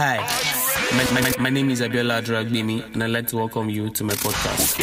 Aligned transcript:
Hi, 0.00 0.18
my, 0.96 1.20
my, 1.20 1.34
my 1.40 1.50
name 1.50 1.70
is 1.70 1.80
Abiola 1.80 2.22
Dragbini, 2.22 2.94
and 2.94 3.02
I'd 3.02 3.10
like 3.10 3.26
to 3.28 3.36
welcome 3.36 3.68
you 3.68 3.90
to 3.90 4.04
my 4.04 4.14
podcast. 4.14 4.78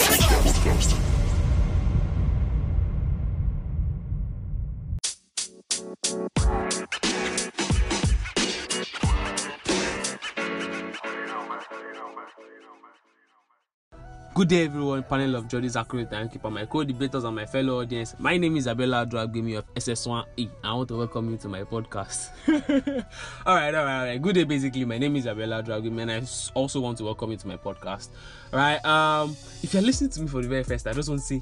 Good 14.36 14.50
day, 14.50 14.66
everyone. 14.66 15.02
Panel 15.04 15.36
of 15.38 15.48
judges, 15.48 15.78
accurate 15.78 16.12
timekeeper, 16.12 16.52
my 16.52 16.66
co-debaters, 16.66 17.24
and 17.24 17.34
my 17.34 17.46
fellow 17.46 17.80
audience. 17.80 18.16
My 18.20 18.36
name 18.36 18.58
is 18.58 18.68
Abella 18.68 19.06
Dragbimi 19.06 19.58
of 19.58 19.74
SS1E. 19.76 20.50
I 20.62 20.74
want 20.74 20.90
to 20.90 20.98
welcome 20.98 21.32
you 21.32 21.38
to 21.38 21.48
my 21.48 21.64
podcast. 21.64 22.32
all 23.46 23.56
right, 23.56 23.74
all 23.74 23.86
right, 23.86 24.00
all 24.00 24.06
right. 24.08 24.22
Good 24.22 24.36
day, 24.36 24.44
basically. 24.44 24.84
My 24.84 24.98
name 24.98 25.16
is 25.16 25.26
Abella 25.26 25.64
Dragbimi, 25.64 26.02
and 26.02 26.12
I 26.12 26.22
also 26.54 26.82
want 26.82 26.98
to 26.98 27.06
welcome 27.06 27.32
you 27.32 27.38
to 27.38 27.48
my 27.48 27.56
podcast. 27.56 28.10
All 28.52 28.60
right. 28.60 28.84
Um, 28.84 29.38
if 29.64 29.74
you're 29.74 29.82
listening 29.82 30.10
to 30.10 30.22
me 30.24 30.28
for 30.28 30.42
the 30.42 30.50
very 30.50 30.66
first 30.66 30.84
time, 30.84 30.92
I 30.92 30.96
just 30.96 31.08
want 31.08 31.22
to 31.22 31.26
say 31.28 31.42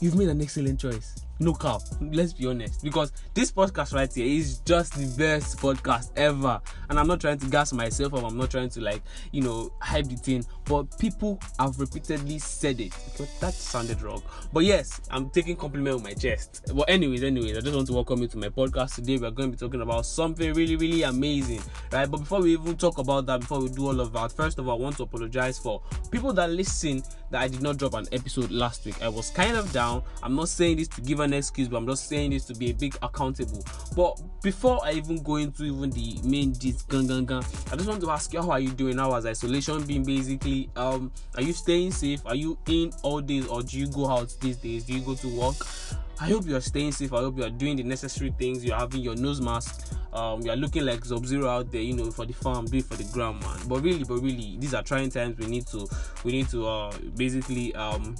you've 0.00 0.16
made 0.16 0.28
an 0.28 0.42
excellent 0.42 0.80
choice. 0.80 1.14
No 1.44 1.52
cap. 1.52 1.82
Let's 2.00 2.32
be 2.32 2.46
honest, 2.46 2.82
because 2.82 3.12
this 3.34 3.52
podcast 3.52 3.92
right 3.92 4.10
here 4.10 4.24
is 4.24 4.60
just 4.60 4.94
the 4.94 5.14
best 5.18 5.58
podcast 5.58 6.10
ever. 6.16 6.58
And 6.88 6.98
I'm 6.98 7.06
not 7.06 7.20
trying 7.20 7.36
to 7.40 7.46
gas 7.48 7.70
myself 7.74 8.14
up. 8.14 8.24
I'm 8.24 8.38
not 8.38 8.50
trying 8.50 8.70
to 8.70 8.80
like, 8.80 9.02
you 9.30 9.42
know, 9.42 9.70
hype 9.78 10.06
the 10.06 10.16
thing. 10.16 10.42
But 10.64 10.98
people 10.98 11.38
have 11.58 11.78
repeatedly 11.78 12.38
said 12.38 12.80
it. 12.80 12.94
Okay, 13.14 13.28
that 13.40 13.52
sounded 13.52 14.00
wrong. 14.00 14.22
But 14.54 14.64
yes, 14.64 15.02
I'm 15.10 15.28
taking 15.28 15.54
compliment 15.56 15.96
with 15.96 16.04
my 16.04 16.14
chest. 16.14 16.62
But 16.74 16.88
anyways, 16.88 17.22
anyways, 17.22 17.58
I 17.58 17.60
just 17.60 17.74
want 17.74 17.88
to 17.88 17.92
welcome 17.92 18.22
you 18.22 18.28
to 18.28 18.38
my 18.38 18.48
podcast 18.48 18.94
today. 18.94 19.18
We're 19.18 19.30
going 19.30 19.50
to 19.50 19.56
be 19.58 19.60
talking 19.60 19.82
about 19.82 20.06
something 20.06 20.54
really, 20.54 20.76
really 20.76 21.02
amazing, 21.02 21.60
right? 21.92 22.10
But 22.10 22.20
before 22.20 22.40
we 22.40 22.54
even 22.54 22.78
talk 22.78 22.96
about 22.96 23.26
that, 23.26 23.40
before 23.40 23.60
we 23.60 23.68
do 23.68 23.88
all 23.88 24.00
of 24.00 24.14
that, 24.14 24.32
first 24.32 24.58
of 24.58 24.66
all, 24.66 24.78
I 24.78 24.82
want 24.82 24.96
to 24.96 25.02
apologize 25.02 25.58
for 25.58 25.82
people 26.10 26.32
that 26.32 26.48
listen 26.48 27.02
that 27.34 27.42
I 27.42 27.48
did 27.48 27.62
not 27.62 27.78
drop 27.78 27.94
an 27.94 28.06
episode 28.12 28.52
last 28.52 28.86
week. 28.86 29.02
I 29.02 29.08
was 29.08 29.30
kind 29.30 29.56
of 29.56 29.72
down. 29.72 30.04
I'm 30.22 30.36
not 30.36 30.48
saying 30.48 30.76
this 30.76 30.86
to 30.88 31.00
give 31.00 31.18
an 31.18 31.32
excuse, 31.34 31.66
but 31.66 31.78
I'm 31.78 31.86
just 31.86 32.08
saying 32.08 32.30
this 32.30 32.44
to 32.44 32.54
be 32.54 32.70
a 32.70 32.72
big 32.72 32.96
accountable. 33.02 33.64
But 33.96 34.20
before 34.40 34.78
I 34.84 34.92
even 34.92 35.20
go 35.20 35.36
into 35.36 35.64
even 35.64 35.90
the 35.90 36.20
main 36.22 36.54
gist, 36.54 36.88
gang, 36.88 37.08
gang, 37.08 37.24
gang, 37.26 37.42
I 37.72 37.76
just 37.76 37.88
want 37.88 38.00
to 38.02 38.10
ask 38.12 38.32
you 38.32 38.40
how 38.40 38.52
are 38.52 38.60
you 38.60 38.70
doing? 38.70 38.98
How 38.98 39.12
has 39.14 39.26
isolation 39.26 39.82
been 39.82 40.04
basically? 40.04 40.70
Um, 40.76 41.10
are 41.34 41.42
you 41.42 41.52
staying 41.52 41.90
safe? 41.90 42.24
Are 42.24 42.36
you 42.36 42.56
in 42.68 42.92
all 43.02 43.20
days 43.20 43.48
or 43.48 43.62
do 43.62 43.80
you 43.80 43.88
go 43.88 44.08
out 44.08 44.32
these 44.40 44.58
days? 44.58 44.84
Do 44.84 44.92
you 44.92 45.00
go 45.00 45.16
to 45.16 45.28
work? 45.36 45.56
I 46.24 46.28
hope 46.28 46.46
you 46.46 46.56
are 46.56 46.60
staying 46.62 46.92
safe. 46.92 47.12
I 47.12 47.18
hope 47.18 47.36
you 47.36 47.44
are 47.44 47.50
doing 47.50 47.76
the 47.76 47.82
necessary 47.82 48.34
things. 48.38 48.64
You're 48.64 48.78
having 48.78 49.02
your 49.02 49.14
nose 49.14 49.42
mask. 49.42 49.92
Um, 50.10 50.40
you're 50.40 50.56
looking 50.56 50.86
like 50.86 51.04
Sub 51.04 51.26
Zero 51.26 51.50
out 51.50 51.70
there, 51.70 51.82
you 51.82 51.92
know, 51.92 52.10
for 52.10 52.24
the 52.24 52.32
farm, 52.32 52.64
do 52.64 52.78
it 52.78 52.86
for 52.86 52.94
the 52.94 53.04
ground, 53.12 53.42
man. 53.42 53.58
But 53.68 53.82
really, 53.82 54.04
but 54.04 54.22
really, 54.22 54.56
these 54.58 54.72
are 54.72 54.82
trying 54.82 55.10
times. 55.10 55.36
We 55.36 55.48
need 55.48 55.66
to, 55.66 55.86
we 56.24 56.32
need 56.32 56.48
to, 56.48 56.66
uh, 56.66 56.92
basically, 57.14 57.74
um, 57.74 58.16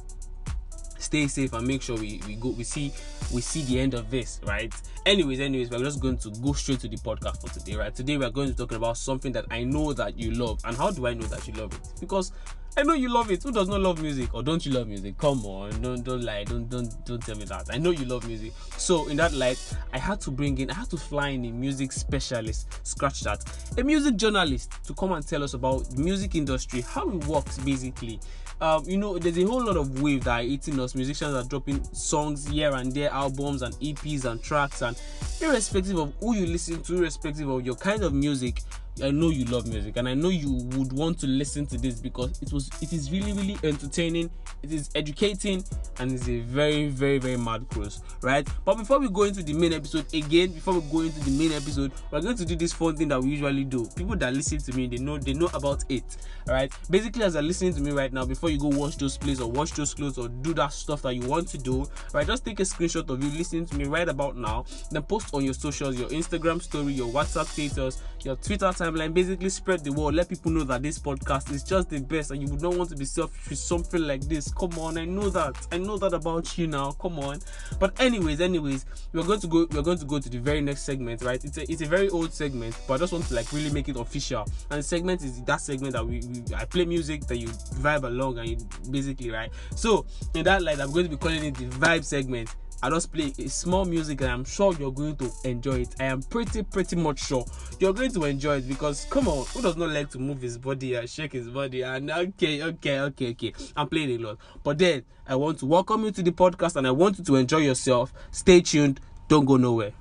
stay 1.05 1.27
safe 1.27 1.53
and 1.53 1.67
make 1.67 1.83
sure 1.83 1.97
we, 1.97 2.21
we 2.27 2.35
go 2.37 2.49
we 2.51 2.65
see 2.65 2.93
we 3.33 3.41
see 3.41 3.63
the 3.63 3.79
end 3.81 3.95
of 3.95 4.11
this 4.11 4.41
right 4.45 4.75
anyways 5.07 5.41
anyways 5.41 5.71
we're 5.71 5.79
just 5.79 6.01
going 6.01 6.17
to 6.17 6.31
go 6.43 6.53
straight 6.53 6.81
to 6.81 6.89
the 6.89 6.97
podcast 6.97 7.41
for 7.41 7.53
today 7.59 7.77
right 7.77 7.95
today 7.95 8.17
we're 8.17 8.31
going 8.31 8.49
to 8.49 8.55
be 8.55 8.59
talking 8.59 8.77
about 8.77 8.97
something 8.97 9.33
that 9.33 9.45
i 9.51 9.63
know 9.63 9.93
that 9.93 10.19
you 10.19 10.31
love 10.33 10.61
and 10.65 10.77
how 10.77 10.91
do 10.91 11.07
i 11.07 11.15
know 11.15 11.27
that 11.27 11.47
you 11.47 11.55
love 11.55 11.73
it 11.73 11.81
because 12.01 12.33
I 12.77 12.83
know 12.83 12.95
you 12.95 13.09
love 13.09 13.31
it. 13.31 13.41
Who 13.41 13.53
does 13.53 13.69
not 13.69 13.81
love 13.81 14.03
music? 14.03 14.35
Or 14.35 14.43
don't 14.43 14.67
you 14.67 14.73
love 14.73 14.89
music? 14.89 15.17
Come 15.17 15.47
on, 15.47 15.81
don't 15.81 16.03
don't 16.03 16.23
lie. 16.23 16.43
Don't 16.43 16.69
don't 16.69 16.93
don't 17.05 17.23
tell 17.23 17.37
me 17.37 17.45
that. 17.45 17.67
I 17.71 17.79
know 17.79 17.91
you 17.91 18.05
love 18.05 18.27
music. 18.27 18.53
So 18.77 19.07
in 19.07 19.17
that 19.19 19.33
light, 19.33 19.61
I 19.93 19.99
had 19.99 20.21
to 20.23 20.33
bring 20.33 20.59
in, 20.59 20.73
I 20.73 20.75
had 20.75 20.91
to 20.91 20.97
fly 20.97 21.29
in 21.29 21.45
a 21.45 21.53
music 21.53 21.93
specialist, 21.93 22.85
scratch 22.85 23.21
that, 23.21 23.45
a 23.79 23.85
music 23.85 24.17
journalist 24.17 24.73
to 24.87 24.95
come 24.95 25.13
and 25.13 25.25
tell 25.25 25.45
us 25.45 25.55
about 25.55 25.85
the 25.89 26.03
music 26.03 26.35
industry, 26.35 26.81
how 26.81 27.09
it 27.11 27.25
works 27.27 27.59
basically. 27.59 28.19
Um, 28.65 28.83
you 28.87 28.97
know, 28.97 29.19
there's 29.19 29.37
a 29.37 29.43
whole 29.45 29.63
lot 29.63 29.77
of 29.77 30.01
wave 30.01 30.25
that 30.25 30.41
are 30.41 30.43
eating 30.43 30.81
us. 30.81 30.95
Musicians 30.95 31.35
are 31.35 31.47
dropping 31.47 31.85
songs 31.93 32.49
here 32.49 32.73
and 32.73 32.91
there, 32.91 33.11
albums 33.11 33.61
and 33.61 33.75
EPs 33.75 34.25
and 34.25 34.43
tracks, 34.43 34.81
and 34.81 34.99
irrespective 35.43 35.99
of 35.99 36.15
who 36.19 36.35
you 36.35 36.47
listen 36.47 36.83
to, 36.85 36.97
irrespective 36.97 37.47
of 37.47 37.67
your 37.67 37.75
kind 37.75 38.03
of 38.03 38.15
music, 38.15 38.63
I 39.03 39.11
know 39.11 39.31
you 39.31 39.45
love 39.47 39.67
music 39.67 39.97
and 39.97 40.09
I 40.09 40.15
know 40.15 40.29
you 40.29 40.53
would 40.77 40.93
want 40.93 41.19
to 41.21 41.27
listen 41.27 41.67
to 41.67 41.79
this 41.79 42.01
because 42.01 42.41
it 42.41 42.53
was 42.53 42.71
it 42.81 42.93
is 42.93 43.11
really 43.11 43.33
really 43.33 43.59
entertaining, 43.65 44.31
it 44.63 44.73
is 44.73 44.89
educating 44.95 45.65
and 45.99 46.13
it's 46.13 46.29
a 46.29 46.41
very 46.41 46.89
very 46.89 47.19
very 47.19 47.37
mad 47.37 47.69
cruise, 47.71 48.03
right? 48.23 48.47
But 48.65 48.77
before 48.77 49.01
we 49.01 49.09
go 49.09 49.25
into 49.25 49.43
the 49.43 49.53
main 49.53 49.73
episode 49.73 50.07
again, 50.15 50.53
before 50.53 50.75
we 50.75 50.81
go 50.93 51.01
into 51.01 51.19
the 51.21 51.33
main 51.33 51.51
episode, 51.53 51.91
we're 52.13 52.21
going 52.21 52.37
to 52.37 52.45
do 52.45 52.55
this 52.55 52.73
fun 52.73 52.97
thing 52.97 53.09
that 53.09 53.21
we 53.21 53.31
usually 53.31 53.65
do. 53.65 53.85
People 53.97 54.15
that 54.17 54.33
listen 54.33 54.59
to 54.59 54.73
me, 54.77 54.87
they 54.87 54.99
know 54.99 55.19
they 55.19 55.33
know 55.33 55.51
about 55.55 55.83
it, 55.89 56.17
right? 56.47 56.73
Basically, 56.89 57.25
as 57.25 57.33
they're 57.33 57.43
listening 57.43 57.75
to 57.75 57.81
me 57.81 57.91
right 57.91 58.13
now, 58.13 58.25
before 58.25 58.51
you 58.51 58.59
go 58.59 58.69
watch 58.69 58.97
those 58.97 59.19
plays 59.19 59.41
or 59.41 59.51
watch 59.51 59.73
those 59.73 59.93
clothes 59.93 60.19
or 60.19 60.29
do 60.29 60.55
that 60.55 60.73
stuff 60.73 61.03
that 61.03 61.15
you 61.15 61.29
want 61.29 61.49
to 61.49 61.59
do, 61.59 61.85
right? 62.13 62.27
Just 62.27 62.45
take 62.45 62.61
a 62.61 62.65
screenshot 62.65 63.11
of 63.11 63.23
you 63.25 63.37
listening 63.37 63.67
to 63.67 63.77
me 63.77 63.87
right 63.87 64.09
about 64.09 64.37
now, 64.37 64.65
then 64.93 65.03
post 65.03 65.35
on 65.35 65.45
your 65.45 65.55
socials, 65.55 65.99
your 65.99 66.09
Instagram 66.11 66.63
story, 66.63 66.93
your 66.93 67.09
WhatsApp 67.09 67.47
status, 67.47 68.01
your 68.23 68.37
Twitter 68.37 68.73
timeline. 68.85 69.15
Basically, 69.15 69.49
spread 69.49 69.83
the 69.83 69.93
word. 69.93 70.15
Let 70.15 70.29
people 70.29 70.51
know 70.51 70.65
that 70.65 70.83
this 70.83 70.99
podcast 70.99 71.51
is 71.53 71.63
just 71.63 71.91
the 71.91 72.01
best, 72.01 72.31
and 72.31 72.43
you 72.43 72.49
would 72.49 72.61
not 72.63 72.75
want 72.75 72.91
to 72.91 72.97
be 72.97 73.05
selfish 73.05 73.49
with 73.51 73.59
something 73.59 74.03
like 74.03 74.23
this. 74.23 74.53
Come 74.53 74.79
on, 74.79 74.99
I 74.99 75.05
know 75.05 75.31
that. 75.31 75.67
I 75.73 75.79
know 75.79 75.97
that 75.99 76.13
about 76.13 76.57
you 76.59 76.67
now. 76.67 76.93
Come 76.93 77.19
on. 77.19 77.41
But 77.79 77.99
anyways, 78.01 78.41
anyways, 78.41 78.85
we're 79.13 79.25
going 79.25 79.41
to 79.41 79.47
go. 79.47 79.67
We're 79.71 79.83
going 79.83 79.99
to 79.99 80.05
go 80.05 80.19
to 80.19 80.29
the 80.29 80.39
very 80.39 80.61
next 80.61 80.83
segment, 80.83 81.23
right? 81.23 81.43
It's 81.43 81.57
a 81.57 81.71
it's 81.71 81.83
a 81.83 81.87
very 81.87 82.09
old 82.11 82.33
segment, 82.33 82.79
but 82.87 82.95
I 82.95 82.99
just 82.99 83.13
want 83.13 83.27
to 83.29 83.35
like 83.35 83.53
really 83.53 83.71
make 83.71 83.89
it 83.89 83.97
official. 83.97 84.45
And 84.71 84.81
the 84.81 84.83
segment 84.83 85.23
is 85.23 85.43
that 85.43 85.61
segment 85.61 85.95
that 85.95 86.07
we, 86.07 86.21
we 86.21 86.55
I 86.55 86.65
play 86.65 86.85
music 86.85 87.27
that 87.27 87.37
you 87.37 87.49
vibe 87.49 88.05
along 88.05 88.39
and 88.39 88.49
you 88.49 88.59
basically 88.91 89.31
right. 89.31 89.51
So 89.75 90.07
in 90.35 90.45
that 90.45 90.63
light, 90.63 90.81
I'm 90.81 90.93
going 90.93 91.07
to 91.07 91.11
be 91.11 91.17
calling 91.17 91.45
it 91.45 91.55
the 91.55 91.67
vibe 91.67 92.05
segment. 92.05 92.55
I 92.85 92.91
just 92.91 93.11
play 93.11 93.33
a 93.39 93.49
small 93.49 93.87
music 93.87 94.21
and 94.21 94.31
I'm 94.31 94.45
sure 94.45 94.75
you're 94.75 94.93
going 94.93 95.17
to 95.17 95.31
enjoy 95.45 95.81
it. 95.81 95.95
I 95.99 96.05
am 96.05 96.23
pretty, 96.23 96.63
pretty 96.63 96.97
much 96.97 97.19
sure 97.19 97.43
you're 97.81 97.95
going 97.95 98.11
to 98.13 98.25
enjoy 98.25 98.59
it 98.59 98.69
because 98.75 99.07
come 99.09 99.29
on, 99.29 99.47
who 99.47 99.63
does 99.63 99.77
not 99.77 99.91
like 99.91 100.11
to 100.11 100.19
move 100.19 100.43
his 100.43 100.59
body 100.59 100.95
and 100.95 101.09
shake 101.09 101.33
his 101.33 101.49
body? 101.49 101.83
And 101.83 102.11
okay, 102.11 102.61
okay, 102.61 103.01
okay, 103.01 103.31
okay. 103.31 103.53
I'm 103.77 103.89
playing 103.89 104.11
a 104.11 104.19
lot. 104.19 104.39
But 104.65 104.79
then 104.79 105.05
I 105.29 105.37
want 105.37 105.61
to 105.61 105.67
welcome 105.67 106.05
you 106.05 106.11
to 106.11 106.23
the 106.23 106.33
podcast 106.33 106.75
and 106.75 106.87
I 106.87 106.91
want 106.91 107.19
you 107.19 107.25
to 107.25 107.37
enjoy 107.37 107.59
yourself. 107.59 108.13
Stay 108.33 108.61
tuned, 108.61 109.01
don't 109.29 109.45
go 109.45 109.57
nowhere. 109.57 109.93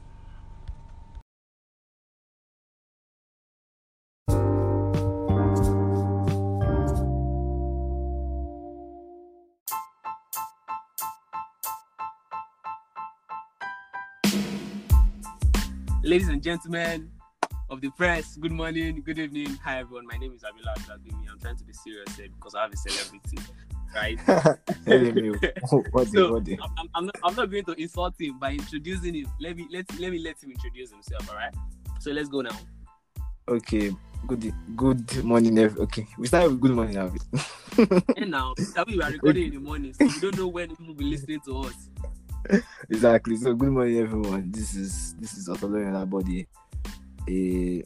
Ladies 16.04 16.28
and 16.28 16.42
gentlemen 16.44 17.13
of 17.74 17.82
the 17.82 17.90
press, 17.90 18.38
good 18.38 18.52
morning, 18.52 19.02
good 19.04 19.18
evening. 19.18 19.58
Hi 19.64 19.80
everyone, 19.80 20.06
my 20.06 20.16
name 20.16 20.32
is 20.32 20.44
Abila 20.44 20.76
Adagimi. 20.78 21.26
I'm 21.32 21.40
trying 21.40 21.56
to 21.56 21.64
be 21.64 21.74
serious 21.74 22.16
here 22.16 22.28
because 22.32 22.54
I 22.54 22.62
have 22.62 22.72
a 22.72 22.78
celebrity, 22.78 23.40
right? 23.96 24.20
what 25.92 26.08
so 26.10 26.34
what? 26.34 26.48
I'm, 26.48 26.90
I'm, 26.94 27.06
not, 27.08 27.16
I'm 27.24 27.36
not 27.36 27.50
going 27.50 27.66
to 27.66 27.74
insult 27.74 28.14
him 28.20 28.38
by 28.38 28.52
introducing 28.52 29.16
him. 29.16 29.26
Let 29.42 29.58
me 29.58 29.68
let 29.72 30.00
let 30.00 30.12
me 30.12 30.20
let 30.20 30.44
him 30.44 30.52
introduce 30.52 30.92
himself. 30.92 31.28
All 31.32 31.36
right. 31.36 31.52
So 32.00 32.12
let's 32.12 32.30
go 32.30 32.42
now. 32.42 32.56
Okay, 33.48 33.92
good 34.28 34.54
good 34.76 35.24
morning. 35.24 35.58
Okay, 35.58 36.06
we 36.20 36.28
start 36.28 36.52
with 36.52 36.62
good 36.62 36.74
morning. 36.74 36.96
And 38.18 38.30
now 38.30 38.54
we 38.86 39.02
are 39.02 39.10
recording 39.10 39.48
in 39.48 39.54
the 39.56 39.60
morning, 39.60 39.94
so 39.96 40.06
we 40.06 40.20
don't 40.20 40.38
know 40.38 40.48
when 40.48 40.70
people 40.70 40.86
will 40.86 40.94
be 40.94 41.06
listening 41.06 41.40
to 41.46 41.62
us. 41.62 41.90
exactly. 42.88 43.36
So 43.36 43.56
good 43.56 43.72
morning, 43.72 43.98
everyone. 43.98 44.52
This 44.52 44.76
is 44.76 45.16
this 45.16 45.34
is 45.34 45.50
Otoloyan 45.50 46.08
Body, 46.08 46.46
a 47.30 47.84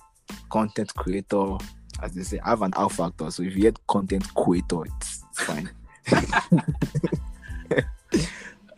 content 0.50 0.94
creator. 0.96 1.58
As 2.02 2.14
they 2.14 2.24
say, 2.24 2.40
I 2.40 2.50
have 2.50 2.62
an 2.62 2.74
L 2.76 2.90
factor. 2.90 3.32
So 3.32 3.44
if 3.44 3.56
you 3.56 3.62
get 3.62 3.88
content 3.88 4.34
creator, 4.36 4.84
it's, 4.86 5.24
it's 5.30 5.42
fine. 5.42 5.70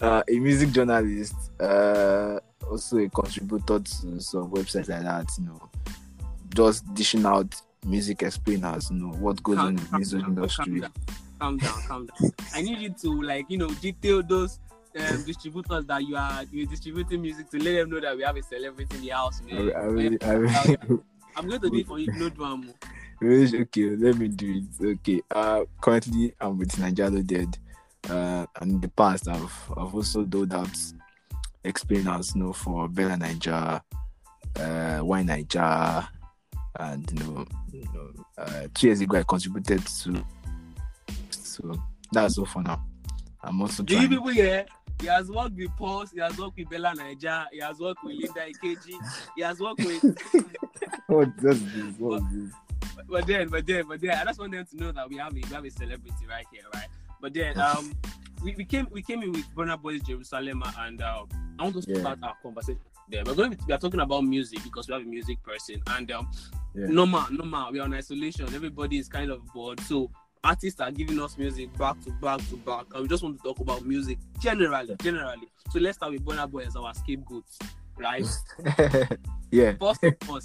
uh, 0.01 0.23
a 0.27 0.39
music 0.39 0.71
journalist, 0.71 1.35
uh, 1.59 2.39
also 2.69 2.97
a 2.97 3.09
contributor 3.09 3.79
to 3.79 4.19
some 4.21 4.49
websites 4.51 4.89
like 4.89 5.03
that. 5.03 5.29
You 5.37 5.45
know, 5.45 5.69
just 6.53 6.91
dishing 6.93 7.25
out 7.25 7.53
music 7.85 8.23
explainers. 8.23 8.89
You 8.89 8.97
know 8.97 9.13
what 9.17 9.41
goes 9.43 9.57
on 9.57 9.69
in 9.69 9.75
the 9.75 9.97
music 9.97 10.21
calm 10.21 10.29
industry. 10.37 10.79
down, 10.79 10.93
calm 11.39 11.57
down, 11.57 11.81
calm 11.87 12.05
down. 12.07 12.31
I 12.53 12.61
need 12.61 12.79
you 12.79 12.93
to 13.01 13.21
like 13.21 13.49
you 13.49 13.57
know 13.57 13.69
detail 13.75 14.23
those 14.23 14.59
um, 14.97 15.23
distributors 15.23 15.85
that 15.85 16.03
you 16.03 16.15
are 16.15 16.43
you 16.51 16.65
distributing 16.65 17.21
music 17.21 17.49
to 17.51 17.57
let 17.57 17.73
them 17.73 17.89
know 17.89 17.99
that 17.99 18.15
we 18.15 18.23
have 18.23 18.35
a 18.35 18.43
celebrity 18.43 18.95
in 18.95 19.01
the 19.01 19.09
house. 19.09 19.41
I, 19.41 19.53
Man. 19.53 19.73
I 19.75 19.83
really, 19.83 20.21
I 20.21 20.31
really, 20.31 20.77
I'm 21.35 21.47
going 21.47 21.61
to 21.61 21.69
do 21.69 21.77
it 21.77 21.87
for 21.87 21.99
you. 21.99 22.11
No 22.13 22.29
drama. 22.29 22.67
okay, 23.23 23.89
let 23.95 24.17
me 24.17 24.27
do 24.29 24.63
it. 24.79 24.85
Okay. 24.99 25.21
Uh, 25.29 25.65
currently 25.81 26.33
I'm 26.39 26.57
with 26.57 26.71
Nigelo 26.73 27.25
Dead. 27.25 27.57
Uh, 28.09 28.45
and 28.61 28.71
in 28.71 28.81
the 28.81 28.87
past 28.87 29.27
I've 29.27 29.53
I've 29.75 29.93
also 29.93 30.23
doled 30.23 30.49
that 30.51 30.93
experience, 31.63 32.33
you 32.33 32.43
know, 32.43 32.53
for 32.53 32.87
BellaNaija, 32.87 33.81
uh, 34.55 34.59
YNaija, 34.59 36.07
and 36.79 37.11
you 37.11 37.19
know, 37.19 37.45
you 37.73 37.83
know 37.93 38.09
uh, 38.37 38.67
two 38.73 38.87
years 38.87 39.01
ago 39.01 39.17
I 39.17 39.23
contributed 39.23 39.85
to. 39.85 40.25
So 41.29 41.79
that's 42.11 42.37
all 42.37 42.45
for 42.45 42.63
now. 42.63 42.85
I'm 43.43 43.61
also 43.61 43.83
Do 43.83 43.93
you 43.93 43.99
trying. 43.99 44.09
people 44.09 44.29
here? 44.29 44.65
He 44.99 45.07
has 45.07 45.29
worked 45.31 45.55
with 45.55 45.75
Pulse, 45.77 46.11
he 46.11 46.19
has 46.19 46.37
worked 46.37 46.57
with 46.57 46.67
BellaNaija, 46.69 47.45
he 47.51 47.59
has 47.59 47.79
worked 47.79 48.03
with 48.03 48.17
Linda 48.17 48.41
Ikeji, 48.47 48.95
he 49.35 49.41
has 49.41 49.59
worked 49.59 49.79
with 49.83 50.03
What 51.07 51.35
does 51.37 51.61
this? 51.71 51.95
What 51.97 52.21
is 52.23 52.27
this? 52.31 52.53
but 53.07 53.25
then, 53.25 53.47
but 53.47 53.65
then, 53.65 53.85
but 53.87 54.01
then, 54.01 54.11
I 54.11 54.25
just 54.25 54.39
want 54.39 54.51
them 54.51 54.65
to 54.65 54.77
know 54.77 54.91
that 54.91 55.09
we 55.09 55.17
have 55.17 55.31
a 55.31 55.35
we 55.35 55.41
have 55.55 55.63
a 55.65 55.69
celebrity 55.71 56.25
right 56.29 56.45
here, 56.51 56.63
right? 56.73 56.87
But 57.21 57.33
then, 57.33 57.57
um, 57.59 57.93
we, 58.43 58.53
we 58.57 58.65
came 58.65 58.87
we 58.91 59.01
came 59.01 59.23
in 59.23 59.31
with 59.31 59.45
Burna 59.55 59.81
Boys 59.81 60.01
Jerusalem, 60.01 60.63
and 60.77 61.01
um, 61.01 61.27
I 61.57 61.63
want 61.63 61.81
to 61.81 61.89
Yeah. 61.91 61.99
start 62.01 62.19
our 62.21 62.35
conversation 62.43 62.81
there. 63.09 63.23
We're 63.25 63.35
going 63.35 63.51
to, 63.55 63.57
we 63.67 63.73
are 63.73 63.77
talking 63.79 64.01
about 64.01 64.23
music 64.25 64.63
because 64.63 64.87
we 64.87 64.93
have 64.93 65.03
a 65.03 65.05
music 65.05 65.41
person, 65.43 65.81
and 65.87 66.11
um, 66.11 66.29
Yeah. 66.75 66.87
normal, 66.87 67.25
normal, 67.31 67.71
we 67.71 67.79
are 67.79 67.83
on 67.83 67.93
isolation. 67.93 68.53
Everybody 68.53 68.97
is 68.97 69.07
kind 69.07 69.31
of 69.31 69.45
bored, 69.53 69.79
so 69.81 70.11
artists 70.43 70.79
are 70.79 70.91
giving 70.91 71.19
us 71.19 71.37
music 71.37 71.75
back 71.77 71.99
to 72.03 72.11
back 72.21 72.39
to 72.49 72.57
back, 72.57 72.85
and 72.93 73.03
we 73.03 73.07
just 73.07 73.23
want 73.23 73.37
to 73.37 73.43
talk 73.43 73.59
about 73.59 73.85
music 73.85 74.17
generally, 74.39 74.95
generally. 75.01 75.47
So 75.71 75.79
let's 75.79 75.97
start 75.97 76.11
with 76.13 76.25
Burna 76.25 76.49
Boy 76.49 76.61
as 76.61 76.75
our 76.75 76.93
scapegoat, 76.93 77.43
right? 77.97 78.25
yeah. 79.51 79.73
first 79.79 80.03
of 80.03 80.15
all, 80.29 80.39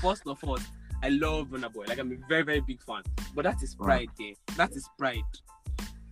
first 0.00 0.22
of 0.26 0.44
all, 0.44 0.58
I 1.02 1.08
love 1.10 1.48
Burna 1.48 1.72
Boy. 1.72 1.84
Like 1.86 1.98
I'm 1.98 2.12
a 2.12 2.16
very, 2.28 2.42
very 2.42 2.60
big 2.60 2.82
fan. 2.82 3.02
But 3.34 3.44
that 3.44 3.62
is 3.62 3.76
Wow. 3.78 3.86
pride, 3.86 4.08
yeah. 4.18 4.32
That 4.56 4.72
is 4.72 4.88
pride. 4.98 5.20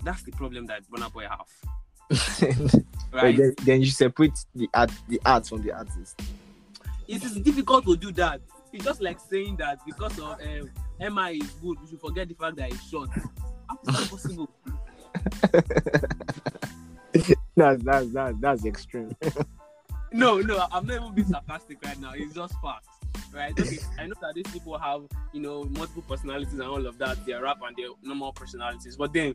That's 0.04 0.22
the 0.22 0.32
problem 0.32 0.66
that 0.66 0.82
Burna 0.90 1.12
Boy 1.12 1.26
have. 1.28 2.82
Right? 3.12 3.36
then, 3.36 3.54
then 3.64 3.80
you 3.80 3.88
separate 3.88 4.32
the 4.54 4.70
art, 4.72 4.90
the 5.06 5.20
art 5.26 5.46
from 5.46 5.62
the 5.62 5.72
artist. 5.72 6.18
It 7.06 7.22
is 7.22 7.34
difficult 7.40 7.84
to 7.84 7.94
do 7.94 8.10
that. 8.12 8.40
It's 8.72 8.84
just 8.84 9.02
like 9.02 9.20
saying 9.20 9.56
that 9.56 9.80
because 9.84 10.18
of 10.18 10.38
um, 10.40 11.14
MI 11.14 11.38
is 11.38 11.50
good, 11.62 11.80
we 11.80 11.88
should 11.88 12.00
forget 12.00 12.28
the 12.28 12.34
fact 12.34 12.56
that 12.56 12.72
he's 12.72 12.82
short. 12.88 13.10
How 13.68 13.78
is 13.86 13.94
that 13.94 14.10
possible? 14.10 14.48
That's 17.54 17.82
that's 17.84 18.06
that's 18.12 18.36
that's 18.40 18.64
extreme. 18.64 19.14
No, 20.14 20.40
no, 20.40 20.66
I'm 20.70 20.86
not 20.86 20.96
even 20.96 21.14
being 21.14 21.28
sarcastic 21.28 21.78
right 21.82 21.98
now. 21.98 22.12
It's 22.14 22.34
just 22.34 22.54
facts, 22.60 22.88
right? 23.32 23.58
Okay, 23.58 23.78
I 23.98 24.06
know 24.06 24.14
that 24.20 24.34
these 24.34 24.46
people 24.52 24.76
have, 24.76 25.04
you 25.32 25.40
know, 25.40 25.64
multiple 25.64 26.04
personalities 26.06 26.52
and 26.52 26.62
all 26.62 26.86
of 26.86 26.98
that. 26.98 27.24
Their 27.24 27.42
rap 27.42 27.60
and 27.66 27.74
their 27.74 27.88
normal 28.02 28.32
personalities. 28.34 28.96
But 28.96 29.14
then, 29.14 29.34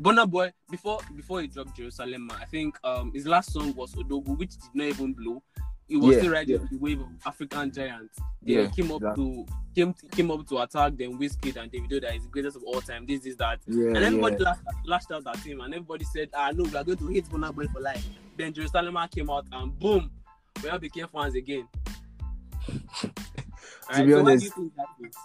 Burna 0.00 0.30
Boy, 0.30 0.52
before 0.70 1.00
before 1.16 1.40
he 1.40 1.48
dropped 1.48 1.76
Jerusalem, 1.76 2.30
I 2.40 2.44
think 2.44 2.78
um 2.84 3.10
his 3.12 3.26
last 3.26 3.52
song 3.52 3.74
was 3.74 3.92
Odogwu, 3.94 4.38
which 4.38 4.50
did 4.50 4.70
not 4.74 4.86
even 4.86 5.14
blow. 5.14 5.42
He 5.86 5.96
was 5.96 6.14
Yeah, 6.14 6.18
still 6.22 6.32
riding 6.32 6.60
yeah. 6.60 6.66
the 6.70 6.78
wave 6.78 7.00
of 7.00 7.08
African 7.26 7.70
giants. 7.70 8.16
Then 8.42 8.58
Yeah, 8.64 8.66
came 8.70 8.90
up 8.90 8.96
exactly. 9.02 9.44
to 9.46 9.46
came 9.74 9.94
came 10.12 10.30
up 10.30 10.46
to 10.48 10.58
attack 10.58 10.96
them 10.96 11.18
Wizkid 11.18 11.56
and 11.56 11.70
Davido 11.70 12.00
that 12.00 12.14
is 12.14 12.22
the 12.22 12.28
greatest 12.30 12.56
of 12.56 12.62
all 12.64 12.80
time. 12.80 13.04
This 13.06 13.26
is 13.26 13.36
that. 13.36 13.60
And 13.66 13.96
everybody 13.96 14.36
lashed, 14.38 14.60
lashed 14.86 15.10
out 15.12 15.26
at 15.26 15.36
him, 15.38 15.60
and 15.60 15.74
everybody 15.74 16.04
said, 16.04 16.30
"Ah, 16.32 16.50
no, 16.54 16.62
we 16.64 16.74
are 16.76 16.84
going 16.84 16.98
to 16.98 17.08
hate 17.08 17.26
Burna 17.26 17.54
Boy 17.54 17.66
for 17.72 17.80
life." 17.80 18.04
Then 18.36 18.52
Jerusalem 18.52 18.96
came 19.14 19.28
out, 19.30 19.46
and 19.52 19.78
boom, 19.78 20.10
we 20.62 20.68
all 20.70 20.78
became 20.78 21.06
fans 21.08 21.34
again. 21.34 21.68
To 22.66 24.04
be 24.04 24.10
so 24.12 24.18
honest- 24.20 24.44
you 24.44 24.50
think 24.50 24.72
that 24.76 24.86
is? 25.08 25.16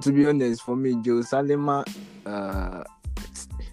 to 0.00 0.12
be 0.12 0.26
honest, 0.26 0.62
for 0.62 0.74
me, 0.76 0.96
Jerusalema, 1.02 1.84
uh, 2.26 2.82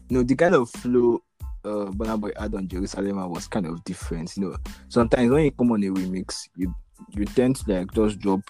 no, 0.09 0.21
the 0.23 0.35
kind 0.35 0.53
of 0.55 0.69
flow 0.69 1.21
uh 1.65 1.91
Burna 1.91 2.19
Boy 2.19 2.31
had 2.38 2.56
on 2.56 2.67
Jerusalem 2.67 3.29
was 3.29 3.47
kind 3.47 3.65
of 3.65 3.83
different. 3.83 4.35
You 4.38 4.44
know, 4.50 4.57
sometimes 4.88 5.31
when 5.31 5.45
you 5.45 5.51
come 5.51 5.71
on 5.71 5.83
a 5.83 5.88
remix, 5.88 6.47
you 6.56 6.73
you 7.11 7.25
tend 7.25 7.56
to 7.57 7.71
like 7.79 7.91
just 7.94 8.19
drop 8.19 8.41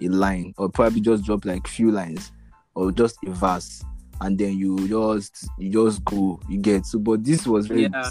a 0.00 0.08
line 0.08 0.54
or 0.58 0.68
probably 0.68 1.00
just 1.00 1.24
drop 1.24 1.44
like 1.44 1.66
few 1.66 1.90
lines 1.90 2.32
or 2.74 2.92
just 2.92 3.18
a 3.26 3.30
verse, 3.30 3.82
and 4.20 4.38
then 4.38 4.56
you 4.56 4.88
just 4.88 5.48
you 5.58 5.70
just 5.72 6.04
go 6.04 6.40
you 6.48 6.58
get 6.58 6.86
so. 6.86 6.98
But 6.98 7.24
this 7.24 7.46
was 7.46 7.66
very 7.66 7.82
Yeah. 7.82 8.10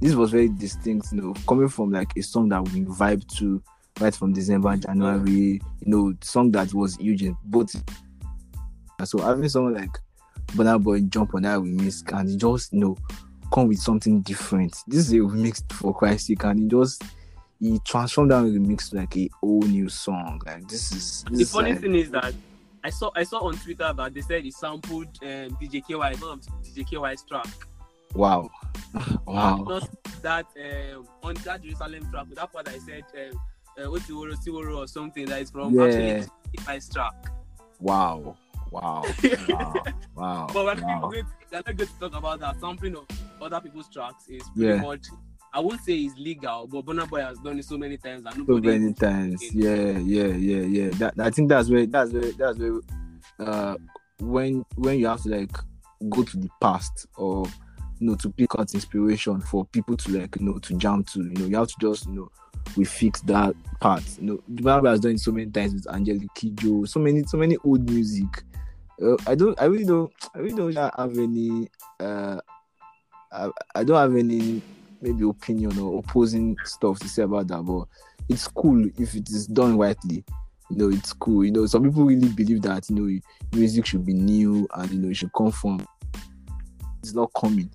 this 0.00 0.14
was 0.14 0.30
very 0.30 0.48
distinct. 0.48 1.12
You 1.12 1.20
know, 1.20 1.34
coming 1.46 1.68
from 1.68 1.90
like 1.90 2.12
a 2.16 2.22
song 2.22 2.48
that 2.50 2.62
we 2.68 2.82
vibe 2.82 3.26
to 3.38 3.62
right 4.00 4.14
from 4.14 4.32
December, 4.32 4.76
January. 4.76 5.60
You 5.80 5.86
know, 5.86 6.14
song 6.20 6.50
that 6.52 6.72
was 6.74 6.96
huge 6.96 7.22
in 7.22 7.36
both 7.44 7.74
so 9.04 9.18
having 9.18 9.48
someone 9.48 9.74
like 9.74 9.98
Burna 10.52 10.82
Boy 10.82 11.00
jump 11.00 11.34
on 11.34 11.42
that 11.42 11.58
remix 11.58 12.02
and 12.16 12.38
just 12.38 12.72
you 12.72 12.80
know 12.80 12.96
come 13.52 13.68
with 13.68 13.78
something 13.78 14.20
different. 14.22 14.76
This 14.86 15.00
is 15.06 15.12
a 15.12 15.16
remix 15.16 15.62
for 15.72 15.94
Christ's 15.94 16.28
sake, 16.28 16.44
and 16.44 16.58
he 16.60 16.66
just 16.68 17.02
he 17.60 17.78
transformed 17.84 18.30
that 18.30 18.44
remix 18.44 18.90
to 18.90 18.96
like 18.96 19.16
a 19.16 19.28
whole 19.40 19.62
new 19.62 19.88
song. 19.88 20.40
Like 20.44 20.66
this 20.68 20.92
is 20.92 21.24
this 21.30 21.38
The 21.50 21.58
funny 21.58 21.72
like, 21.72 21.80
thing 21.80 21.94
is 21.94 22.10
that 22.10 22.34
I 22.82 22.90
saw 22.90 23.10
I 23.16 23.22
saw 23.24 23.40
on 23.46 23.56
Twitter 23.56 23.92
that 23.96 24.12
they 24.14 24.20
said 24.20 24.44
he 24.44 24.50
sampled 24.50 25.06
um, 25.22 25.56
DJ 25.60 25.82
KY, 25.86 25.94
one 25.94 26.38
of 26.38 26.40
DJ 26.62 26.84
KY's 26.86 27.22
track. 27.22 27.46
wow, 28.14 28.50
wow, 29.26 29.64
Not 29.66 29.88
that 30.22 30.46
um, 30.94 31.06
on 31.22 31.34
that 31.44 31.62
Jerusalem 31.62 32.08
track, 32.10 32.26
that 32.34 32.52
part 32.52 32.68
I 32.68 32.78
said 32.78 33.04
um, 33.32 33.40
uh, 33.78 33.88
Otiworo 33.88 34.76
or 34.78 34.86
something 34.86 35.26
that 35.26 35.40
is 35.40 35.50
from 35.50 35.74
Yeah. 35.74 35.84
actually 35.84 36.26
KY's 36.66 36.88
track. 36.90 37.12
wow, 37.80 38.36
wow, 38.74 39.04
wow, 39.48 39.74
wow. 40.16 40.46
But 40.52 40.64
we're 40.64 40.82
wow. 40.84 41.08
we're 41.12 41.22
not 41.52 41.64
going 41.64 41.76
to 41.76 41.86
talk 42.00 42.14
about 42.14 42.40
that. 42.40 42.60
Sampling 42.60 42.96
of 42.96 43.06
other 43.40 43.60
people's 43.60 43.88
tracks 43.88 44.28
is 44.28 44.42
pretty 44.54 44.74
Yeah. 44.74 44.82
much, 44.82 45.06
I 45.52 45.60
won't 45.60 45.80
say 45.82 45.94
it's 45.94 46.18
legal, 46.18 46.66
but 46.66 46.84
Burna 46.84 47.08
Boy 47.08 47.20
has 47.20 47.38
done 47.38 47.58
it 47.58 47.64
so 47.64 47.78
many 47.78 47.96
times 47.96 48.24
that 48.24 48.34
so 48.34 48.58
many 48.58 48.92
times. 48.94 49.42
Yeah, 49.54 49.98
yeah, 49.98 50.26
yeah, 50.26 50.62
yeah. 50.62 50.88
That 50.98 51.14
I 51.18 51.30
think 51.30 51.48
that's 51.48 51.68
where 51.70 51.86
that's 51.86 52.12
where 52.12 52.32
that's 52.32 52.58
where 52.58 52.80
uh 53.38 53.76
when 54.20 54.64
when 54.76 54.98
you 54.98 55.06
have 55.06 55.22
to 55.22 55.28
like 55.28 55.52
go 56.08 56.22
to 56.22 56.36
the 56.36 56.48
past 56.60 57.06
or 57.16 57.46
you 58.00 58.08
know 58.08 58.14
to 58.16 58.30
pick 58.30 58.50
out 58.58 58.72
inspiration 58.74 59.40
for 59.40 59.64
people 59.66 59.96
to 59.96 60.18
like 60.20 60.36
you 60.40 60.46
know 60.46 60.58
to 60.58 60.74
jump 60.76 61.08
to, 61.10 61.20
you 61.22 61.30
know, 61.34 61.46
you 61.46 61.56
have 61.56 61.68
to 61.68 61.74
just 61.80 62.06
you 62.06 62.12
know 62.14 62.28
we 62.76 62.84
fix 62.84 63.20
that 63.22 63.54
part. 63.80 64.02
You 64.18 64.26
know, 64.26 64.42
Baba 64.48 64.90
has 64.90 65.00
done 65.00 65.12
it 65.12 65.20
so 65.20 65.30
many 65.32 65.50
times 65.50 65.74
with 65.74 65.86
Angelique 65.94 66.34
Kidjo, 66.34 66.88
so 66.88 66.98
many 66.98 67.22
so 67.24 67.36
many 67.38 67.56
old 67.64 67.88
music. 67.88 68.42
Uh, 69.02 69.16
I 69.26 69.34
don't 69.34 69.60
I 69.60 69.64
really 69.64 69.84
don't 69.84 70.12
I 70.34 70.38
really 70.38 70.72
don't 70.72 70.76
have 70.76 71.18
any 71.18 71.68
uh 72.00 72.38
I, 73.32 73.50
I 73.74 73.84
don't 73.84 73.96
have 73.96 74.14
any 74.14 74.62
maybe 75.00 75.24
opinion 75.24 75.78
or 75.78 75.98
opposing 75.98 76.56
stuff 76.64 76.98
to 77.00 77.08
say 77.08 77.22
about 77.22 77.48
that, 77.48 77.62
but 77.62 77.86
it's 78.28 78.48
cool 78.48 78.88
if 78.98 79.14
it 79.14 79.28
is 79.28 79.46
done 79.46 79.76
rightly. 79.76 80.24
You 80.70 80.76
know, 80.76 80.88
it's 80.88 81.12
cool. 81.12 81.44
You 81.44 81.50
know, 81.50 81.66
some 81.66 81.84
people 81.84 82.04
really 82.04 82.28
believe 82.28 82.62
that 82.62 82.88
you 82.88 82.96
know 82.96 83.20
music 83.52 83.86
should 83.86 84.06
be 84.06 84.14
new 84.14 84.66
and 84.74 84.90
you 84.90 84.98
know 84.98 85.10
it 85.10 85.16
should 85.16 85.32
come 85.32 85.50
from. 85.50 85.86
It's 87.02 87.12
not 87.12 87.30
coming. 87.34 87.70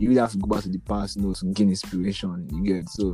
You 0.00 0.08
really 0.08 0.20
have 0.20 0.32
to 0.32 0.38
go 0.38 0.48
back 0.48 0.64
to 0.64 0.68
the 0.68 0.78
past, 0.78 1.16
you 1.16 1.22
know, 1.22 1.34
to 1.34 1.46
gain 1.52 1.68
inspiration. 1.68 2.48
You 2.52 2.64
get 2.64 2.88
so. 2.88 3.12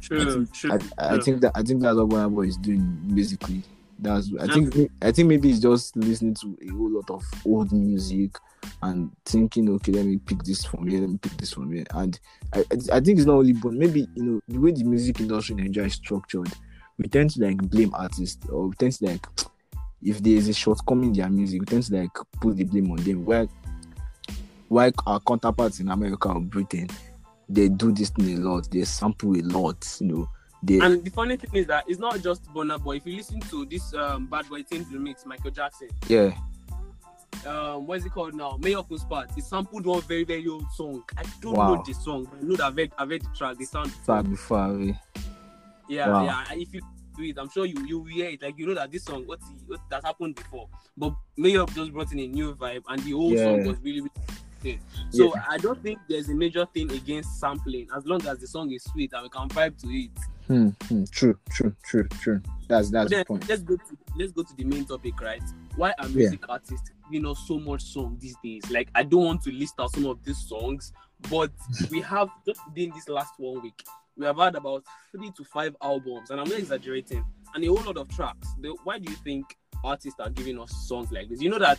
True, 0.00 0.46
true. 0.46 0.70
I, 0.72 0.76
I 0.98 1.08
true. 1.14 1.22
think 1.22 1.40
that 1.40 1.52
I 1.56 1.62
think 1.62 1.82
that's 1.82 1.96
what 1.96 2.28
Boy 2.28 2.42
is 2.42 2.56
doing 2.56 3.00
basically. 3.12 3.64
That's 3.98 4.30
I 4.38 4.46
think 4.46 4.90
I 5.02 5.10
think 5.10 5.28
maybe 5.28 5.50
it's 5.50 5.58
just 5.58 5.96
listening 5.96 6.34
to 6.34 6.56
a 6.62 6.68
whole 6.68 6.90
lot 6.90 7.10
of 7.10 7.24
old 7.44 7.72
music 7.72 8.36
and 8.82 9.10
thinking, 9.24 9.68
okay, 9.70 9.92
let 9.92 10.06
me 10.06 10.18
pick 10.18 10.42
this 10.44 10.64
from 10.64 10.86
here, 10.86 11.00
let 11.00 11.10
me 11.10 11.18
pick 11.18 11.36
this 11.36 11.52
from 11.52 11.72
here. 11.72 11.84
And 11.90 12.18
I, 12.52 12.60
I 12.92 13.00
think 13.00 13.18
it's 13.18 13.26
not 13.26 13.34
only 13.38 13.54
but 13.54 13.72
maybe 13.72 14.06
you 14.14 14.22
know 14.22 14.40
the 14.46 14.58
way 14.58 14.70
the 14.70 14.84
music 14.84 15.20
industry 15.20 15.56
in 15.56 15.64
Nigeria 15.64 15.88
is 15.88 15.94
structured, 15.94 16.48
we 16.96 17.08
tend 17.08 17.30
to 17.30 17.44
like 17.44 17.56
blame 17.70 17.92
artists 17.94 18.46
or 18.48 18.68
we 18.68 18.74
tend 18.76 18.92
to 18.92 19.06
like 19.06 19.26
if 20.02 20.22
there 20.22 20.34
is 20.34 20.48
a 20.48 20.52
shortcoming 20.52 21.08
in 21.08 21.12
their 21.14 21.30
music, 21.30 21.60
we 21.60 21.66
tend 21.66 21.82
to 21.84 21.96
like 21.96 22.14
put 22.40 22.56
the 22.56 22.64
blame 22.64 22.90
on 22.92 22.98
them. 22.98 23.24
Where 23.24 23.48
while 24.68 24.92
our 25.06 25.20
counterparts 25.20 25.80
in 25.80 25.88
America 25.88 26.28
or 26.28 26.40
Britain, 26.40 26.88
they 27.48 27.68
do 27.68 27.90
this 27.90 28.10
thing 28.10 28.38
a 28.38 28.40
lot, 28.40 28.70
they 28.70 28.84
sample 28.84 29.36
a 29.36 29.42
lot, 29.42 29.96
you 30.00 30.06
know. 30.06 30.28
They 30.62 30.78
And 30.80 31.04
the 31.04 31.10
funny 31.10 31.36
thing 31.36 31.50
is 31.54 31.66
that 31.68 31.84
it's 31.86 32.00
not 32.00 32.20
just 32.20 32.44
Burna 32.52 32.82
Boy. 32.82 32.96
If 32.96 33.06
you 33.06 33.16
listen 33.16 33.40
to 33.42 33.64
this 33.64 33.94
um, 33.94 34.26
Bad 34.26 34.48
Boy 34.48 34.62
Timz 34.62 34.86
remix, 34.86 35.24
Michael 35.24 35.52
Jackson, 35.52 35.88
yeah, 36.08 36.32
um, 37.46 37.86
what 37.86 37.98
is 37.98 38.06
it 38.06 38.10
called 38.12 38.34
now? 38.34 38.58
Mayor 38.60 38.82
Part. 39.08 39.30
He 39.34 39.40
sampled 39.40 39.86
one 39.86 40.00
very, 40.02 40.24
very 40.24 40.46
old 40.48 40.70
song. 40.72 41.04
I 41.16 41.22
don't 41.40 41.54
Wow. 41.54 41.74
know 41.76 41.82
the 41.86 41.94
song, 41.94 42.24
but 42.24 42.40
I 42.40 42.42
know 42.42 42.56
that 42.56 42.66
I've 42.66 42.76
heard, 42.76 42.92
I've 42.98 43.08
heard 43.10 43.22
the 43.22 43.28
track, 43.36 43.56
the 43.56 43.64
sound. 43.64 43.92
far 44.04 44.22
before 44.22 44.80
eh. 44.82 44.92
Yeah, 45.88 46.08
Wow. 46.10 46.24
yeah. 46.24 46.44
If 46.52 46.74
you 46.74 46.80
do 47.16 47.22
it, 47.22 47.38
I'm 47.38 47.48
sure 47.50 47.64
you 47.64 47.80
you 47.86 48.04
hear 48.04 48.30
it. 48.30 48.42
Like 48.42 48.58
you 48.58 48.66
know 48.66 48.74
that 48.74 48.90
this 48.90 49.04
song, 49.04 49.26
what, 49.26 49.38
what 49.68 49.80
that 49.90 50.04
happened 50.04 50.34
before. 50.34 50.68
But 50.96 51.14
Mayor 51.36 51.64
just 51.66 51.92
brought 51.92 52.12
in 52.12 52.18
a 52.18 52.26
new 52.26 52.54
vibe, 52.56 52.82
and 52.88 53.00
the 53.04 53.12
whole 53.12 53.36
song 53.36 53.64
was 53.64 53.78
really, 53.82 54.00
really. 54.00 54.80
So 55.10 55.32
Yeah. 55.34 55.44
I 55.48 55.56
don't 55.58 55.80
think 55.80 56.00
there's 56.08 56.28
a 56.28 56.34
major 56.34 56.66
thing 56.74 56.90
against 56.90 57.38
sampling, 57.38 57.86
as 57.96 58.04
long 58.06 58.26
as 58.26 58.40
the 58.40 58.46
song 58.48 58.72
is 58.72 58.82
sweet 58.82 59.12
and 59.12 59.22
we 59.22 59.28
can 59.28 59.48
vibe 59.48 59.78
to 59.82 59.88
it. 59.88 60.10
Hmm, 60.48 60.68
hmm, 60.88 61.04
true, 61.12 61.38
true, 61.50 61.74
true, 61.84 62.08
true. 62.20 62.42
That's 62.68 62.90
that's 62.90 63.10
then 63.10 63.20
the 63.20 63.24
point. 63.24 63.48
let's 63.48 63.62
go 63.62 63.76
to 63.76 63.98
let's 64.16 64.32
go 64.32 64.42
to 64.42 64.56
the 64.56 64.64
main 64.64 64.84
topic, 64.84 65.20
right? 65.20 65.42
Why 65.76 65.94
are 65.98 66.08
music 66.08 66.48
artists 66.48 66.90
giving 67.10 67.28
us 67.28 67.44
so 67.46 67.58
much 67.58 67.82
song 67.82 68.16
these 68.20 68.36
days? 68.42 68.70
Like 68.70 68.88
I 68.94 69.02
don't 69.02 69.24
want 69.24 69.42
to 69.44 69.52
list 69.52 69.74
out 69.78 69.92
some 69.92 70.06
of 70.06 70.22
these 70.24 70.38
songs, 70.38 70.92
but 71.30 71.50
we 71.90 72.00
have 72.00 72.28
just 72.46 72.60
within 72.66 72.90
this 72.94 73.08
last 73.08 73.34
one 73.38 73.62
week, 73.62 73.82
we 74.16 74.26
have 74.26 74.38
had 74.38 74.56
about 74.56 74.84
three 75.12 75.30
to 75.36 75.44
five 75.44 75.76
albums, 75.82 76.30
and 76.30 76.40
I'm 76.40 76.48
not 76.48 76.58
exaggerating, 76.58 77.24
and 77.54 77.64
a 77.64 77.66
whole 77.68 77.84
lot 77.84 77.96
of 77.96 78.08
tracks. 78.08 78.48
The, 78.60 78.74
why 78.84 78.98
do 78.98 79.10
you 79.10 79.16
think 79.18 79.56
artists 79.84 80.20
are 80.20 80.30
giving 80.30 80.60
us 80.60 80.72
songs 80.86 81.10
like 81.12 81.28
this. 81.28 81.40
You 81.40 81.50
know 81.50 81.58
that 81.58 81.78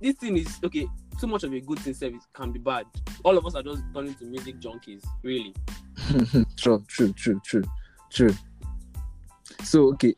this 0.00 0.16
thing 0.16 0.36
is 0.36 0.58
okay. 0.64 0.86
Too 1.18 1.26
much 1.26 1.44
of 1.44 1.52
a 1.52 1.60
good 1.60 1.78
thing 1.78 1.94
service 1.94 2.26
can 2.34 2.52
be 2.52 2.58
bad. 2.58 2.84
All 3.24 3.38
of 3.38 3.46
us 3.46 3.54
are 3.54 3.62
just 3.62 3.82
turning 3.94 4.14
to 4.16 4.24
music 4.26 4.60
junkies, 4.60 5.02
really. 5.22 5.54
true, 6.56 6.84
true, 6.88 7.12
true, 7.14 7.40
true, 7.44 7.64
true. 8.16 8.34
So 9.62 9.92
okay, 9.92 10.14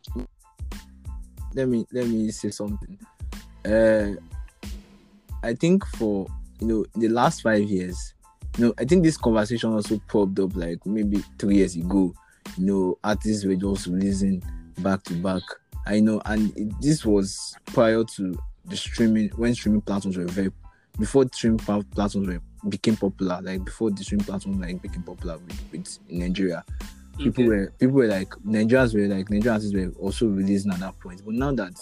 let 1.55 1.69
me 1.69 1.85
let 1.93 2.07
me 2.07 2.31
say 2.31 2.51
something. 2.51 2.99
Uh, 3.65 4.13
I 5.43 5.55
think 5.55 5.85
for 5.87 6.27
you 6.61 6.67
know 6.67 6.85
the 6.95 7.09
last 7.09 7.43
five 7.43 7.63
years, 7.63 8.15
you 8.57 8.67
know, 8.67 8.75
I 8.79 8.85
think 8.85 9.03
this 9.03 9.17
conversation 9.17 9.73
also 9.73 10.01
popped 10.09 10.39
up 10.39 10.55
like 10.55 10.85
maybe 10.87 11.25
three 11.39 11.57
years 11.57 11.75
ago. 11.77 12.15
You 12.57 12.67
know, 12.67 12.99
artists 13.03 13.45
were 13.45 13.57
just 13.57 13.87
releasing 13.87 14.43
back 14.79 15.03
to 15.05 15.15
back. 15.15 15.43
I 15.87 16.01
know, 16.01 16.21
and 16.27 16.57
it, 16.57 16.69
this 16.81 17.05
was 17.05 17.57
prior 17.67 18.05
to 18.05 18.39
the 18.67 18.77
streaming 18.77 19.31
when 19.31 19.55
streaming 19.55 19.81
platforms 19.81 20.17
were 20.17 20.27
very 20.27 20.51
before 20.99 21.27
streaming 21.33 21.59
platforms 21.59 22.29
were 22.29 22.41
became 22.69 22.97
popular. 22.97 23.41
Like 23.43 23.65
before 23.65 23.91
the 23.91 24.05
streaming 24.05 24.27
platforms 24.27 24.61
like 24.61 24.81
became 24.83 25.03
popular 25.03 25.39
with, 25.39 25.63
with 25.73 25.99
in 26.09 26.21
Nigeria, 26.21 26.65
people 27.19 27.45
Okay. 27.45 27.49
were 27.49 27.73
people 27.79 27.95
were 27.97 28.07
like 28.07 28.31
Nigerians 28.47 28.95
were 28.95 29.15
like 29.15 29.31
Nigerian 29.31 29.55
artists 29.55 29.75
were 29.75 29.91
also 30.01 30.27
releasing 30.27 30.73
at 30.73 30.81
that 30.81 30.99
point. 31.01 31.23
But 31.25 31.35
now 31.35 31.53
that 31.53 31.75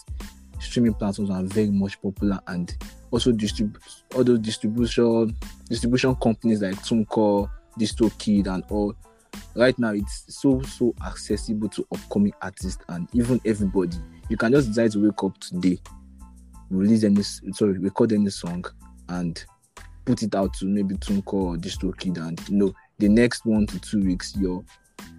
streaming 0.60 0.94
platforms 0.94 1.30
are 1.30 1.42
very 1.42 1.70
much 1.70 2.00
popular 2.00 2.40
and 2.46 2.74
also 3.10 3.30
distribute 3.32 3.80
other 4.16 4.36
distribution 4.38 5.36
distribution 5.68 6.14
companies 6.16 6.62
like 6.62 6.74
TuneCore, 6.76 7.48
DistroKid 7.78 8.46
and 8.46 8.64
all. 8.70 8.94
Right 9.54 9.78
now 9.78 9.92
it's 9.92 10.24
so 10.34 10.60
so 10.62 10.94
accessible 11.06 11.68
to 11.70 11.86
upcoming 11.92 12.32
artists 12.42 12.82
and 12.88 13.08
even 13.12 13.40
everybody. 13.44 13.96
You 14.28 14.36
can 14.36 14.52
just 14.52 14.68
decide 14.68 14.92
to 14.92 15.04
wake 15.04 15.22
up 15.22 15.38
today, 15.38 15.78
release 16.70 17.04
any 17.04 17.22
sorry, 17.22 17.78
record 17.78 18.12
any 18.12 18.30
song 18.30 18.64
and 19.10 19.44
put 20.04 20.22
it 20.22 20.34
out 20.34 20.54
to 20.54 20.66
maybe 20.66 20.94
TuneCore 20.96 21.34
or 21.34 21.56
DistroKid 21.56 22.16
and 22.18 22.48
you 22.48 22.56
know 22.56 22.74
the 22.98 23.08
next 23.08 23.44
one 23.44 23.66
to 23.66 23.78
two 23.80 24.00
weeks 24.00 24.34
your 24.36 24.64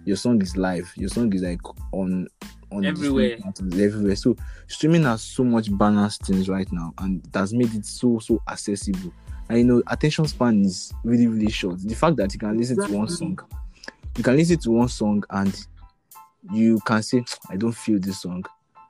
your 0.08 0.16
song 0.16 0.40
is 0.40 0.56
live. 0.56 0.90
Your 0.96 1.10
song 1.10 1.30
is 1.34 1.42
like 1.42 1.60
on 1.92 2.26
on 2.72 2.84
Everywhere. 2.84 3.36
everywhere. 3.46 4.16
So 4.16 4.36
streaming 4.66 5.02
has 5.04 5.22
so 5.22 5.44
much 5.44 5.68
balanced 5.76 6.24
things 6.24 6.48
right 6.48 6.70
now, 6.72 6.94
and 6.98 7.24
it 7.26 7.38
has 7.38 7.52
made 7.52 7.74
it 7.74 7.84
so 7.84 8.18
so 8.18 8.40
accessible. 8.48 9.12
And 9.50 9.58
you 9.58 9.64
know, 9.64 9.82
attention 9.86 10.26
span 10.26 10.64
is 10.64 10.94
really 11.04 11.26
really 11.26 11.50
short. 11.50 11.80
The 11.80 11.94
fact 11.94 12.16
that 12.16 12.32
you 12.32 12.38
can 12.38 12.56
listen 12.56 12.76
to 12.86 12.96
one 12.96 13.08
song, 13.08 13.38
you 14.16 14.24
can 14.24 14.36
listen 14.36 14.58
to 14.60 14.70
one 14.70 14.88
song, 14.88 15.24
and 15.28 15.54
you 16.52 16.80
can 16.86 17.02
say, 17.02 17.22
"I 17.50 17.56
don't 17.56 17.72
feel 17.72 17.98
this 17.98 18.22
song," 18.22 18.44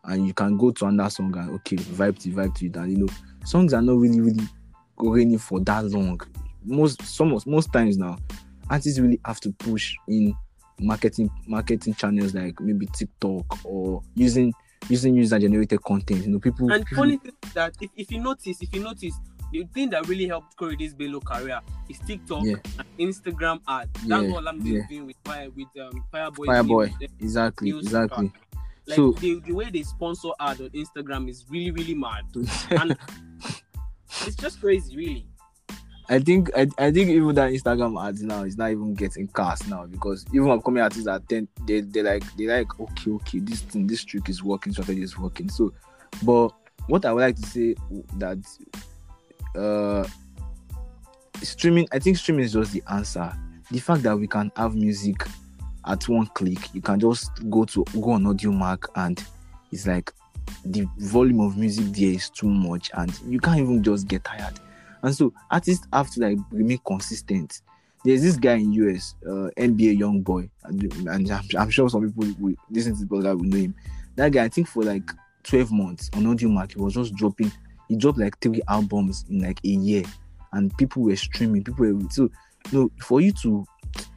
and 0.04 0.24
you 0.24 0.32
can 0.32 0.56
go 0.56 0.70
to 0.70 0.86
another 0.86 1.10
song 1.10 1.36
and 1.36 1.50
okay, 1.50 1.76
vibe 1.76 2.18
to 2.20 2.28
vibe 2.28 2.54
to 2.58 2.66
it. 2.66 2.76
And 2.76 2.92
you 2.92 2.98
know, 2.98 3.12
songs 3.44 3.74
are 3.74 3.82
not 3.82 3.98
really 3.98 4.20
really 4.20 4.46
going 4.96 5.36
for 5.38 5.58
that 5.60 5.84
long. 5.86 6.20
Most 6.64 7.02
some 7.02 7.36
most 7.46 7.72
times 7.72 7.98
now, 7.98 8.18
artists 8.70 9.00
really 9.00 9.20
have 9.24 9.40
to 9.40 9.52
push 9.52 9.96
in 10.06 10.36
marketing 10.80 11.30
marketing 11.46 11.94
channels 11.94 12.34
like 12.34 12.60
maybe 12.60 12.86
TikTok 12.86 13.64
or 13.64 14.02
using 14.14 14.52
using 14.88 15.14
user 15.14 15.38
generated 15.38 15.82
content. 15.82 16.24
You 16.24 16.32
know, 16.32 16.38
people. 16.38 16.70
And 16.72 16.84
people 16.86 17.02
funny 17.02 17.16
thing 17.18 17.32
is 17.44 17.52
that 17.54 17.74
if, 17.80 17.90
if 17.96 18.10
you 18.12 18.20
notice, 18.20 18.62
if 18.62 18.72
you 18.74 18.82
notice, 18.82 19.14
the 19.52 19.64
thing 19.74 19.90
that 19.90 20.06
really 20.06 20.26
helped 20.28 20.56
Corridor's 20.56 20.94
Bello 20.94 21.20
career 21.20 21.60
is 21.88 21.98
TikTok 22.00 22.44
Yeah. 22.44 22.56
and 22.78 22.86
Instagram 22.98 23.60
ad. 23.66 23.88
That's 24.06 24.24
Yeah, 24.26 24.32
what 24.32 24.46
I'm 24.46 24.60
yeah. 24.64 24.82
doing 24.88 25.06
with 25.06 25.16
Fire 25.24 25.48
with 25.50 25.68
um 25.80 26.04
Fireboy. 26.12 26.46
Fireboy. 26.46 27.08
Exactly, 27.20 27.70
exactly. 27.70 28.30
Like 28.86 28.96
So- 28.96 29.12
the, 29.12 29.40
the 29.40 29.52
way 29.52 29.70
they 29.70 29.82
sponsor 29.82 30.30
ad 30.40 30.60
on 30.60 30.68
Instagram 30.70 31.28
is 31.28 31.44
really 31.50 31.70
really 31.70 31.94
mad, 31.94 32.24
and 32.70 32.96
it's 34.26 34.36
just 34.36 34.60
crazy, 34.60 34.96
really. 34.96 35.26
I 36.10 36.18
think 36.20 36.50
I, 36.56 36.66
I 36.78 36.90
think 36.90 37.10
even 37.10 37.34
that 37.34 37.52
Instagram 37.52 38.02
ads 38.02 38.22
now 38.22 38.42
is 38.42 38.56
not 38.56 38.70
even 38.70 38.94
getting 38.94 39.28
cast 39.28 39.68
now 39.68 39.84
because 39.84 40.24
even 40.32 40.50
upcoming 40.50 40.82
artists 40.82 41.06
are 41.06 41.20
ten 41.20 41.46
they 41.66 41.80
they 41.80 42.02
like 42.02 42.24
they 42.36 42.46
like 42.46 42.80
okay 42.80 43.10
okay 43.10 43.38
this 43.40 43.60
thing 43.60 43.86
this 43.86 44.04
trick 44.04 44.28
is 44.28 44.42
working 44.42 44.72
strategy 44.72 45.02
is 45.02 45.18
working. 45.18 45.50
So 45.50 45.72
but 46.22 46.48
what 46.86 47.04
I 47.04 47.12
would 47.12 47.20
like 47.20 47.36
to 47.36 47.46
say 47.46 47.74
that 48.16 48.38
uh 49.54 50.08
streaming 51.42 51.86
I 51.92 51.98
think 51.98 52.16
streaming 52.16 52.44
is 52.44 52.54
just 52.54 52.72
the 52.72 52.82
answer. 52.90 53.30
The 53.70 53.78
fact 53.78 54.02
that 54.04 54.18
we 54.18 54.26
can 54.26 54.50
have 54.56 54.74
music 54.74 55.26
at 55.84 56.08
one 56.08 56.26
click 56.28 56.74
you 56.74 56.80
can 56.80 56.98
just 56.98 57.30
go 57.50 57.64
to 57.64 57.84
go 58.00 58.12
on 58.12 58.24
Audiomack 58.24 58.86
and 58.96 59.22
it's 59.72 59.86
like 59.86 60.12
the 60.64 60.86
volume 60.98 61.40
of 61.40 61.58
music 61.58 61.84
there 61.86 62.12
is 62.12 62.30
too 62.30 62.48
much 62.48 62.90
and 62.94 63.12
you 63.26 63.38
can't 63.38 63.60
even 63.60 63.82
just 63.82 64.08
get 64.08 64.24
tired 64.24 64.58
and 65.02 65.14
so 65.14 65.32
artists 65.50 65.86
have 65.92 66.10
to 66.10 66.20
like 66.20 66.38
remain 66.50 66.78
consistent. 66.86 67.62
There's 68.04 68.22
this 68.22 68.36
guy 68.36 68.54
in 68.54 68.72
US, 68.72 69.16
uh, 69.26 69.50
NBA 69.56 69.98
young 69.98 70.22
boy, 70.22 70.48
and 70.64 70.82
and 71.06 71.30
I'm, 71.30 71.44
I'm 71.58 71.70
sure 71.70 71.88
some 71.88 72.06
people 72.06 72.32
will 72.38 72.54
listen 72.70 72.94
to 72.94 73.00
this 73.00 73.08
podcast 73.08 73.36
will 73.38 73.44
know 73.44 73.56
him. 73.58 73.74
That 74.16 74.32
guy, 74.32 74.44
I 74.44 74.48
think 74.48 74.68
for 74.68 74.82
like 74.82 75.10
12 75.44 75.72
months 75.72 76.10
on 76.14 76.24
Audiomack 76.24 76.74
he 76.74 76.80
was 76.80 76.94
just 76.94 77.14
dropping. 77.14 77.52
He 77.88 77.96
dropped 77.96 78.18
like 78.18 78.38
three 78.40 78.60
albums 78.68 79.24
in 79.28 79.40
like 79.40 79.60
a 79.64 79.68
year, 79.68 80.04
and 80.52 80.76
people 80.76 81.02
were 81.02 81.16
streaming. 81.16 81.64
People 81.64 81.92
were 81.92 82.10
so 82.10 82.30
no 82.72 82.90
for 83.00 83.20
you 83.20 83.32
to 83.42 83.64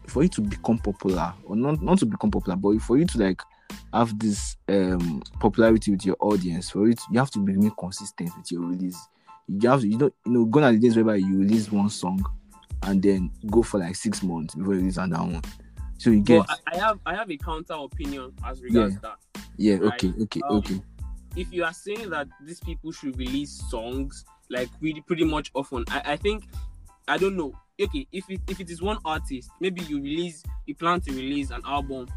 for 0.08 0.24
you 0.24 0.30
to 0.30 0.42
become 0.42 0.78
popular 0.78 1.34
or 1.46 1.56
not 1.56 1.82
not 1.82 1.98
to 2.00 2.06
become 2.06 2.32
popular, 2.32 2.56
but 2.56 2.80
for 2.82 2.98
you 2.98 3.06
to 3.06 3.18
like 3.18 3.42
have 3.94 4.18
this 4.20 4.58
um 4.70 5.24
popularity 5.40 5.92
with 5.92 6.06
your 6.06 6.18
audience, 6.20 6.70
for 6.70 6.88
it 6.88 7.00
you 7.12 7.20
have 7.20 7.32
to 7.32 7.40
be 7.40 7.72
consistent 7.80 8.30
with 8.38 8.52
your 8.52 8.62
release 8.62 9.08
you 9.48 9.70
have 9.70 9.82
to, 9.82 9.88
you 9.88 9.98
know, 9.98 10.12
you 10.26 10.32
know, 10.32 10.46
gone 10.46 10.64
are 10.64 10.72
the 10.72 10.80
days 10.80 10.96
whereby 10.96 11.16
you 11.16 11.40
release 11.40 11.72
one 11.72 11.90
song 11.90 12.24
and 12.84 13.02
then 13.02 13.32
go 13.48 13.62
for 13.62 13.80
like 13.80 13.96
six 13.96 14.24
months 14.24 14.56
before 14.56 14.74
you 14.74 14.80
release 14.82 14.98
another 14.98 15.24
one. 15.24 15.42
So 15.98 16.10
you 16.10 16.22
get, 16.22 16.48
But 16.48 16.60
I, 16.68 16.78
have 16.78 17.00
I 17.06 17.16
have 17.16 17.30
a 17.30 17.38
counter 17.38 17.74
opinion 17.74 18.34
as 18.46 18.62
regards 18.62 18.98
that. 19.02 19.18
yeah, 19.58 19.76
right. 19.76 19.94
okay, 19.94 20.14
okay, 20.24 20.42
Um, 20.50 20.58
okay, 20.58 20.82
if 21.36 21.52
you 21.54 21.64
are 21.64 21.74
saying 21.74 22.10
that 22.10 22.28
these 22.44 22.60
people 22.60 22.92
should 22.92 23.18
release 23.18 23.52
songs 23.70 24.26
like 24.50 24.70
really 24.80 25.02
pretty 25.02 25.24
much 25.26 25.52
often, 25.54 25.86
I, 25.90 26.02
I 26.14 26.16
think 26.16 26.46
I 27.08 27.18
don't 27.18 27.38
know. 27.38 27.54
Okay, 27.80 28.08
if 28.12 28.30
it 28.30 28.42
if 28.48 28.60
it 28.60 28.70
is 28.70 28.82
one 28.82 28.98
artist, 29.06 29.50
maybe 29.60 29.82
you 29.84 30.02
release 30.02 30.44
you 30.66 30.76
plan 30.76 31.02
to 31.02 31.12
release 31.12 31.52
an 31.52 31.62
album 31.66 32.08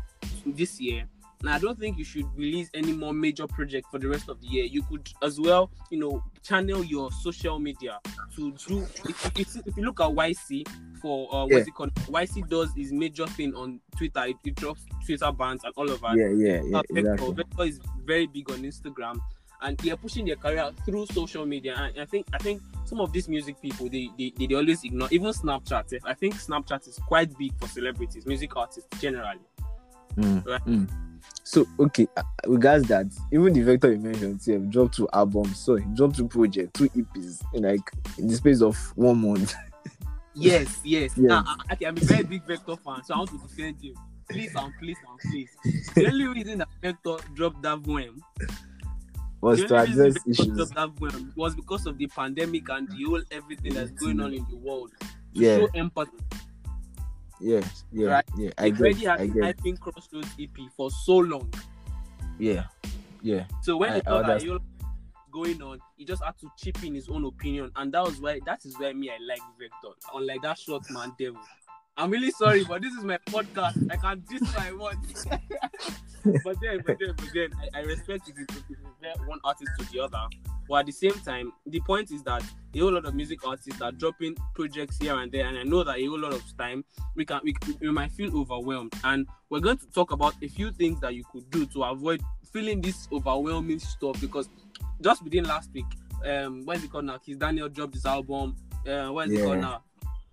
this 0.47 0.81
year. 0.81 1.07
And 1.45 1.53
I 1.53 1.59
don't 1.59 1.79
think 1.79 1.99
you 1.99 2.05
should 2.05 2.25
release 2.35 2.71
any 2.73 2.95
more 2.95 3.13
major 3.13 3.47
project 3.47 3.89
for 3.91 3.99
the 3.99 4.09
rest 4.09 4.31
of 4.31 4.41
the 4.41 4.47
year. 4.47 4.65
You 4.65 4.83
could 4.85 5.07
as 5.23 5.39
well, 5.39 5.71
you 5.91 5.99
know, 5.99 6.25
channel 6.43 6.83
your 6.83 7.13
social 7.13 7.59
media 7.59 7.99
to 8.37 8.53
do. 8.67 8.87
If, 9.07 9.39
if, 9.39 9.57
if, 9.67 9.77
you 9.77 9.85
look 9.85 10.01
at 10.01 10.09
Ycee 10.09 10.67
for 11.03 11.29
uh, 11.35 11.47
Yeah. 11.47 11.57
what's 11.57 11.69
it 11.69 11.75
called, 11.75 11.95
Ycee 11.95 12.49
does 12.49 12.73
his 12.75 12.93
major 12.95 13.27
thing 13.27 13.55
on 13.55 13.79
Twitter. 13.95 14.25
It, 14.25 14.37
it 14.43 14.55
drops 14.55 14.87
Twitter 15.05 15.31
bans 15.33 15.61
and 15.65 15.75
all 15.77 15.91
of 15.91 16.01
that 16.01 16.17
yeah, 16.17 16.29
yeah, 16.29 16.63
yeah, 16.65 16.81
Vector. 16.91 16.99
exactly. 16.99 17.35
Vector 17.35 17.63
is 17.65 17.81
very 18.07 18.27
big 18.27 18.51
on 18.51 18.63
Instagram, 18.63 19.19
and 19.61 19.77
they're 19.77 19.99
pushing 19.99 20.25
their 20.25 20.37
career 20.37 20.71
through 20.87 21.05
social 21.09 21.45
media. 21.45 21.75
And 21.77 22.01
I 22.01 22.07
think 22.07 22.27
I 22.33 22.39
think 22.39 22.63
some 22.87 23.03
of 23.03 23.13
these 23.13 23.29
music 23.29 23.61
people 23.61 23.91
they 23.91 24.09
they, 24.17 24.33
they, 24.39 24.47
they 24.47 24.55
always 24.55 24.83
ignore 24.83 25.09
even 25.11 25.31
Snapchat. 25.31 25.93
I 26.07 26.15
think 26.15 26.37
Snapchat 26.37 26.89
is 26.89 26.99
quite 27.07 27.37
big 27.37 27.53
for 27.59 27.69
celebrities, 27.69 28.25
music 28.25 28.57
artists 28.57 28.89
generally. 28.99 29.41
Mm, 30.17 30.47
Right. 30.47 30.65
mm. 30.65 31.05
So 31.43 31.67
okay, 31.79 32.07
uh, 32.17 32.23
regards 32.47 32.89
that, 32.89 33.07
even 33.33 33.53
the 33.53 33.61
vector 33.63 33.93
you 33.93 33.99
mentioned, 33.99 34.41
yeah, 34.47 34.57
dropped 34.57 34.95
two 34.97 35.09
albums, 35.13 35.59
so 35.59 35.77
he 35.77 35.85
dropped 35.95 36.17
two 36.17 36.27
projects, 36.29 36.71
two 36.79 36.89
EPs 36.91 37.43
in 37.53 37.65
like 37.65 37.91
in 38.19 38.29
the 38.29 38.35
space 38.35 38.63
of 38.63 38.77
one 38.97 39.21
month. 39.21 39.55
Yes, 40.37 40.81
yes. 40.83 41.13
Yes. 41.17 41.17
Now, 41.17 41.45
I, 41.47 41.75
okay, 41.75 41.87
I'm 41.87 41.97
a 41.97 42.01
very 42.01 42.25
big 42.25 42.45
Vector 42.45 42.75
fan, 42.77 43.05
so 43.05 43.15
I 43.15 43.19
want 43.19 43.31
to 43.31 43.39
defend 43.39 43.81
him. 43.81 43.95
Please 44.29 44.53
and 44.57 44.73
please 44.81 44.97
and 45.09 45.31
please. 45.31 45.51
The 45.95 46.07
only 46.09 46.27
reason 46.27 46.59
that 46.59 46.69
Vector 46.83 47.19
dropped 47.35 47.63
that 47.63 47.81
poem 47.85 48.21
was 49.41 49.63
to 49.65 49.77
address 49.77 50.17
issues. 50.27 50.49
dropped 50.57 50.75
that 50.75 50.97
poem 50.97 51.33
was 51.37 51.55
because 51.55 51.87
of 51.87 51.99
the 51.99 52.09
pandemic 52.09 52.69
and 52.69 52.89
the 52.89 53.05
whole 53.05 53.23
everything 53.31 53.75
that's 53.75 53.93
going 53.93 54.21
on 54.21 54.35
in 54.35 54.45
the 54.51 54.57
world. 54.57 54.91
To 55.01 55.41
Yeah. 55.41 55.59
show 55.59 55.69
empathy. 55.75 56.11
Yes, 57.41 57.85
yeah, 57.93 58.09
Right. 58.09 58.25
yeah. 58.39 58.51
I 58.59 58.71
already 58.71 58.95
get, 59.01 59.11
had 59.11 59.21
I 59.21 59.27
been 59.27 59.43
get. 59.43 59.57
hyping 59.59 59.81
Crossroads 59.81 60.29
EP 60.41 60.57
for 60.77 60.91
so 60.91 61.17
long. 61.19 61.53
Yeah, 62.39 62.65
yeah, 63.23 63.47
So 63.63 63.77
when 63.77 63.91
I- 63.93 63.95
he 63.97 64.01
thought 64.03 64.27
that 64.27 64.43
was 64.45 64.61
going 65.31 65.61
on, 65.63 65.79
he 65.97 66.05
just 66.05 66.23
had 66.23 66.37
to 66.39 66.51
chip 66.57 66.83
in 66.85 66.95
his 66.95 67.09
own 67.09 67.25
opinion, 67.25 67.71
and 67.77 67.93
that 67.93 68.03
was 68.05 68.21
why 68.21 68.41
that 68.47 68.65
is 68.65 68.79
why 68.79 68.93
me 68.93 69.11
I 69.11 69.19
like 69.27 69.41
Vector, 69.59 69.95
unlike 70.15 70.43
that 70.43 70.59
short 70.59 70.83
man 70.91 71.13
devil. 71.19 71.41
I'm 71.97 72.11
really 72.11 72.33
sorry, 72.33 72.65
but 72.65 72.83
this 72.83 72.93
is 72.95 73.05
my 73.05 73.19
podcast. 73.29 73.89
I 73.91 73.97
can 73.97 74.21
do 74.29 74.39
what 74.77 74.97
but 76.45 76.57
then, 76.61 76.83
but 76.85 76.99
then, 76.99 77.15
but 77.17 77.29
then, 77.33 77.51
I, 77.75 77.79
I 77.79 77.83
respect 77.83 78.27
you, 78.29 78.35
you 78.69 78.77
compare 79.05 79.27
one 79.27 79.39
artist 79.45 79.71
to 79.79 79.85
the 79.93 80.01
other. 80.01 80.23
But 80.69 80.77
at 80.77 80.87
the 80.87 80.93
same 80.93 81.13
time, 81.25 81.53
the 81.67 81.81
point 81.81 82.11
is 82.11 82.23
that 82.23 82.43
a 82.75 82.79
whole 82.79 82.93
lot 82.93 83.05
of 83.05 83.15
music 83.15 83.47
artists 83.47 83.83
are 83.83 83.93
dropping 83.93 84.35
projects 84.55 84.97
here 84.99 85.17
and 85.19 85.31
there, 85.31 85.47
and 85.47 85.59
I 85.59 85.63
know 85.63 85.85
that 85.85 85.99
a 85.99 86.07
whole 86.07 86.19
lot 86.19 86.33
of 86.33 86.43
time 86.57 86.85
we 87.15 87.25
can 87.25 87.41
we, 87.45 87.55
we 87.81 87.91
might 87.91 88.13
feel 88.13 88.37
overwhelmed. 88.37 88.95
And 89.05 89.27
we're 89.51 89.61
going 89.61 89.77
to 89.79 89.87
talk 89.91 90.13
about 90.13 90.35
a 90.43 90.49
few 90.49 90.73
things 90.73 91.01
that 91.01 91.15
you 91.15 91.23
could 91.31 91.51
do 91.51 91.67
to 91.67 91.83
avoid 91.85 92.23
feeling 92.53 92.81
this 92.81 93.09
overwhelming 93.13 93.79
stuff 93.79 94.19
because 94.21 94.49
just 95.03 95.23
within 95.23 95.45
last 95.45 95.71
week, 95.75 95.85
um, 96.25 96.63
what's 96.65 96.83
it 96.83 96.91
called 96.91 97.05
now? 97.05 97.19
Kizz 97.19 97.39
Daniel 97.39 97.69
dropped 97.69 97.95
his 97.95 98.07
album. 98.07 98.57
Uh, 98.89 99.09
what's 99.09 99.31
it 99.33 99.39
called 99.43 99.57
Yeah. 99.57 99.61
now? 99.61 99.83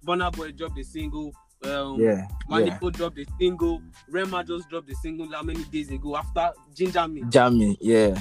Burna 0.06 0.32
Boy 0.36 0.52
dropped 0.52 0.80
a 0.80 0.84
single. 0.84 1.34
Um, 1.64 2.00
Yeah, 2.00 2.26
yeah. 2.50 2.80
Manipo 2.80 2.92
dropped 2.92 3.20
a 3.20 3.26
single. 3.38 3.82
Rema 4.10 4.44
just 4.44 4.70
dropped 4.70 4.90
a 4.90 4.96
single 4.96 5.28
how 5.32 5.44
many 5.44 5.64
days 5.66 5.92
ago 5.92 6.16
after 6.16 6.52
Ginger 6.74 7.08
Me. 7.08 7.24
Jamie, 7.30 7.78
yeah. 7.82 8.20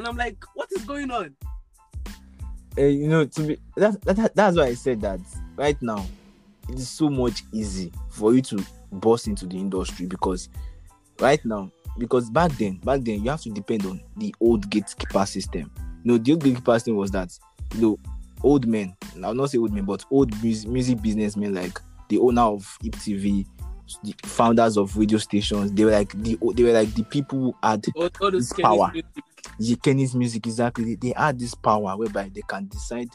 And 0.00 0.08
I'm 0.08 0.16
like, 0.16 0.42
what 0.54 0.66
is 0.72 0.82
going 0.86 1.10
on? 1.10 1.36
Eh, 2.78 2.86
you 2.86 3.06
know, 3.06 3.26
to 3.26 3.42
be 3.42 3.58
that, 3.76 4.00
that 4.00 4.34
that's 4.34 4.56
why 4.56 4.68
I 4.68 4.74
said 4.74 5.02
that 5.02 5.20
right 5.56 5.76
now 5.82 6.06
it 6.70 6.78
is 6.78 6.88
so 6.88 7.10
much 7.10 7.42
easy 7.52 7.92
for 8.08 8.34
you 8.34 8.40
to 8.40 8.64
burst 8.92 9.26
into 9.28 9.44
the 9.44 9.58
industry 9.58 10.06
because 10.06 10.48
right 11.18 11.44
now, 11.44 11.70
because 11.98 12.30
back 12.30 12.50
then, 12.52 12.78
back 12.78 13.02
then 13.02 13.22
you 13.22 13.28
have 13.28 13.42
to 13.42 13.50
depend 13.50 13.84
on 13.84 14.00
the 14.16 14.34
old 14.40 14.70
gatekeeper 14.70 15.26
system. 15.26 15.70
You 16.02 16.12
know, 16.12 16.16
the 16.16 16.32
old 16.32 16.44
gatekeeper 16.44 16.72
system 16.76 16.96
was 16.96 17.10
that 17.10 17.38
you 17.74 17.82
know 17.82 17.98
old 18.42 18.66
men, 18.66 18.96
I'll 19.22 19.34
not 19.34 19.50
say 19.50 19.58
old 19.58 19.74
men, 19.74 19.84
but 19.84 20.02
old 20.10 20.32
music, 20.42 20.70
music 20.70 21.02
businessmen 21.02 21.54
like 21.54 21.78
the 22.08 22.16
owner 22.16 22.40
of 22.40 22.78
Hip 22.82 22.94
TV, 22.94 23.44
the 24.02 24.14
founders 24.24 24.78
of 24.78 24.96
radio 24.96 25.18
stations, 25.18 25.72
they 25.72 25.84
were 25.84 25.90
like 25.90 26.12
the 26.22 26.38
they 26.54 26.62
were 26.62 26.72
like 26.72 26.94
the 26.94 27.04
people 27.04 27.38
who 27.38 27.54
had 27.62 27.84
All, 27.94 28.08
all 28.22 28.30
those 28.30 28.50
It's 28.50 28.60
power. 28.60 28.90
Kennis 29.82 30.14
Music 30.14 30.46
exactly. 30.46 30.94
They 30.96 31.12
had 31.16 31.38
this 31.38 31.54
power 31.54 31.96
whereby 31.96 32.30
they 32.32 32.42
can 32.48 32.68
decide 32.68 33.08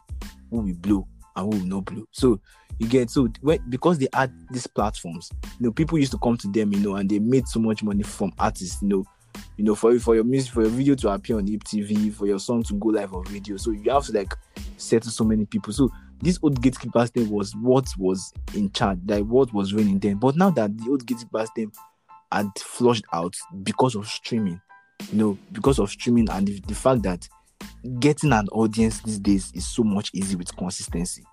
who 0.49 0.57
will 0.59 0.75
blow 0.75 1.07
and 1.35 1.53
who 1.53 1.59
will 1.59 1.67
not 1.67 1.85
blow. 1.85 2.05
So 2.11 2.39
you 2.79 2.87
get 2.87 3.09
so 3.09 3.27
when, 3.41 3.59
because 3.69 3.97
they 3.97 4.07
had 4.13 4.33
these 4.51 4.67
platforms, 4.67 5.31
you 5.43 5.67
know, 5.67 5.71
people 5.71 5.97
used 5.97 6.11
to 6.11 6.17
come 6.17 6.37
to 6.37 6.47
them, 6.47 6.73
you 6.73 6.79
know, 6.79 6.95
and 6.95 7.09
they 7.09 7.19
made 7.19 7.47
so 7.47 7.59
much 7.59 7.83
money 7.83 8.03
from 8.03 8.33
artists, 8.37 8.81
you 8.81 8.89
know, 8.89 9.05
you 9.57 9.63
know, 9.63 9.75
for 9.75 9.97
for 9.99 10.15
your 10.15 10.23
music, 10.23 10.53
for 10.53 10.61
your 10.61 10.71
video 10.71 10.95
to 10.95 11.09
appear 11.09 11.37
on 11.37 11.45
TV, 11.45 12.13
for 12.13 12.27
your 12.27 12.39
song 12.39 12.63
to 12.63 12.73
go 12.75 12.89
live 12.89 13.13
on 13.13 13.23
radio. 13.25 13.57
So 13.57 13.71
you 13.71 13.91
have 13.91 14.05
to 14.05 14.11
like 14.11 14.33
settle 14.77 15.11
so 15.11 15.23
many 15.23 15.45
people. 15.45 15.73
So 15.73 15.89
this 16.21 16.39
old 16.41 16.61
gatekeeper 16.61 17.05
thing 17.07 17.29
was 17.29 17.55
what 17.55 17.87
was 17.97 18.33
in 18.53 18.71
charge, 18.71 18.99
like 19.05 19.23
what 19.25 19.53
was 19.53 19.73
reigning 19.73 19.99
then. 19.99 20.17
But 20.17 20.35
now 20.35 20.49
that 20.51 20.77
the 20.77 20.89
old 20.89 21.05
gatekeeper 21.05 21.45
thing 21.55 21.71
had 22.31 22.49
flushed 22.57 23.05
out 23.13 23.35
because 23.63 23.95
of 23.95 24.07
streaming, 24.07 24.59
you 25.11 25.17
know, 25.17 25.37
because 25.51 25.79
of 25.79 25.89
streaming 25.89 26.29
and 26.29 26.47
the, 26.47 26.59
the 26.67 26.75
fact 26.75 27.03
that 27.03 27.27
getting 27.99 28.33
an 28.33 28.47
audience 28.49 29.01
these 29.01 29.19
days 29.19 29.51
is 29.53 29.65
so 29.65 29.83
much 29.83 30.11
easy 30.13 30.35
with 30.35 30.55
consistency. 30.55 31.23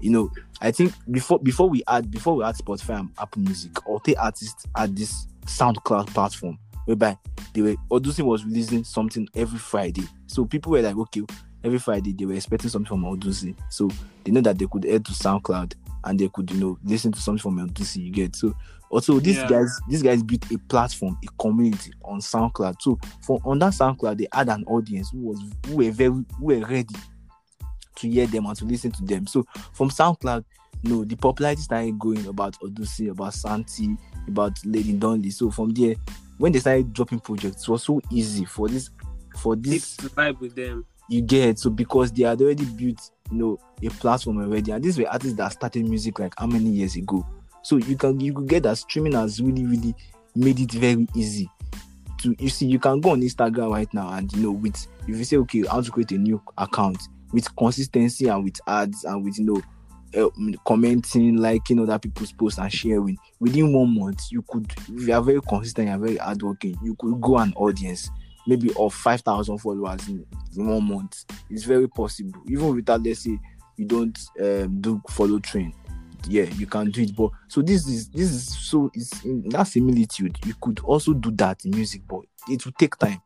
You 0.00 0.10
know, 0.10 0.30
I 0.60 0.70
think 0.70 0.92
before 1.10 1.38
before 1.40 1.68
we 1.68 1.82
add 1.88 2.10
before 2.10 2.36
we 2.36 2.44
add 2.44 2.56
Spotify 2.56 3.00
and 3.00 3.10
Apple 3.18 3.42
Music, 3.42 3.72
Alte 3.86 4.14
artists 4.16 4.64
had 4.76 4.96
this 4.96 5.26
SoundCloud 5.46 6.08
platform 6.08 6.58
whereby 6.84 7.16
they 7.52 7.62
were 7.62 7.74
Odunsi 7.90 8.24
was 8.24 8.44
releasing 8.44 8.84
something 8.84 9.28
every 9.34 9.58
Friday. 9.58 10.04
So 10.26 10.44
people 10.44 10.72
were 10.72 10.82
like, 10.82 10.96
okay, 10.96 11.22
every 11.64 11.78
Friday 11.78 12.12
they 12.12 12.24
were 12.24 12.34
expecting 12.34 12.70
something 12.70 12.88
from 12.88 13.02
Odunsi. 13.02 13.56
So 13.70 13.90
they 14.24 14.30
know 14.30 14.40
that 14.42 14.58
they 14.58 14.66
could 14.70 14.84
head 14.84 15.04
to 15.06 15.12
SoundCloud 15.12 15.74
and 16.04 16.18
they 16.18 16.28
could, 16.32 16.50
you 16.50 16.60
know, 16.60 16.78
listen 16.84 17.12
to 17.12 17.20
something 17.20 17.42
from 17.42 17.58
Odunsi. 17.58 18.04
You 18.04 18.12
get 18.12 18.36
so 18.36 18.54
also 18.90 19.18
these 19.20 19.36
Yeah. 19.36 19.48
guys, 19.48 19.80
these 19.88 20.02
guys 20.02 20.22
built 20.22 20.50
a 20.52 20.58
platform, 20.68 21.16
a 21.24 21.42
community 21.42 21.92
on 22.04 22.20
SoundCloud. 22.20 22.76
So 22.80 22.98
for 23.22 23.40
on 23.44 23.58
that 23.60 23.72
SoundCloud, 23.74 24.18
they 24.18 24.28
had 24.32 24.48
an 24.48 24.64
audience 24.66 25.10
who 25.10 25.18
was 25.20 25.40
who 25.66 25.76
were 25.76 25.90
very 25.90 26.10
who 26.10 26.24
were 26.46 26.60
ready 26.66 26.94
to 27.96 28.08
hear 28.08 28.26
them 28.26 28.46
and 28.46 28.56
to 28.56 28.64
listen 28.64 28.90
to 28.92 29.04
them. 29.04 29.26
So 29.26 29.44
from 29.72 29.90
SoundCloud, 29.90 30.44
no, 30.84 31.04
the 31.04 31.16
popularity 31.16 31.62
started 31.62 31.98
going 31.98 32.24
about 32.26 32.56
Odunsi, 32.60 33.10
about 33.10 33.34
Santi, 33.34 33.96
about 34.28 34.58
Lady 34.64 34.92
Donli. 34.94 35.32
So 35.32 35.50
from 35.50 35.70
there, 35.70 35.94
when 36.38 36.52
they 36.52 36.60
started 36.60 36.92
dropping 36.92 37.18
projects, 37.20 37.62
it 37.62 37.68
was 37.70 37.82
so 37.82 38.00
easy 38.10 38.44
for 38.44 38.68
this 38.68 38.90
for 39.36 39.56
this 39.56 39.96
to 39.96 40.08
vibe 40.10 40.40
with 40.40 40.54
them. 40.54 40.84
you 41.08 41.22
get 41.22 41.58
so 41.58 41.70
because 41.70 42.10
they 42.12 42.22
had 42.24 42.40
already 42.42 42.64
built 42.64 43.10
you 43.30 43.38
know 43.38 43.58
a 43.82 43.88
platform 43.88 44.38
already 44.38 44.72
and 44.72 44.82
these 44.84 44.98
were 44.98 45.08
artists 45.08 45.36
that 45.36 45.52
started 45.52 45.86
music 45.88 46.18
like 46.18 46.34
how 46.38 46.46
many 46.46 46.70
years 46.70 46.96
ago 46.96 47.24
so 47.68 47.76
you 47.76 47.96
can 47.98 48.18
you 48.18 48.32
could 48.32 48.48
get 48.48 48.62
that 48.62 48.78
streaming 48.78 49.12
has 49.12 49.42
really 49.42 49.66
really 49.66 49.94
made 50.34 50.58
it 50.58 50.72
very 50.72 51.06
easy 51.14 51.50
to 52.16 52.34
you 52.38 52.48
see 52.48 52.64
you 52.64 52.78
can 52.78 52.98
go 52.98 53.10
on 53.10 53.20
instagram 53.20 53.70
right 53.70 53.92
now 53.92 54.10
and 54.14 54.32
you 54.32 54.42
know 54.42 54.52
with 54.52 54.86
if 55.06 55.18
you 55.18 55.24
say 55.24 55.36
okay 55.36 55.62
how 55.66 55.82
to 55.82 55.90
create 55.90 56.10
a 56.12 56.16
new 56.16 56.40
account 56.56 56.98
with 57.30 57.54
consistency 57.56 58.26
and 58.26 58.42
with 58.42 58.58
ads 58.66 59.04
and 59.04 59.22
with 59.22 59.38
you 59.38 59.44
know 59.44 59.62
uh, 60.16 60.30
commenting 60.64 61.36
liking 61.36 61.78
other 61.78 61.98
people's 61.98 62.32
posts 62.32 62.58
and 62.58 62.72
sharing 62.72 63.18
within 63.38 63.70
one 63.70 63.94
month 63.98 64.22
you 64.30 64.40
could 64.48 64.72
if 64.88 65.06
you 65.06 65.12
are 65.12 65.20
very 65.20 65.40
consistent 65.42 65.90
and 65.90 66.00
very 66.00 66.16
hardworking 66.16 66.74
you 66.82 66.96
could 66.98 67.20
go 67.20 67.36
an 67.36 67.52
audience 67.54 68.08
maybe 68.46 68.72
of 68.78 68.94
5000 68.94 69.58
followers 69.58 70.08
in, 70.08 70.24
in 70.56 70.66
one 70.66 70.82
month. 70.88 71.26
It's 71.50 71.64
very 71.64 71.86
possible. 71.86 72.40
Even 72.48 72.74
without 72.74 73.02
let's 73.02 73.20
say 73.20 73.38
you 73.76 73.84
don't 73.84 74.18
um, 74.40 74.80
do 74.80 75.02
follow 75.10 75.38
train 75.38 75.74
yeah 76.26 76.44
you 76.44 76.66
can 76.66 76.90
do 76.90 77.02
it 77.02 77.14
but 77.14 77.30
so 77.48 77.62
this 77.62 77.86
is 77.86 78.08
this 78.08 78.30
is 78.30 78.58
so 78.68 78.90
it's 78.94 79.24
in 79.24 79.48
that 79.50 79.64
similitude 79.66 80.36
you 80.44 80.54
could 80.60 80.80
also 80.80 81.12
do 81.12 81.30
that 81.30 81.64
in 81.64 81.70
music 81.72 82.02
but 82.08 82.20
it 82.48 82.64
will 82.64 82.72
take 82.78 82.96
time. 82.96 83.20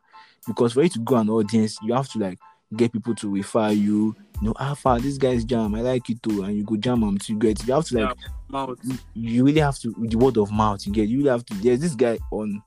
Because 0.46 0.72
for 0.72 0.82
you 0.82 0.88
to 0.88 0.98
go 0.98 1.16
an 1.16 1.30
audience 1.30 1.78
you 1.82 1.94
have 1.94 2.08
to 2.10 2.18
like 2.18 2.38
get 2.76 2.92
people 2.92 3.14
to 3.14 3.30
refer 3.32 3.68
you. 3.70 4.16
You 4.40 4.48
know 4.48 4.54
ah, 4.56 4.68
how 4.68 4.74
far 4.74 4.98
this 4.98 5.16
guy's 5.18 5.44
jam 5.44 5.74
i 5.76 5.80
like 5.80 6.10
it 6.10 6.20
too 6.22 6.42
and 6.42 6.56
you 6.56 6.64
go 6.64 6.76
jam 6.76 7.00
them 7.02 7.16
to 7.18 7.38
get 7.38 7.64
you 7.66 7.72
have 7.74 7.84
to 7.86 8.00
like 8.00 8.16
Mouth. 8.48 8.78
you- 8.82 8.98
you 9.14 9.44
really 9.44 9.60
have 9.60 9.78
to 9.78 9.94
with 9.96 10.10
the 10.10 10.18
word 10.18 10.36
of 10.36 10.50
mouth 10.50 10.84
you 10.86 10.92
get 10.92 11.08
you 11.08 11.18
really 11.18 11.30
have 11.30 11.46
to 11.46 11.54
there's 11.54 11.78
this 11.80 11.94
guy 11.94 12.18
on 12.32 12.60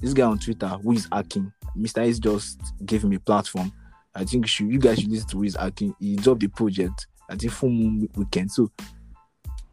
this 0.00 0.12
guy 0.14 0.22
on 0.22 0.38
twitter 0.38 0.68
who 0.68 0.92
is 0.92 1.08
hacking. 1.10 1.52
Mr 1.76 2.06
is 2.06 2.18
just 2.18 2.60
gave 2.86 3.02
him 3.04 3.12
a 3.12 3.18
platform. 3.18 3.70
I 4.14 4.24
think 4.24 4.44
you, 4.44 4.48
should, 4.48 4.68
you 4.72 4.78
guys 4.78 4.98
should 4.98 5.10
listen 5.10 5.28
to 5.28 5.36
who 5.38 5.42
is 5.42 5.56
hacking. 5.56 5.94
He 6.00 6.16
dropped 6.16 6.40
the 6.40 6.48
project 6.48 7.06
i 7.28 7.34
think 7.34 7.52
full 7.52 7.70
moon 7.70 8.08
weekend. 8.14 8.52
So 8.52 8.70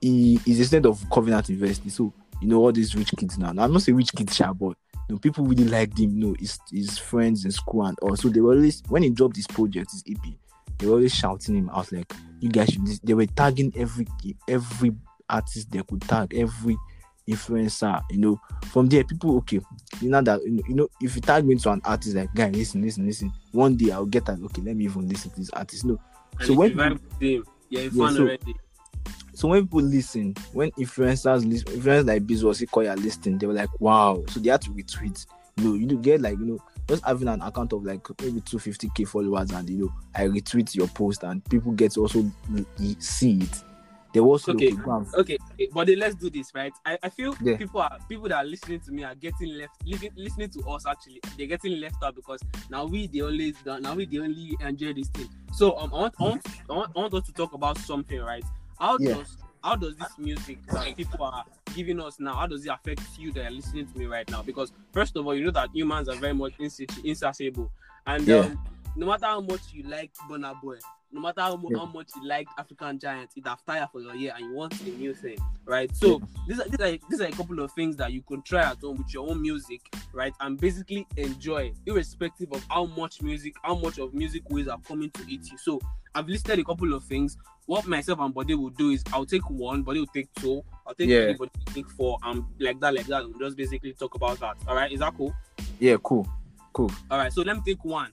he 0.04 0.40
is 0.46 0.60
a 0.60 0.66
student 0.66 0.86
of 0.88 1.10
covenant 1.10 1.48
university 1.50 1.90
so 1.90 2.14
you 2.42 2.48
know 2.48 2.58
all 2.60 2.72
these 2.74 2.94
rich 2.96 3.12
kids 3.18 3.38
now, 3.38 3.52
now 3.54 3.64
i'm 3.64 3.72
not 3.72 3.82
saying 3.82 3.96
rich 3.96 4.12
kids 4.14 4.36
sha, 4.36 4.52
but 4.54 4.76
you 5.10 5.16
know, 5.16 5.18
people 5.18 5.46
really 5.46 5.64
liked 5.66 5.98
him 5.98 6.12
you 6.18 6.28
know 6.28 6.36
his, 6.40 6.60
his 6.72 6.98
friends 6.98 7.46
in 7.46 7.52
school 7.52 7.86
and 7.86 7.98
also 8.00 8.28
they 8.30 8.42
were 8.42 8.54
always 8.54 8.84
when 8.90 9.04
he 9.04 9.10
dropped 9.10 9.36
his 9.38 9.48
project 9.48 9.92
his 9.92 10.04
ep 10.08 10.18
they 10.78 10.88
were 10.88 10.94
always 10.94 11.14
shouting 11.16 11.56
him 11.56 11.70
out 11.70 11.90
like 11.92 12.12
you 12.42 12.50
guys 12.50 12.68
should 12.70 12.86
lis-" 12.86 13.00
they 13.00 13.14
were 13.14 13.26
tagging 13.28 13.72
every 13.78 14.06
every 14.48 14.92
artist 15.30 15.72
they 15.72 15.82
could 15.84 16.02
tag 16.02 16.34
every 16.36 16.78
influencer 17.30 18.02
you 18.12 18.18
know. 18.18 18.42
From 18.74 18.90
there 18.90 19.04
people 19.06 19.38
okay 19.38 19.62
you 20.02 20.10
know 20.10 20.22
that 20.22 20.44
you 20.44 20.76
know, 20.76 20.90
if 21.02 21.16
you 21.16 21.22
tag 21.22 21.46
me 21.46 21.56
to 21.56 21.72
an 21.72 21.82
artist 21.86 22.16
like 22.16 22.34
guy 22.36 22.50
listen 22.50 22.82
listen 22.82 23.06
listen 23.06 23.32
one 23.54 23.78
day 23.78 23.92
i'll 23.92 24.06
get 24.06 24.26
that 24.26 24.40
okay 24.44 24.62
let 24.62 24.76
me 24.76 24.84
even 24.86 25.08
listen 25.08 25.32
to 25.32 25.38
this 25.40 25.50
artist 25.52 25.86
no 25.86 25.98
And 26.40 26.48
So 26.48 26.54
when 26.56 26.72
you 26.72 26.76
vibe 26.76 26.92
with 26.94 27.20
them, 27.20 27.44
yeah, 27.70 27.82
you 27.82 27.90
Yeah, 28.04 28.10
so- 28.10 28.24
already. 28.24 28.56
So 29.34 29.48
when 29.48 29.64
people 29.64 29.82
listen 29.82 30.36
when 30.54 30.72
influencers 30.72 31.48
listen 31.48 31.68
influencers 31.80 32.08
like 32.08 32.24
Bizos 32.26 32.64
Koya 32.70 32.96
listening 33.02 33.38
they 33.38 33.48
were 33.48 33.54
like 33.54 33.70
wow 33.80 34.24
so 34.28 34.40
they 34.40 34.50
had 34.50 34.62
to 34.62 34.72
retweet 34.72 35.26
you 35.58 35.64
know 35.64 35.74
you 35.76 35.86
do 35.88 35.98
get 35.98 36.22
like 36.22 36.38
you 36.40 36.46
know 36.46 36.60
just 36.88 37.04
having 37.06 37.28
an 37.28 37.42
account 37.42 37.74
of 37.74 37.84
like 37.84 38.02
maybe 38.22 38.42
250k 38.42 39.08
followers 39.08 39.52
and 39.52 39.70
you 39.70 39.78
know 39.78 39.94
i 40.16 40.26
retweet 40.26 40.76
your 40.76 40.88
post 40.90 41.24
and 41.24 41.44
people 41.46 41.72
get 41.72 41.92
to 41.92 42.02
also 42.02 42.24
see 43.00 43.40
it 43.40 43.64
They 44.14 44.20
was 44.20 44.48
Okay. 44.48 44.76
okay, 45.18 45.38
but 45.74 45.88
then 45.88 46.00
let's 46.00 46.16
do 46.16 46.30
this, 46.30 46.54
right? 46.54 46.74
I, 46.86 46.98
I 47.04 47.10
feel 47.10 47.36
Yeah. 47.42 47.58
people 47.58 47.82
are 47.82 47.98
people 48.10 48.28
that 48.30 48.44
are 48.44 48.48
listening 48.48 48.80
to 48.82 48.92
me 48.92 49.04
are 49.04 49.16
getting 49.16 49.58
left 49.58 49.74
living, 49.86 50.12
listening 50.16 50.50
to 50.52 50.60
us 50.70 50.86
actually 50.86 51.22
they're 51.38 51.48
getting 51.48 51.80
left 51.80 52.04
out 52.04 52.16
because 52.16 52.40
now 52.70 52.86
we 52.86 53.08
the 53.08 53.22
only 53.22 53.56
now 53.66 53.96
we 53.96 54.06
the 54.06 54.20
only 54.20 54.56
enjoy 54.60 54.94
this 54.94 55.08
thing. 55.10 55.30
So 55.54 55.78
um 55.78 55.92
I 55.94 55.98
want 55.98 56.16
I 56.20 56.24
want, 56.24 56.42
I 56.70 56.74
want, 56.74 56.92
I 56.96 57.00
want 57.00 57.14
us 57.14 57.24
to 57.28 57.34
talk 57.34 57.54
about 57.54 57.78
something, 57.80 58.20
right? 58.22 58.44
How 58.84 58.98
Yeah. 59.00 59.14
does 59.14 59.38
how 59.64 59.78
does 59.78 59.96
this 59.96 60.12
music 60.18 60.60
that 60.68 60.98
people 60.98 61.24
are 61.24 61.46
giving 61.74 62.02
us 62.02 62.20
now, 62.20 62.36
how 62.36 62.48
does 62.48 62.66
it 62.66 62.70
affect 62.70 63.00
you 63.18 63.32
that 63.32 63.46
are 63.46 63.50
listening 63.50 63.88
to 63.88 63.98
me 63.98 64.08
right 64.08 64.30
now? 64.30 64.42
Because 64.44 64.74
first 64.92 65.16
of 65.16 65.26
all, 65.26 65.34
you 65.34 65.46
know 65.46 65.52
that 65.52 65.70
humans 65.74 66.10
are 66.10 66.18
very 66.18 66.34
much 66.34 66.52
insati- 66.58 67.02
insatiable. 67.06 67.72
And 68.06 68.28
Yeah. 68.28 68.40
um, 68.40 68.60
no 68.98 69.06
matter 69.06 69.26
how 69.26 69.40
much 69.40 69.72
you 69.72 69.84
like 69.84 70.12
Burna 70.30 70.60
Boy, 70.62 70.80
no 71.14 71.22
matter 71.22 71.40
how, 71.40 71.58
Yeah. 71.70 71.78
how 71.78 71.86
much 71.86 72.10
you 72.18 72.28
like 72.28 72.46
African 72.58 73.00
Giants, 73.00 73.38
it 73.38 73.48
have 73.48 73.66
tired 73.66 73.88
for 73.90 74.02
your 74.02 74.16
year 74.16 74.34
and 74.36 74.48
you 74.48 74.54
want 74.54 74.78
a 74.82 74.90
new 74.90 75.14
thing, 75.14 75.38
right? 75.64 75.96
So 75.96 76.22
these 76.46 76.60
are, 76.60 76.68
these 76.68 76.82
are 76.82 76.98
these 77.10 77.22
are 77.22 77.28
a 77.28 77.32
couple 77.32 77.62
of 77.62 77.72
things 77.72 77.96
that 77.96 78.12
you 78.12 78.22
could 78.22 78.44
try 78.44 78.64
at 78.64 78.82
home 78.82 78.98
with 78.98 79.14
your 79.14 79.30
own 79.30 79.42
music, 79.42 79.80
right? 80.12 80.34
And 80.42 80.60
basically 80.60 81.08
enjoy, 81.16 81.74
irrespective 81.86 82.52
of 82.52 82.62
how 82.70 82.88
much 82.88 83.22
music, 83.22 83.54
how 83.64 83.76
much 83.76 83.98
of 83.98 84.14
music 84.14 84.44
ways 84.50 84.68
are 84.68 84.82
coming 84.82 85.10
to 85.12 85.24
eat 85.30 85.50
you. 85.50 85.58
So 85.58 85.80
I've 86.14 86.28
listed 86.28 86.60
a 86.60 86.66
couple 86.66 86.94
of 86.94 87.06
things. 87.06 87.38
What 87.66 87.88
myself 87.88 88.20
and 88.20 88.34
Body 88.34 88.56
will 88.56 88.70
do 88.70 88.90
is 88.90 89.04
I'll 89.14 89.26
take 89.26 89.50
one, 89.50 89.84
Body 89.84 90.00
will 90.00 90.08
take 90.08 90.34
two, 90.36 90.62
I'll 90.86 90.94
take 90.94 91.10
Yeah. 91.10 91.26
three, 91.26 91.34
Body 91.36 91.52
will 91.66 91.74
take 91.74 91.90
four, 91.92 92.18
and 92.24 92.44
like 92.60 92.80
that, 92.82 92.94
like 92.94 93.06
that. 93.08 93.24
We'll 93.28 93.40
just 93.40 93.56
basically 93.58 93.94
talk 93.94 94.16
about 94.16 94.40
that. 94.42 94.58
All 94.68 94.76
right, 94.76 94.92
is 94.92 95.00
that 95.00 95.16
cool? 95.16 95.34
yeah 95.80 95.98
cool 96.04 96.28
cool 96.74 96.92
All 97.10 97.18
right, 97.18 97.32
so 97.34 97.42
let 97.42 97.56
me 97.56 97.62
take 97.66 97.84
one. 97.84 98.12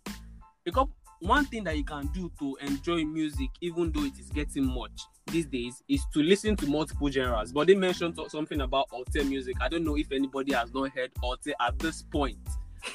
Couple, 0.66 0.90
one 1.20 1.44
thing 1.46 1.64
that 1.64 1.76
you 1.76 1.84
can 1.84 2.06
do 2.08 2.30
to 2.38 2.56
enjoy 2.62 3.04
music, 3.04 3.50
even 3.60 3.90
though 3.92 4.04
it 4.04 4.18
is 4.20 4.28
getting 4.30 4.66
much 4.66 4.92
these 5.26 5.46
days, 5.46 5.82
is 5.88 6.02
to 6.14 6.22
listen 6.22 6.54
to 6.56 6.66
multiple 6.66 7.10
genres. 7.10 7.52
But 7.52 7.66
they 7.66 7.74
mentioned 7.74 8.18
something 8.28 8.60
about 8.60 8.86
alte 8.92 9.24
music. 9.26 9.56
I 9.60 9.68
don't 9.68 9.84
know 9.84 9.96
if 9.96 10.12
anybody 10.12 10.52
has 10.54 10.72
not 10.72 10.90
heard 10.90 11.10
alte 11.22 11.48
at 11.60 11.78
this 11.78 12.02
point, 12.02 12.38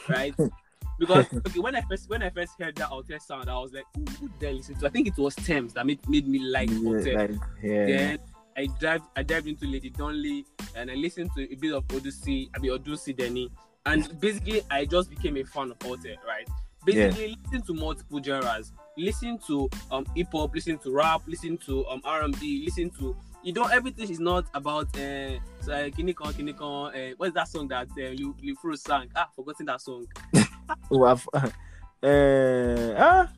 right? 0.08 0.34
because 1.00 1.26
okay, 1.34 1.60
when 1.60 1.76
I 1.76 1.82
first 1.82 2.10
when 2.10 2.24
I 2.24 2.30
first 2.30 2.54
heard 2.60 2.76
that 2.76 2.90
Alte 2.90 3.20
sound, 3.20 3.50
I 3.50 3.58
was 3.58 3.74
like, 3.74 3.86
who, 3.96 4.06
who 4.20 4.30
did 4.40 4.50
I 4.50 4.52
listen 4.54 4.76
to? 4.76 4.88
I 4.88 4.90
think 4.90 5.08
it 5.08 5.18
was 5.18 5.36
Tems 5.36 5.74
that 5.74 5.86
made, 5.86 6.08
made 6.10 6.28
me 6.28 6.40
like. 6.40 6.70
Yeah, 6.70 7.14
like, 7.14 7.32
yeah. 7.62 7.86
Then 7.86 8.20
I 8.58 8.68
dived 8.80 9.06
I 9.16 9.24
dived 9.24 9.48
into 9.48 9.66
Lady 9.66 9.92
Donli 9.92 10.46
and 10.76 10.90
I 10.90 10.96
listened 10.96 11.32
to 11.36 11.52
a 11.52 11.56
bit 11.56 11.74
of 11.74 11.84
Odyssey, 11.94 12.50
I 12.56 12.60
mean 12.60 12.72
Odyssey 12.72 13.14
Denny, 13.14 13.52
and 13.86 14.20
basically 14.20 14.62
I 14.72 14.86
just 14.86 15.10
became 15.10 15.38
a 15.38 15.44
fan 15.44 15.72
of 15.72 15.78
Alte, 15.86 16.16
right? 16.26 16.48
Basically, 16.86 17.38
listen 17.46 17.66
to 17.66 17.74
multiple 17.74 18.22
genres, 18.22 18.72
listen 18.98 19.40
to 19.48 19.70
um 19.92 20.06
hip 20.16 20.28
hop, 20.32 20.54
listen 20.54 20.78
to 20.80 20.92
rap, 20.92 21.22
listen 21.28 21.58
to 21.66 21.86
um 21.88 22.02
R 22.06 22.24
and 22.24 22.40
B, 22.40 22.64
listen 22.64 22.90
to 22.92 23.16
you 23.44 23.54
know 23.54 23.66
everything 23.66 24.10
is 24.10 24.20
not 24.20 24.46
about 24.54 24.88
uh, 24.98 25.38
so, 25.60 25.74
uh 25.74 25.90
Kinikon 25.90 26.34
Kinikon. 26.34 27.12
Uh, 27.12 27.16
what's 27.18 27.34
that 27.34 27.48
song 27.48 27.68
that 27.70 27.88
uh, 27.98 28.02
you 28.02 28.36
you 28.40 28.56
sang? 28.76 29.10
Ah, 29.16 29.30
forgotten 29.36 29.66
that 29.66 29.82
song. 29.82 30.06
Oh, 30.92 31.04
I've, 31.06 31.28
uh, 31.34 31.50
ah, 32.98 33.32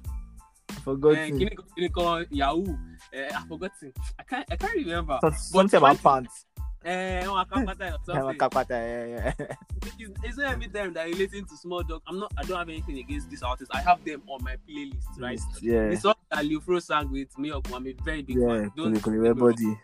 I 0.70 0.74
forgot. 0.84 1.14
Uh, 1.14 1.28
Kinikon 1.32 1.66
Kinikon 1.78 2.28
Yahoo. 2.32 2.74
Uh, 3.14 3.34
I 3.36 3.48
forgotten. 3.48 3.94
I 4.20 4.24
can't 4.24 4.46
I 4.52 4.56
can't 4.56 4.76
remember. 4.76 5.20
Something 5.38 5.78
about 5.78 6.02
pants. 6.04 6.46
Uh, 6.86 7.24
oh, 7.26 7.36
I 7.36 7.44
can't 7.44 7.70
or 7.70 7.76
Yeah, 7.84 7.92
something. 8.06 8.38
Kakpata, 8.38 8.70
yeah, 8.70 9.06
yeah. 9.06 9.34
it's, 10.00 10.20
it's 10.24 10.38
not 10.38 10.54
every 10.54 10.68
time 10.68 10.94
that 10.94 11.10
you 11.10 11.16
listen 11.16 11.46
to 11.46 11.58
Small 11.58 11.84
Dog. 11.84 12.02
I'm 12.08 12.20
not. 12.20 12.32
I 12.38 12.44
don't 12.44 12.58
have 12.58 12.70
anything 12.70 13.00
against 13.00 13.30
this 13.30 13.44
artist. 13.44 13.72
I 13.74 13.82
have 13.82 14.04
them 14.06 14.24
on 14.28 14.44
my 14.44 14.56
playlist, 14.68 15.20
right? 15.20 15.40
Yeah. 15.62 15.90
The 15.90 15.98
song 15.98 16.16
that 16.32 16.46
Lil 16.46 16.62
Fro 16.62 16.80
sang 16.80 17.12
with 17.12 17.38
me, 17.38 17.52
I'm 17.52 17.88
a 17.88 17.94
very 18.04 18.22
big 18.22 18.38
Yeah, 18.38 18.48
fan. 18.48 18.72
Don't- 18.76 19.02
Kuli 19.02 19.34
Kuli 19.36 19.78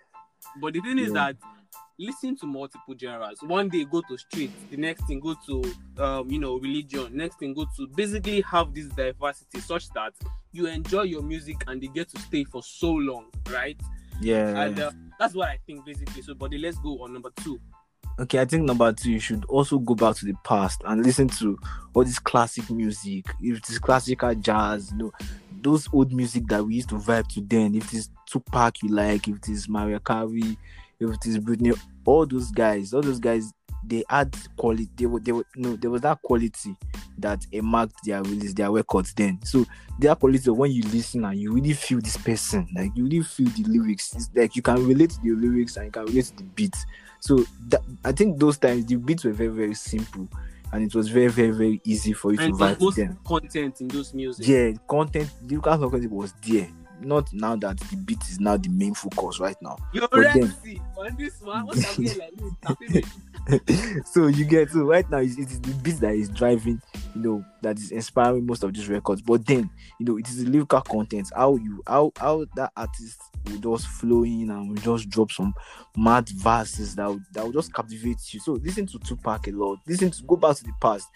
But 0.62 0.74
the 0.74 0.82
thing 0.82 1.00
is 1.00 1.12
that 1.14 1.36
listen 2.00 2.36
to 2.38 2.46
multiple 2.46 2.96
genres. 3.00 3.40
One 3.42 3.70
day 3.70 3.86
go 3.86 4.02
to 4.08 4.18
street, 4.18 4.52
the 4.70 4.78
next 4.78 5.06
thing 5.06 5.20
go 5.20 5.36
to 5.46 5.64
um, 5.98 6.30
you 6.30 6.40
know, 6.40 6.58
religion, 6.58 7.16
next 7.16 7.40
thing 7.40 7.54
go 7.54 7.66
to 7.78 7.88
basically 7.96 8.42
have 8.42 8.74
this 8.74 8.88
diversity 8.88 9.60
such 9.60 9.90
that 9.90 10.14
you 10.52 10.68
enjoy 10.68 11.04
your 11.04 11.22
music 11.22 11.64
and 11.68 11.82
they 11.82 11.88
get 11.88 12.10
to 12.10 12.20
stay 12.22 12.44
for 12.44 12.64
so 12.64 12.92
long, 12.92 13.26
right? 13.52 13.80
Yeah. 14.22 14.62
And 14.64 14.80
uh, 14.80 14.92
that's 15.20 15.34
what 15.34 15.50
I 15.50 15.60
think 15.66 15.86
basically. 15.86 16.22
So, 16.22 16.34
buddy, 16.34 16.58
let's 16.58 16.78
go 16.80 17.04
on 17.04 17.14
number 17.14 17.32
two. 17.44 17.60
okay, 18.20 18.40
I 18.40 18.46
think 18.46 18.64
number 18.64 18.92
two, 18.94 19.12
you 19.12 19.20
should 19.20 19.46
also 19.46 19.80
go 19.80 19.96
back 19.96 20.16
to 20.18 20.26
the 20.26 20.36
past 20.44 20.82
and 20.86 21.04
listen 21.06 21.28
to 21.30 21.58
all 21.94 22.04
this 22.04 22.20
classic 22.20 22.70
music. 22.70 23.26
If 23.42 23.58
it 23.58 23.70
is 23.70 23.80
classical 23.80 24.34
jazz, 24.36 24.92
you 24.92 24.98
know, 24.98 25.14
those 25.64 25.88
old 25.94 26.12
music 26.12 26.48
that 26.48 26.64
we 26.64 26.76
used 26.76 26.90
to 26.90 26.96
vibe 26.96 27.28
to 27.30 27.42
then. 27.42 27.74
If 27.76 27.86
it 27.86 27.98
is 27.98 28.10
Tupac 28.28 28.84
you 28.84 28.90
like, 28.90 29.28
if 29.28 29.38
it 29.38 29.50
is 29.50 29.70
Mariah 29.70 30.00
Carey, 30.00 30.58
if 31.10 31.16
it 31.18 31.26
is 31.26 31.40
Britney, 31.40 31.78
all 32.06 32.26
those 32.26 32.52
guys, 32.52 32.94
all 32.94 33.02
those 33.02 33.20
guys, 33.20 33.52
they 33.86 34.04
had 34.10 34.36
quality. 34.56 34.90
They 34.96 35.06
were, 35.06 35.20
they 35.20 35.32
were, 35.34 35.46
no, 35.56 35.76
there 35.76 35.90
was 35.90 36.02
that 36.02 36.22
quality 36.22 36.76
that 37.18 37.46
marked 37.62 37.96
their 38.06 38.22
release, 38.24 38.54
their 38.54 38.72
records 38.72 39.14
then. 39.14 39.40
So 39.44 39.66
their 40.00 40.16
quality 40.16 40.50
when 40.50 40.72
you 40.72 40.84
listen 40.84 41.26
and 41.26 41.38
you 41.38 41.52
really 41.52 41.74
feel 41.74 42.00
this 42.00 42.18
person, 42.18 42.68
like 42.76 42.92
you 42.96 43.04
really 43.04 43.24
feel 43.24 43.48
the 43.50 43.64
lyrics. 43.64 44.16
It's 44.16 44.30
like 44.34 44.56
you 44.56 44.62
can 44.62 44.86
relate 44.88 45.12
to 45.12 45.22
the 45.22 45.32
lyrics 45.32 45.76
and 45.78 45.86
you 45.88 45.92
can 45.92 46.06
relate 46.06 46.26
to 46.26 46.36
the 46.38 46.44
beat. 46.44 46.76
So 47.20 47.44
that, 47.68 47.82
I 48.04 48.12
think 48.12 48.40
those 48.40 48.58
times 48.58 48.86
the 48.86 48.96
beats 48.96 49.24
were 49.24 49.32
very 49.32 49.50
very 49.50 49.74
simple, 49.76 50.28
and 50.74 50.84
it 50.84 50.94
was 50.94 51.08
very 51.10 51.28
very 51.30 51.52
very 51.52 51.82
easy 51.86 52.12
for 52.14 52.32
you 52.32 52.38
to 52.38 52.44
And 52.44 52.58
to 52.60 52.78
most 52.80 52.96
them. 52.98 53.18
content 53.26 53.80
in 53.80 53.88
those 53.88 54.14
music. 54.14 54.46
Yeah, 54.46 54.72
content, 54.90 55.30
the 55.42 55.56
local 55.56 55.90
content 55.90 56.12
was 56.12 56.34
there. 56.46 56.68
Not 57.04 57.32
now 57.34 57.56
that 57.58 57.80
the 57.80 57.96
beat 57.98 58.22
is 58.24 58.40
now 58.40 58.58
the 58.58 58.70
main 58.70 58.94
focus 58.94 59.40
right 59.40 59.58
now. 59.62 59.78
You're 59.92 60.08
then- 60.12 60.54
on 60.98 61.16
this 61.18 61.42
one. 61.42 61.66
What's 61.66 62.00
like 62.00 63.06
so 64.08 64.28
you 64.28 64.46
get 64.46 64.70
so 64.70 64.84
right 64.84 65.10
now 65.10 65.18
it 65.18 65.38
is 65.38 65.60
the 65.60 65.74
beat 65.84 65.98
that 65.98 66.16
is 66.16 66.30
driving, 66.30 66.82
you 67.16 67.22
know, 67.22 67.46
that 67.64 67.78
is 67.80 67.92
inspiring 67.92 68.46
most 68.46 68.64
of 68.64 68.74
these 68.74 68.88
records. 68.88 69.22
But 69.22 69.46
then, 69.46 69.70
you 70.00 70.06
know, 70.06 70.18
it 70.18 70.28
is 70.28 70.44
the 70.44 70.50
lyrical 70.50 70.82
content, 70.82 71.32
how 71.36 71.56
you 71.56 71.82
how 71.88 72.12
how 72.18 72.46
that 72.56 72.72
artist 72.78 73.22
will 73.46 73.58
just 73.58 73.88
flow 73.88 74.24
in 74.24 74.50
and 74.50 74.70
will 74.70 74.78
just 74.78 75.10
drop 75.10 75.32
some 75.32 75.54
mad 75.98 76.30
verses 76.30 76.96
that 76.96 77.08
will, 77.08 77.22
that 77.34 77.44
will 77.44 77.52
just 77.52 77.74
captivate 77.74 78.34
you. 78.34 78.40
So 78.40 78.54
listen 78.54 78.86
to 78.88 79.00
Tupac 79.00 79.48
a 79.48 79.52
lot. 79.52 79.80
Listen 79.88 80.12
to 80.12 80.24
go 80.24 80.36
back 80.36 80.56
to 80.58 80.64
the 80.64 80.74
past. 80.80 81.08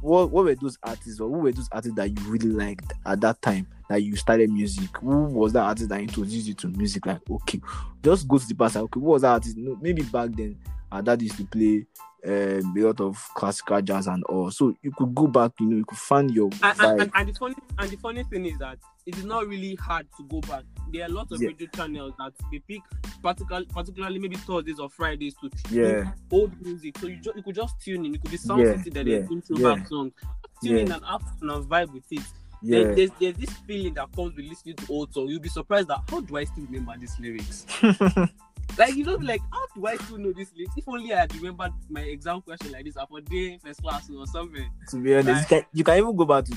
What 0.00 0.30
what 0.30 0.44
were 0.44 0.54
those 0.54 0.78
artists 0.82 1.20
or 1.20 1.28
who 1.28 1.38
were 1.38 1.52
those 1.52 1.68
artists 1.72 1.96
that 1.96 2.10
you 2.10 2.24
really 2.26 2.50
liked 2.50 2.92
at 3.06 3.20
that 3.20 3.40
time 3.42 3.66
that 3.88 4.02
you 4.02 4.16
started 4.16 4.50
music? 4.50 4.96
Who 4.98 5.24
was 5.26 5.52
that 5.52 5.62
artist 5.62 5.88
that 5.90 6.00
introduced 6.00 6.46
you 6.46 6.54
to 6.54 6.68
music? 6.68 7.06
Like, 7.06 7.20
okay, 7.30 7.60
just 8.02 8.26
go 8.26 8.38
to 8.38 8.46
the 8.46 8.54
past. 8.54 8.76
Okay, 8.76 9.00
what 9.00 9.14
was 9.14 9.22
that 9.22 9.32
artist? 9.32 9.56
No, 9.56 9.76
maybe 9.80 10.02
back 10.02 10.30
then 10.32 10.58
our 10.92 11.02
dad 11.02 11.22
used 11.22 11.36
to 11.36 11.44
play 11.44 11.86
um, 12.26 12.74
a 12.76 12.80
lot 12.80 13.00
of 13.00 13.16
classical 13.34 13.80
jazz 13.80 14.06
and 14.06 14.22
all. 14.24 14.50
So 14.50 14.74
you 14.82 14.92
could 14.92 15.14
go 15.14 15.26
back, 15.26 15.52
you 15.60 15.66
know, 15.66 15.76
you 15.76 15.84
could 15.84 15.96
find 15.98 16.30
your 16.30 16.50
and, 16.62 16.80
and, 16.80 17.00
vibe. 17.00 17.10
and, 17.14 17.28
the 17.28 17.32
funny 17.32 17.54
and 17.78 17.90
the 17.90 17.96
funny 17.96 18.24
thing 18.24 18.44
is 18.46 18.58
that 18.58 18.78
it 19.06 19.16
is 19.16 19.24
not 19.24 19.46
really 19.48 19.74
hard 19.76 20.06
to 20.18 20.24
go 20.24 20.40
back. 20.42 20.64
There 20.92 21.02
are 21.02 21.06
a 21.06 21.12
lot 21.12 21.32
of 21.32 21.40
Yeah. 21.40 21.48
radio 21.48 21.66
channels 21.74 22.12
that 22.18 22.32
they 22.52 22.58
pick 22.58 22.82
particularly 23.22 23.66
particularly 23.72 24.18
maybe 24.18 24.36
Thursdays 24.36 24.78
or 24.78 24.90
Fridays 24.90 25.34
to 25.36 25.50
Yeah, 25.70 26.12
old 26.30 26.52
music. 26.60 26.98
So 26.98 27.06
you, 27.06 27.16
ju- 27.20 27.32
you 27.36 27.42
could 27.42 27.54
just 27.54 27.80
tune 27.80 28.04
in. 28.04 28.12
You 28.14 28.18
could 28.20 28.30
be 28.32 28.36
Sound 28.36 28.62
Yeah, 28.66 28.76
City 28.76 28.90
that 28.90 29.06
yeah, 29.06 29.18
they 29.20 29.26
do 29.26 29.40
throwback 29.40 29.78
yeah. 29.78 29.84
songs. 29.86 30.12
Tune 30.62 30.76
in 30.76 30.92
and 30.92 31.04
have 31.06 31.22
and 31.40 31.50
vibe 31.70 31.92
with 31.94 32.04
it. 32.10 32.20
yeah. 32.60 32.82
There- 32.82 32.94
there's, 32.96 33.10
there's 33.18 33.36
this 33.36 33.50
feeling 33.66 33.94
that 33.94 34.12
comes 34.14 34.36
with 34.36 34.44
listening 34.44 34.76
to 34.76 34.86
old 34.92 35.14
songs. 35.14 35.30
You'll 35.30 35.40
be 35.40 35.48
surprised 35.48 35.88
that 35.88 36.00
how 36.10 36.20
do 36.20 36.36
I 36.36 36.44
still 36.44 36.64
remember 36.66 36.94
these 36.98 37.18
lyrics? 37.18 37.64
like 38.80 38.96
you 38.96 39.04
know, 39.04 39.16
like 39.16 39.42
how 39.52 39.66
do 39.74 39.86
I 39.86 39.96
still 39.96 40.18
know 40.18 40.32
this 40.32 40.50
lyrics? 40.56 40.74
If 40.76 40.88
only 40.88 41.12
I 41.12 41.20
had 41.20 41.34
remembered 41.36 41.72
my 41.90 42.00
exam 42.00 42.40
question 42.40 42.72
like 42.72 42.84
this 42.84 42.96
for 43.08 43.20
day 43.20 43.58
first 43.62 43.82
class 43.82 44.08
or 44.10 44.26
something. 44.26 44.70
to 44.88 44.96
be 44.96 45.14
honest, 45.14 45.42
you 45.42 45.56
can, 45.56 45.66
you 45.74 45.84
can 45.84 45.98
even 45.98 46.16
go 46.16 46.24
back 46.24 46.46
to 46.46 46.56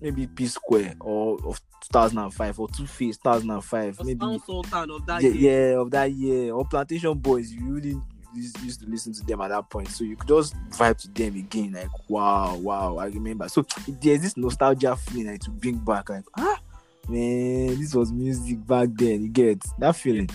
maybe 0.00 0.26
P 0.26 0.46
Square 0.46 0.96
or 1.00 1.38
of 1.46 1.60
2005 1.92 2.58
or 2.60 2.68
Two 2.68 2.86
Face 2.86 3.16
2005, 3.18 4.00
Or 4.00 4.04
maybe 4.04 4.38
Sultan 4.44 4.90
of 4.90 5.06
that 5.06 5.22
yeah, 5.22 5.30
year. 5.30 5.70
yeah, 5.70 5.78
of 5.78 5.90
that 5.92 6.12
year 6.12 6.52
or 6.52 6.66
Plantashun 6.66 7.20
Boiz. 7.20 7.50
You 7.52 7.64
really 7.64 8.00
used 8.34 8.80
to 8.80 8.86
listen 8.86 9.12
to 9.12 9.24
them 9.24 9.40
at 9.40 9.48
that 9.48 9.70
point, 9.70 9.88
so 9.88 10.02
you 10.02 10.16
could 10.16 10.28
just 10.28 10.56
vibe 10.70 10.96
to 10.98 11.08
them 11.08 11.36
again. 11.36 11.72
Like 11.72 12.10
wow, 12.10 12.56
wow, 12.56 12.96
I 12.96 13.06
remember. 13.06 13.48
So 13.48 13.64
there's 13.86 14.22
this 14.22 14.36
nostalgia 14.36 14.96
feeling 14.96 15.28
like 15.28 15.40
to 15.42 15.50
bring 15.50 15.78
back. 15.78 16.10
Like 16.10 16.24
ah, 16.36 16.60
man, 17.08 17.78
this 17.78 17.94
was 17.94 18.12
music 18.12 18.66
back 18.66 18.88
then. 18.94 19.22
You 19.22 19.28
get 19.28 19.64
that 19.78 19.94
feeling. 19.94 20.28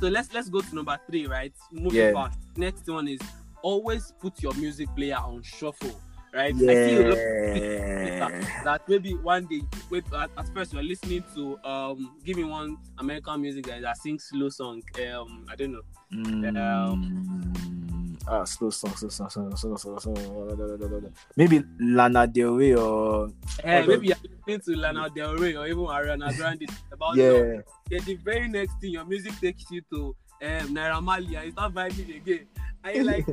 So 0.00 0.08
let's 0.08 0.32
let's 0.32 0.48
go 0.48 0.62
to 0.62 0.74
number 0.74 0.98
three, 1.08 1.26
right? 1.26 1.54
Moving 1.70 2.06
Yeah. 2.06 2.12
fast. 2.12 2.38
Next 2.56 2.88
one 2.88 3.08
is 3.08 3.20
always 3.62 4.12
put 4.18 4.42
your 4.42 4.54
music 4.54 4.94
player 4.96 5.16
on 5.18 5.42
shuffle, 5.42 6.02
right? 6.32 6.56
I 6.66 6.74
see 6.74 6.94
a 6.96 7.00
lot 7.00 7.18
of 7.52 7.64
Yeah. 8.02 8.30
that 8.62 8.82
maybe 8.88 9.14
one 9.14 9.46
day 9.46 9.62
wait, 9.90 10.04
at, 10.14 10.30
at 10.36 10.48
first 10.54 10.72
you're 10.72 10.82
listening 10.82 11.24
to 11.34 11.58
um 11.64 12.20
give 12.24 12.36
me 12.36 12.44
one 12.44 12.78
American 12.98 13.40
music 13.40 13.66
guy 13.66 13.80
that 13.80 13.96
sings 13.98 14.24
slow 14.24 14.48
song. 14.48 14.82
Um 15.06 15.46
I 15.50 15.56
don't 15.56 15.72
know. 15.72 15.82
Mm, 16.12 16.56
ah, 16.56 16.96
slow 18.44 18.70
song, 18.70 18.94
slow 18.96 19.08
song, 19.08 19.30
slow 19.30 19.50
song, 19.50 19.56
slow 19.56 19.76
song, 19.76 19.98
slow 19.98 20.14
song. 20.14 21.14
Maybe 21.36 21.62
Lana 21.80 22.26
Del 22.26 22.54
Rey 22.54 22.74
or 22.74 23.28
Eh, 23.64 23.78
Okay. 23.80 23.86
maybe 23.86 24.06
you're 24.08 24.16
listening 24.46 24.60
to 24.60 24.80
Lana 24.80 25.10
Del 25.10 25.36
Rey 25.36 25.56
or 25.56 25.66
even 25.66 25.84
Ariana 25.84 26.36
Grande 26.36 26.66
about 26.92 27.16
yeah, 27.16 27.60
Then 27.88 28.04
the 28.04 28.14
very 28.16 28.48
next 28.48 28.80
thing 28.80 28.92
your 28.92 29.04
music 29.04 29.32
takes 29.40 29.70
you 29.70 29.82
to 29.92 30.14
um 30.42 30.74
Naira 30.74 30.98
and 31.16 31.30
you 31.30 31.52
start 31.52 31.74
vibing 31.74 32.16
again. 32.16 32.46
You're 32.94 33.04
like 33.12 33.26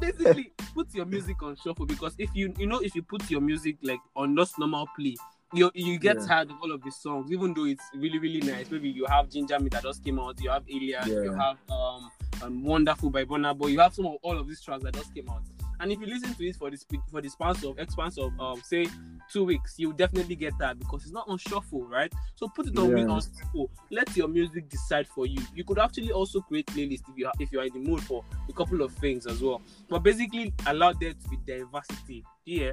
basically 0.00 0.52
put 0.74 0.94
your 0.94 1.06
music 1.06 1.42
on 1.42 1.56
shuffle 1.56 1.86
because 1.86 2.14
if 2.18 2.30
you 2.34 2.54
you 2.58 2.66
know 2.66 2.78
if 2.80 2.94
you 2.94 3.02
put 3.02 3.28
your 3.30 3.40
music 3.40 3.76
like 3.82 4.00
on 4.14 4.36
just 4.36 4.58
normal 4.58 4.86
play 4.96 5.16
you 5.54 5.70
you 5.74 5.98
get 5.98 6.16
Yeah. 6.18 6.26
tired 6.26 6.50
of 6.50 6.56
all 6.62 6.72
of 6.72 6.82
these 6.82 6.96
songs 6.96 7.30
even 7.32 7.54
though 7.54 7.64
it's 7.64 7.82
really 7.94 8.18
really 8.18 8.40
nice. 8.40 8.70
Maybe 8.70 8.90
you 8.90 9.06
have 9.06 9.30
ginger 9.30 9.58
me 9.58 9.68
that 9.70 9.82
just 9.82 10.04
came 10.04 10.18
out 10.18 10.40
you 10.42 10.50
have 10.50 10.64
alien 10.68 11.08
you 11.24 11.32
have 11.32 11.56
um, 11.70 12.10
um 12.42 12.62
wonderful 12.64 13.10
by 13.10 13.24
Burna 13.24 13.56
Boy 13.56 13.68
you 13.68 13.80
have 13.80 13.94
some 13.94 14.06
of 14.06 14.16
all 14.22 14.38
of 14.38 14.46
these 14.46 14.60
tracks 14.62 14.82
that 14.84 14.94
just 14.94 15.14
came 15.14 15.28
out. 15.30 15.42
And 15.80 15.92
if 15.92 16.00
you 16.00 16.06
listen 16.06 16.34
to 16.34 16.44
it 16.46 16.56
for 16.56 16.70
this 16.70 16.84
for 17.10 17.20
the 17.22 17.28
span 17.30 17.54
of 17.64 17.78
expanse 17.78 18.18
of 18.18 18.38
um 18.38 18.60
say 18.62 18.88
two 19.32 19.44
weeks 19.44 19.74
you 19.78 19.92
definitely 19.92 20.34
get 20.36 20.52
that 20.58 20.78
because 20.78 21.02
it's 21.02 21.12
not 21.12 21.26
on 21.28 21.38
shuffle 21.38 21.86
right? 21.86 22.12
So 22.34 22.48
put 22.48 22.66
it 22.66 22.76
on, 22.78 22.96
Yeah. 22.96 23.04
on 23.06 23.20
shuffle. 23.22 23.70
Let 23.90 24.14
your 24.16 24.28
music 24.28 24.68
decide 24.68 25.06
for 25.06 25.26
you. 25.26 25.40
You 25.54 25.64
could 25.64 25.78
actually 25.78 26.10
also 26.12 26.40
create 26.40 26.66
playlists 26.66 27.08
if 27.08 27.16
you 27.16 27.26
are, 27.26 27.32
if 27.38 27.52
you 27.52 27.60
are 27.60 27.64
in 27.64 27.72
the 27.72 27.78
mood 27.80 28.02
for 28.02 28.24
a 28.48 28.52
couple 28.52 28.82
of 28.82 28.92
things 28.94 29.26
as 29.26 29.40
well. 29.42 29.62
But 29.88 30.00
basically 30.00 30.52
allow 30.66 30.92
there 30.94 31.12
to 31.12 31.28
be 31.28 31.36
diversity 31.46 32.24
yeah 32.44 32.72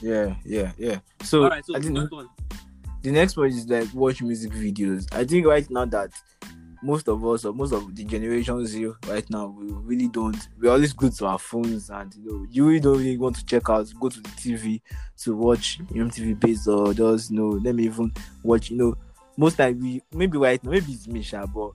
yeah, 0.00 0.34
yeah, 0.44 0.72
yeah. 0.78 0.98
So, 1.22 1.44
all 1.44 1.50
right 1.50 1.64
so 1.64 1.76
I 1.76 1.80
think 1.80 1.94
next 1.94 2.12
one 2.12 2.28
the 3.02 3.10
next 3.10 3.36
one 3.36 3.48
is 3.48 3.68
like 3.68 3.92
watch 3.94 4.22
music 4.22 4.52
videos. 4.52 5.06
I 5.14 5.24
think 5.24 5.46
right 5.46 5.68
now 5.70 5.84
that 5.86 6.10
most 6.82 7.08
of 7.08 7.24
us 7.26 7.44
or 7.44 7.52
most 7.52 7.72
of 7.72 7.94
the 7.94 8.04
generation 8.04 8.64
zero 8.64 8.96
right 9.08 9.28
now 9.30 9.46
we 9.48 9.66
really 9.72 10.06
don't 10.06 10.48
we 10.60 10.68
always 10.68 10.92
go 10.92 11.08
to 11.08 11.26
our 11.26 11.38
phones 11.38 11.90
and 11.90 12.14
you 12.14 12.24
know 12.24 12.46
you 12.50 12.66
really 12.66 12.78
don't 12.78 12.98
really 12.98 13.18
want 13.18 13.34
to 13.34 13.44
check 13.44 13.68
out 13.68 13.92
go 13.98 14.08
to 14.08 14.20
the 14.20 14.28
TV 14.28 14.80
to 15.16 15.34
watch 15.34 15.80
MTV 15.92 16.38
based 16.38 16.68
or 16.68 16.94
just 16.94 17.32
you 17.32 17.36
know 17.36 17.48
let 17.48 17.74
me 17.74 17.84
even 17.84 18.12
watch 18.44 18.70
you 18.70 18.76
know 18.76 18.94
most 19.36 19.56
time 19.56 19.80
we 19.80 20.00
maybe 20.12 20.38
right 20.38 20.62
now 20.62 20.70
maybe 20.70 20.92
it's 20.92 21.08
me 21.08 21.20
sha, 21.22 21.46
but 21.46 21.72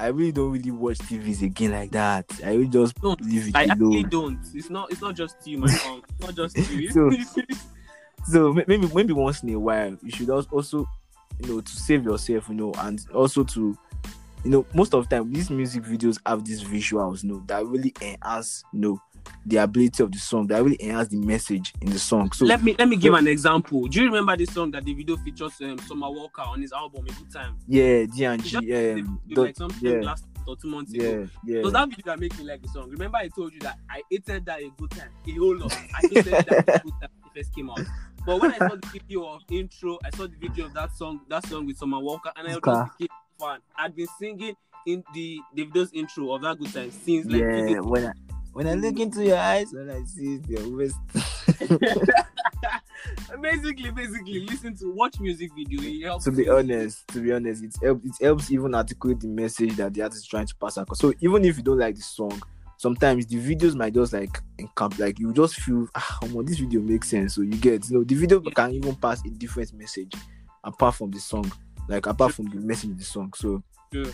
I 0.00 0.06
really 0.08 0.32
don't 0.32 0.50
really 0.52 0.70
watch 0.70 0.98
TVs 0.98 1.42
again 1.42 1.72
like 1.72 1.90
that. 1.92 2.24
I 2.44 2.56
will 2.56 2.64
just 2.68 2.94
Don't. 3.00 3.20
leave 3.20 3.48
it 3.48 3.56
I 3.56 3.64
actually 3.64 4.04
don't. 4.04 4.38
It's 4.54 4.70
not. 4.70 4.90
It's 4.90 5.00
not 5.02 5.14
just 5.14 5.36
you, 5.46 5.58
my 5.58 5.66
mom. 5.84 6.02
It's 6.08 6.20
not 6.26 6.34
just 6.34 6.70
you. 6.72 6.90
So- 6.92 7.10
so 8.26 8.52
maybe 8.52 8.86
maybe 8.94 9.12
once 9.14 9.42
in 9.42 9.48
a 9.54 9.58
while 9.58 9.96
you 10.02 10.10
should 10.10 10.28
also 10.28 10.86
you 11.40 11.48
know 11.48 11.60
to 11.62 11.72
save 11.72 12.04
yourself 12.04 12.48
you 12.50 12.54
know 12.54 12.70
and 12.80 13.00
also 13.14 13.42
to 13.42 13.76
you 14.44 14.50
know 14.50 14.66
most 14.74 14.92
of 14.92 15.08
the 15.08 15.16
time 15.16 15.32
these 15.32 15.48
music 15.50 15.82
videos 15.84 16.18
have 16.26 16.44
these 16.44 16.62
visuals 16.62 17.22
you 17.24 17.30
know 17.32 17.42
that 17.46 17.64
really 17.66 17.94
enhance 18.02 18.62
you 18.74 18.80
know 18.80 19.02
the 19.46 19.56
ability 19.56 20.02
of 20.02 20.12
the 20.12 20.18
song 20.18 20.46
that 20.46 20.62
really 20.62 20.76
enhance 20.82 21.08
the 21.08 21.16
message 21.16 21.72
in 21.80 21.90
the 21.90 21.98
song 21.98 22.30
so 22.32 22.44
let 22.46 22.62
me 22.62 22.74
let 22.78 22.88
me 22.88 22.96
give 22.96 23.14
an 23.14 23.26
example. 23.26 23.86
Do 23.86 24.00
you 24.00 24.06
remember 24.06 24.36
this 24.36 24.52
song 24.52 24.70
that 24.72 24.84
the 24.84 24.94
video 24.94 25.16
features 25.16 25.52
um, 25.62 25.78
Summer 25.80 26.10
Walker 26.10 26.42
on 26.42 26.60
his 26.62 26.72
album 26.72 27.04
A 27.06 27.12
Good 27.12 27.32
Time? 27.32 27.56
yeah 27.66 28.04
d 28.06 28.24
and 28.24 28.42
He 28.42 28.48
g 28.48 28.56
just 28.56 28.64
um, 28.64 29.20
released 29.28 29.38
like 29.38 29.56
something 29.56 29.92
yeah 29.92 30.00
last 30.02 30.24
or 30.46 30.56
two 30.56 30.68
months 30.68 30.92
ago. 30.94 31.04
yeah 31.04 31.26
yeah 31.44 31.66
It 31.66 31.72
that 31.72 31.88
video 31.88 32.02
that 32.06 32.18
made 32.20 32.38
me 32.38 32.44
like 32.44 32.62
the 32.62 32.68
song. 32.68 32.88
Remember, 32.90 33.18
I 33.18 33.28
told 33.28 33.52
you 33.52 33.60
that 33.60 33.76
I 33.90 34.02
hated 34.10 34.44
that 34.46 34.60
a 34.60 34.70
good 34.78 34.90
time, 34.90 35.10
a 35.28 35.32
whole 35.38 35.56
lot. 35.56 35.72
I 35.94 36.00
hated 36.02 36.24
that 36.24 36.48
a 36.48 36.62
good 36.82 36.92
time 37.00 37.10
it 37.26 37.38
first 37.38 37.54
came 37.54 37.70
out. 37.70 37.82
But 38.26 38.40
when 38.40 38.50
I 38.52 38.58
saw 38.58 38.76
the 38.76 38.86
video 38.92 39.24
of 39.24 39.42
intro, 39.50 39.98
I 40.04 40.10
saw 40.10 40.26
the 40.26 40.36
video 40.40 40.66
of 40.66 40.74
that 40.74 40.92
song, 40.96 41.20
that 41.28 41.46
song 41.46 41.66
with 41.66 41.76
Summer 41.78 41.98
Walker, 42.00 42.32
and 42.36 42.46
I 42.48 42.52
just 42.52 42.66
Okay. 42.66 42.90
became 42.98 43.08
fan. 43.38 43.58
I'd 43.76 43.94
been 43.94 44.06
singing 44.18 44.54
in 44.86 45.04
the 45.14 45.38
Davido's 45.56 45.90
intro 45.92 46.32
of 46.32 46.42
that 46.42 46.58
good 46.58 46.72
time 46.72 46.90
since 46.90 47.26
like 47.26 47.40
yeah 47.42 47.80
when 47.80 48.06
I 48.06 48.12
when 48.52 48.66
I 48.66 48.74
look 48.74 48.98
into 48.98 49.24
your 49.24 49.38
eyes 49.38 49.72
when 49.72 49.90
I 49.90 50.02
see 50.04 50.40
your 50.48 50.68
waist 50.76 50.96
basically, 53.40 53.90
basically, 53.90 54.40
listen 54.40 54.76
to 54.76 54.92
watch 54.92 55.18
music 55.20 55.50
video. 55.54 55.80
It 55.82 56.02
helps. 56.04 56.24
to 56.24 56.30
be 56.32 56.48
honest, 56.48 57.06
to 57.08 57.20
be 57.20 57.32
honest, 57.32 57.64
it 57.64 57.74
helps. 57.82 58.04
It 58.04 58.24
helps 58.24 58.50
even 58.50 58.74
articulate 58.74 59.20
the 59.20 59.28
message 59.28 59.76
that 59.76 59.94
the 59.94 60.02
artist 60.02 60.22
is 60.24 60.28
trying 60.28 60.46
to 60.46 60.54
pass 60.56 60.76
across. 60.76 60.98
So 60.98 61.12
even 61.20 61.44
if 61.44 61.56
you 61.56 61.62
don't 61.62 61.78
like 61.78 61.96
the 61.96 62.02
song, 62.02 62.40
sometimes 62.76 63.26
the 63.26 63.36
videos 63.36 63.74
might 63.74 63.94
just 63.94 64.12
like 64.12 64.38
encamp. 64.58 64.98
Like 64.98 65.18
you 65.18 65.32
just 65.32 65.54
feel, 65.56 65.88
ah, 65.94 66.18
omo, 66.22 66.46
this 66.46 66.58
video 66.58 66.80
makes 66.80 67.08
sense. 67.08 67.34
So 67.34 67.42
you 67.42 67.52
get, 67.56 67.88
you 67.88 67.98
know, 67.98 68.04
the 68.04 68.14
video 68.14 68.40
Yeah. 68.44 68.52
can 68.54 68.72
even 68.74 68.94
pass 68.96 69.24
a 69.24 69.30
different 69.30 69.72
message 69.74 70.12
apart 70.64 70.94
from 70.94 71.10
the 71.10 71.20
song, 71.20 71.50
like 71.88 72.06
apart 72.06 72.34
from 72.34 72.46
the 72.50 72.56
message 72.60 72.90
of 72.90 72.98
the 72.98 73.04
song. 73.04 73.32
So 73.34 73.62
True. 73.92 74.12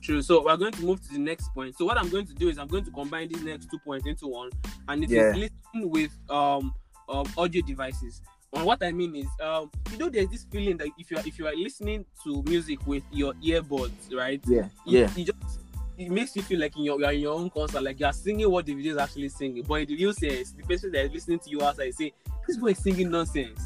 True. 0.00 0.22
So 0.22 0.44
we're 0.44 0.56
going 0.56 0.72
to 0.72 0.82
move 0.82 1.02
to 1.02 1.12
the 1.12 1.18
next 1.18 1.48
point. 1.54 1.76
So 1.76 1.84
what 1.84 1.98
I'm 1.98 2.08
going 2.08 2.26
to 2.26 2.34
do 2.34 2.48
is 2.48 2.58
I'm 2.58 2.68
going 2.68 2.84
to 2.84 2.90
combine 2.90 3.28
these 3.28 3.42
next 3.42 3.70
two 3.70 3.78
points 3.80 4.06
into 4.06 4.26
one, 4.26 4.50
and 4.88 5.02
it 5.04 5.10
is 5.10 5.16
Yeah. 5.16 5.32
listening 5.34 5.90
with 5.90 6.10
um, 6.30 6.74
um 7.08 7.26
audio 7.36 7.62
devices. 7.62 8.22
And 8.54 8.64
what 8.64 8.82
I 8.82 8.92
mean 8.92 9.14
is, 9.14 9.26
um, 9.42 9.70
you 9.92 9.98
know, 9.98 10.08
there's 10.08 10.30
this 10.30 10.44
feeling 10.50 10.78
that 10.78 10.88
if 10.98 11.10
you 11.10 11.18
are 11.18 11.22
if 11.26 11.38
you 11.38 11.46
are 11.46 11.54
listening 11.54 12.06
to 12.24 12.42
music 12.44 12.86
with 12.86 13.02
your 13.10 13.34
earbuds, 13.34 14.14
right? 14.14 14.42
yeah, 14.46 14.68
You- 14.86 15.00
yeah, 15.00 15.10
You 15.14 15.24
just 15.26 15.60
it 15.98 16.10
makes 16.10 16.34
you 16.36 16.42
feel 16.42 16.60
like 16.60 16.76
in 16.76 16.84
your, 16.84 16.98
you're 17.00 17.10
in 17.10 17.20
your 17.20 17.34
own 17.34 17.50
concert, 17.50 17.82
like 17.82 17.98
you're 18.00 18.12
singing 18.12 18.48
what 18.50 18.64
the 18.66 18.72
video 18.72 18.92
is 18.92 18.98
actually 18.98 19.28
singing. 19.28 19.64
But 19.64 19.80
in 19.82 19.88
the 19.88 19.96
real 19.96 20.14
sense, 20.14 20.52
the 20.52 20.62
person 20.62 20.92
that 20.92 21.04
is 21.06 21.12
listening 21.12 21.40
to 21.40 21.50
you 21.50 21.60
outside 21.62 21.92
say, 21.92 22.12
"This 22.46 22.56
boy 22.56 22.68
is 22.68 22.78
singing 22.78 23.10
nonsense." 23.10 23.60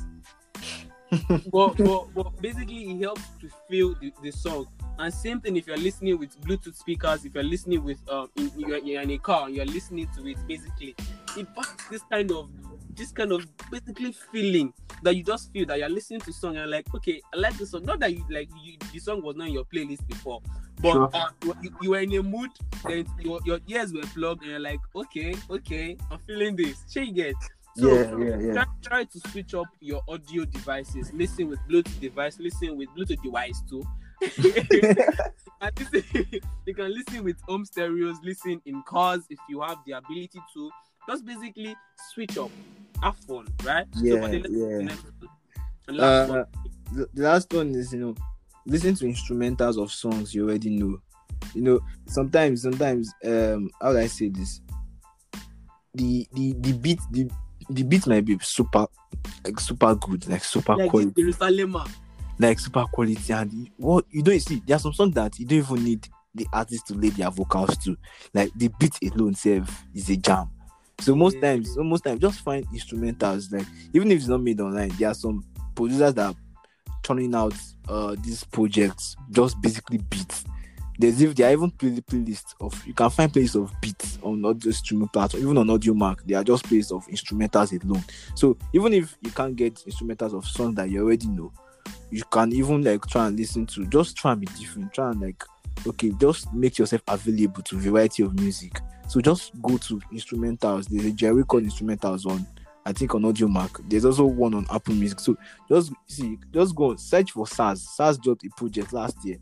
but, 1.53 1.77
but 1.77 2.14
but 2.14 2.40
basically 2.40 2.90
it 2.90 3.01
helps 3.03 3.22
to 3.40 3.48
feel 3.68 3.94
the, 4.01 4.12
the 4.22 4.31
song 4.31 4.66
and 4.98 5.12
same 5.12 5.40
thing 5.40 5.57
if 5.57 5.66
you're 5.66 5.76
listening 5.76 6.18
with 6.18 6.38
bluetooth 6.42 6.74
speakers 6.76 7.24
if 7.24 7.35
you're 7.35 7.44
listening 7.44 7.83
with 7.83 7.98
um 8.09 8.28
in, 8.37 8.50
you're, 8.57 8.78
you're 8.78 9.02
in 9.02 9.11
a 9.11 9.18
car 9.18 9.46
and 9.46 9.57
you're 9.57 9.64
listening 9.66 10.09
to 10.16 10.26
it 10.28 10.37
basically 10.46 10.94
it 11.37 11.46
packs 11.55 11.88
this 11.88 12.02
kind 12.11 12.31
of 12.31 12.48
this 12.94 13.11
kind 13.12 13.33
of 13.33 13.46
basically 13.70 14.12
feeling 14.33 14.72
that 15.02 15.16
you 15.16 15.24
just 15.24 15.50
feel 15.52 15.64
that 15.66 15.78
you're 15.78 15.88
listening 15.88 16.20
to 16.20 16.33
song 16.33 16.57
and 16.57 16.70
like 16.70 16.87
okay 16.94 17.20
i 17.35 17.38
like 17.38 17.57
this 17.57 17.70
song 17.70 17.85
not 17.85 17.98
that 18.00 18.12
you 18.12 18.24
like 18.31 18.48
you, 18.62 18.76
the 18.92 18.98
song 18.98 19.22
was 19.22 19.35
not 19.37 19.48
in 19.48 19.55
your 19.55 19.64
playlist 19.64 20.07
before 20.07 20.40
but 20.81 20.92
Sure. 20.92 21.11
uh, 21.14 21.28
you, 21.62 21.70
you 21.81 21.90
were 21.90 22.00
in 22.00 22.12
a 22.14 22.22
mood 22.22 22.50
then 22.87 23.07
your, 23.20 23.40
your 23.44 23.61
ears 23.68 23.92
were 23.92 24.02
plugged 24.14 24.42
and 24.42 24.50
you're 24.50 24.61
like 24.61 24.81
okay 24.94 25.35
okay 25.50 25.96
i'm 26.11 26.18
feeling 26.26 26.55
this 26.57 26.85
Shey 26.90 27.05
it. 27.07 27.37
so 27.76 27.88
yeah, 27.94 28.16
yeah, 28.18 28.38
yeah. 28.38 28.52
try, 28.52 28.64
try 28.83 29.05
to 29.05 29.20
switch 29.31 29.55
up 29.55 29.66
your 29.81 30.02
audio 30.09 30.44
devices. 30.44 31.11
Listen 31.14 31.48
with 31.48 31.59
Bluetooth 31.70 32.00
device. 32.00 32.38
Listen 32.38 32.76
with 32.76 32.88
Bluetooth 32.90 33.22
device 33.22 33.62
too. 33.68 33.83
you 36.66 36.74
can 36.74 36.92
listen 36.92 37.24
with 37.24 37.37
home 37.48 37.64
stereos. 37.64 38.16
Listen 38.22 38.61
in 38.66 38.82
cars 38.87 39.22
if 39.30 39.38
you 39.48 39.61
have 39.61 39.78
the 39.87 39.92
ability 39.92 40.40
to. 40.54 40.70
Just 41.08 41.24
basically 41.24 41.74
switch 42.12 42.38
up. 42.38 42.50
Have 43.02 43.16
fun, 43.16 43.46
right? 43.64 43.87
Yeah, 43.96 44.20
the- 44.28 44.37
yeah. 44.50 44.76
the 44.78 44.82
next 44.85 45.02
one. 45.04 45.28
And 45.88 45.96
last 45.96 46.30
Uh, 46.30 46.32
one. 46.32 46.46
the, 46.96 47.08
the 47.14 47.22
last 47.24 47.52
one 47.52 47.74
is 47.74 47.92
you 47.92 47.98
know 47.98 48.14
listen 48.66 48.94
to 48.94 49.04
instrumentals 49.06 49.82
of 49.82 49.90
songs 49.90 50.32
you 50.32 50.44
already 50.48 50.70
know 50.70 50.96
you 51.54 51.62
know 51.62 51.80
sometimes 52.06 52.62
sometimes 52.62 53.12
um 53.24 53.68
how 53.80 53.90
do 53.92 53.98
i 53.98 54.06
say 54.06 54.28
this 54.28 54.61
the 55.94 56.24
the 56.35 56.52
the 56.61 56.72
beat 56.74 57.00
the 57.11 57.28
the 57.70 57.82
beat 57.82 58.06
might 58.06 58.24
be 58.24 58.38
super 58.40 58.87
like 59.44 59.58
super 59.58 59.96
good 59.96 60.28
like 60.28 60.44
super 60.44 60.76
Like 60.76 60.90
quality 60.90 61.20
Jerusalem. 61.20 61.76
Like 62.42 62.59
super 62.59 62.85
quality 62.92 63.33
and 63.33 63.70
what 63.76 64.05
you 64.11 64.20
don't 64.20 64.40
see 64.40 64.61
there 64.66 64.74
are 64.74 64.81
some 64.81 64.92
songs 64.92 65.14
that 65.14 65.38
you 65.38 65.46
don't 65.46 65.59
even 65.59 65.85
need 65.85 66.09
the 66.35 66.44
artist 66.52 66.88
to 66.88 66.94
lay 66.94 67.11
their 67.11 67.31
vocals 67.31 67.76
to. 67.78 67.96
Like 68.35 68.50
the 68.57 68.68
beat 68.81 68.98
alone 69.14 69.35
self 69.35 69.85
is 69.94 70.11
a 70.11 70.16
jam. 70.16 70.50
So 70.98 71.14
most 71.14 71.37
Yeah. 71.37 71.42
times 71.52 71.72
so 71.74 71.85
most 71.85 72.02
times 72.02 72.20
just 72.20 72.40
find 72.40 72.66
instrumentals 72.70 73.52
like 73.52 73.66
even 73.92 74.11
if 74.11 74.18
it's 74.18 74.26
not 74.28 74.42
made 74.42 74.61
online 74.61 74.88
there 74.98 75.11
are 75.11 75.14
some 75.14 75.44
producers 75.76 76.14
that 76.14 76.26
are 76.31 76.35
turning 77.05 77.33
out 77.35 77.55
uh 77.88 78.16
these 78.22 78.42
projects 78.42 79.14
just 79.31 79.61
basically 79.61 79.98
beats. 79.98 80.44
There's 80.98 81.20
if 81.20 81.35
there 81.37 81.48
are 81.48 81.52
even 81.52 81.70
play, 81.70 81.90
playlists 81.90 82.55
of 82.61 82.85
you 82.87 82.92
can 82.94 83.11
find 83.11 83.33
playlists 83.33 83.61
of 83.62 83.72
beats 83.81 84.18
on 84.22 84.44
audio 84.44 84.72
streaming 84.72 85.09
platform 85.09 85.42
even 85.44 85.59
on 85.59 85.66
Audiomack. 85.68 86.18
They 86.26 86.35
are 86.35 86.44
just 86.44 86.64
playlists 86.64 86.92
of 86.92 87.07
instrumentals 87.07 87.72
alone. 87.85 88.05
So 88.35 88.57
even 88.72 88.92
if 88.94 89.16
you 89.22 89.31
can't 89.31 89.55
get 89.55 89.76
instrumentals 89.76 90.35
of 90.35 90.44
songs 90.44 90.74
that 90.76 90.90
you 90.90 91.02
already 91.05 91.28
know 91.28 91.52
you 92.12 92.22
can 92.31 92.53
even 92.53 92.83
like 92.83 93.05
try 93.07 93.27
and 93.27 93.38
listen 93.38 93.66
to 93.66 93.87
just 93.87 94.16
try 94.16 94.33
and 94.33 94.40
be 94.42 94.46
different 94.59 94.92
try 94.92 95.11
and 95.11 95.20
like 95.20 95.42
okay 95.87 96.11
just 96.20 96.53
make 96.53 96.79
yourself 96.79 97.03
available 97.09 97.62
to 97.62 97.77
variety 97.79 98.22
of 98.22 98.38
music 98.38 98.79
so 99.09 99.20
just 99.20 99.51
go 99.62 99.77
to 99.79 99.98
instrumentals 100.12 100.87
there's 100.88 101.07
a 101.07 101.12
jerry 101.12 101.42
called 101.44 101.64
instrumentals 101.64 102.27
on 102.27 102.46
i 102.85 102.92
think 102.92 103.14
on 103.14 103.22
Audiomack 103.22 103.70
there's 103.88 104.05
also 104.05 104.25
one 104.27 104.55
on 104.55 104.66
apple 104.70 104.94
music 104.94 105.18
so 105.20 105.37
just 105.68 105.92
see 106.07 106.38
just 106.53 106.75
go 106.77 106.94
search 106.96 107.31
for 107.33 107.46
Sarz 107.46 107.85
Sarz 107.98 108.20
dropped 108.22 108.44
a 108.44 108.51
project 108.57 108.92
last 108.92 109.16
year 109.25 109.38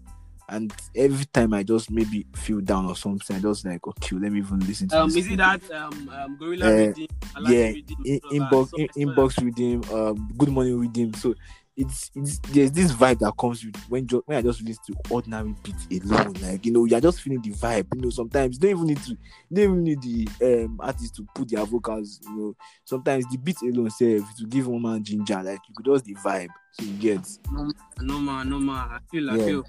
and 0.49 0.73
every 0.97 1.25
time 1.27 1.55
i 1.55 1.63
just 1.63 1.91
maybe 1.93 2.27
feel 2.35 2.61
down 2.61 2.85
or 2.87 2.97
something 2.97 3.37
i 3.37 3.41
just 3.41 3.65
like 3.65 3.87
okay 3.87 4.17
let 4.17 4.33
me 4.33 4.39
even 4.41 4.59
listen 4.61 4.89
to 4.89 4.99
Um, 5.01 5.09
this 5.09 5.27
is 5.27 5.33
it 5.33 5.37
that 5.37 5.71
um, 5.71 6.09
um 6.15 6.37
Gorilla 6.39 6.67
Uh, 6.67 6.71
Redeem? 6.89 7.07
Yeah, 7.39 7.67
Redeem, 7.69 7.99
in, 8.05 8.21
all 8.25 8.43
of 8.43 8.51
that. 8.51 8.51
inbox 8.51 8.73
in, 8.75 8.89
I 8.89 8.93
saw 9.05 9.15
that. 9.15 9.17
inbox 9.17 9.45
redeem 9.45 9.83
um 9.95 10.33
good 10.37 10.49
morning 10.49 10.79
redeem 10.79 11.15
so 11.15 11.35
it's 11.81 12.11
it's 12.15 12.39
there's 12.53 12.71
this 12.73 12.93
vibe 12.93 13.19
that 13.21 13.33
comes 13.39 13.65
with 13.65 13.77
when 13.89 14.07
ju- 14.07 14.23
when 14.27 14.39
I 14.39 14.43
just 14.43 14.63
listen 14.63 14.83
to 14.89 14.95
ordinary 15.11 15.55
beats 15.63 15.87
alone 15.91 16.35
like 16.43 16.65
you 16.67 16.73
know 16.73 16.85
you're 16.85 17.01
just 17.01 17.21
feeling 17.21 17.41
the 17.41 17.51
vibe 17.51 17.87
you 17.95 18.01
know 18.01 18.11
sometimes 18.11 18.55
you 18.57 18.61
don't 18.61 18.71
even 18.71 18.87
need 18.87 19.03
to 19.03 19.11
you 19.11 19.17
don't 19.57 19.65
even 19.65 19.85
need 19.85 20.03
the 20.03 20.29
um 20.65 20.79
artist 20.83 21.17
to 21.17 21.27
put 21.35 21.49
their 21.49 21.65
vocals 21.65 22.21
you 22.25 22.37
know 22.37 22.57
sometimes 22.85 23.25
the 23.31 23.39
beat 23.39 23.61
alone 23.63 23.91
self 23.91 24.37
to 24.37 24.47
give 24.47 24.67
one 24.67 24.83
man 24.83 25.03
ginger 25.03 25.43
like 25.43 25.61
you 25.69 25.75
could 25.75 25.87
just 25.87 26.05
the 26.05 26.15
vibe 26.15 26.51
so 26.73 26.85
you 26.85 26.93
get 26.99 27.27
No, 27.51 27.73
no 28.01 28.19
man, 28.21 28.49
no 28.51 28.59
man. 28.61 28.89
I 28.91 28.99
feel, 29.11 29.31
I 29.31 29.37
Yeah. 29.37 29.47
feel. 29.47 29.65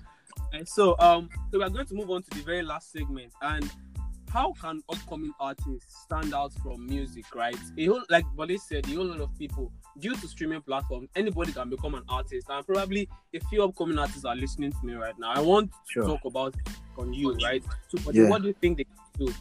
And 0.54 0.68
so, 0.68 0.96
um, 1.00 1.30
so 1.52 1.60
we're 1.60 1.70
going 1.70 1.86
to 1.88 1.96
move 1.96 2.10
on 2.10 2.24
to 2.24 2.30
the 2.38 2.44
very 2.44 2.62
last 2.62 2.92
segment. 2.92 3.32
And 3.42 3.70
how 4.30 4.54
can 4.62 4.82
upcoming 4.90 5.34
artists 5.40 6.04
stand 6.04 6.34
out 6.34 6.54
from 6.62 6.86
music, 6.86 7.26
right? 7.36 7.58
A 7.78 7.86
whole, 7.86 8.04
like 8.10 8.26
Bole 8.36 8.58
said, 8.58 8.88
a 8.88 8.94
whole 8.96 9.06
lot 9.06 9.22
of 9.22 9.38
people, 9.38 9.72
due 10.00 10.16
to 10.16 10.28
streaming 10.28 10.62
platforms, 10.62 11.10
anybody 11.16 11.52
can 11.52 11.70
become 11.70 11.96
an 11.96 12.04
artist. 12.10 12.48
And 12.50 12.66
probably 12.66 13.08
a 13.34 13.40
few 13.50 13.64
upcoming 13.64 13.98
artists 14.00 14.26
are 14.26 14.36
listening 14.36 14.72
to 14.72 14.86
me 14.86 14.94
right 14.94 15.18
now. 15.20 15.32
I 15.32 15.42
want 15.42 15.72
Sure. 15.90 16.04
to 16.04 16.10
talk 16.10 16.26
about 16.26 16.56
on 16.98 17.14
you, 17.14 17.34
right? 17.44 17.64
So, 17.90 17.98
but 18.06 18.16
Yeah. 18.16 18.30
what 18.30 18.42
do 18.42 18.48
you 18.50 18.56
think 18.62 18.78
they 18.78 18.84
can 18.86 19.26
do? 19.28 19.34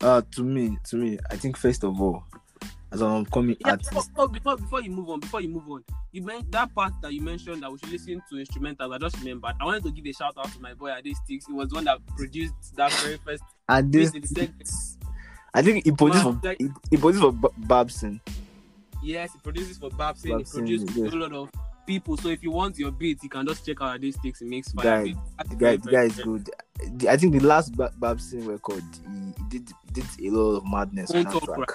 uh 0.00 0.20
to 0.32 0.42
me 0.42 0.76
to 0.84 0.96
me 0.96 1.18
I 1.30 1.36
think 1.36 1.56
first 1.56 1.82
of 1.84 1.98
all 2.00 2.24
as 2.92 3.00
an 3.00 3.10
upcoming 3.10 3.56
Yeah, 3.60 3.70
artist 3.70 3.90
before, 3.92 4.28
before, 4.28 4.56
before 4.56 4.82
you 4.82 4.90
move 4.90 5.08
on, 5.08 5.20
before 5.20 5.40
you 5.40 5.48
move 5.48 5.68
on, 5.70 5.84
you 6.12 6.22
meant 6.22 6.50
that 6.52 6.72
part 6.74 6.92
that 7.02 7.12
you 7.12 7.20
mentioned 7.22 7.62
that 7.62 7.72
we 7.72 7.78
should 7.78 7.90
listen 7.90 8.22
to 8.30 8.36
instrumentals. 8.36 8.94
I 8.94 8.98
just 8.98 9.18
remembered. 9.18 9.54
I 9.60 9.64
wanted 9.64 9.82
to 9.84 9.90
give 9.90 10.04
a 10.06 10.12
shout 10.12 10.34
out 10.36 10.52
to 10.52 10.60
my 10.60 10.74
boy 10.74 10.92
Ade 10.94 11.14
Sticks. 11.24 11.46
He 11.46 11.52
was 11.52 11.70
the 11.70 11.76
one 11.76 11.84
that 11.84 11.98
produced 12.16 12.54
that 12.76 12.92
very 13.02 13.16
first. 13.24 13.42
and 13.68 13.92
this 13.92 14.12
Basically, 14.12 14.20
the 14.20 14.40
segment. 14.40 14.70
I 15.54 15.62
think 15.62 15.84
he 15.84 15.90
produced 15.92 16.22
for 16.22 16.32
Man, 16.32 16.40
like- 16.44 16.56
he, 16.60 16.68
he 16.90 16.96
produced 16.98 17.22
for 17.22 17.32
B- 17.32 17.48
Babson 17.58 18.20
Yes, 19.04 19.32
he 19.34 19.38
produces 19.38 19.78
for 19.78 19.90
Babson. 19.90 20.30
He 20.30 20.36
Babson, 20.38 20.60
produced 20.60 20.96
yeah. 20.96 21.04
a 21.06 21.10
lot 21.10 21.32
of 21.32 21.50
people. 21.86 22.16
So 22.16 22.28
if 22.28 22.42
you 22.42 22.50
want 22.50 22.78
your 22.78 22.90
beats, 22.90 23.22
you 23.22 23.28
can 23.28 23.46
just 23.46 23.64
check 23.66 23.80
out 23.80 24.00
these 24.00 24.16
Sticks. 24.16 24.40
He 24.40 24.46
makes 24.46 24.72
fire 24.72 25.04
Guy, 25.04 25.14
the 25.48 25.56
guy, 25.56 25.76
the 25.76 25.90
guy 25.90 26.02
is 26.04 26.16
good. 26.20 26.50
I 27.08 27.16
think 27.16 27.32
the 27.34 27.40
last 27.46 27.76
ba- 27.76 27.92
Babson 27.98 28.46
record, 28.46 28.82
he, 29.06 29.58
did 29.58 29.70
did 29.92 30.04
a 30.20 30.30
lot 30.30 30.56
of 30.56 30.66
madness 30.66 31.10
on 31.10 31.24
that 31.24 31.42
track. 31.42 31.70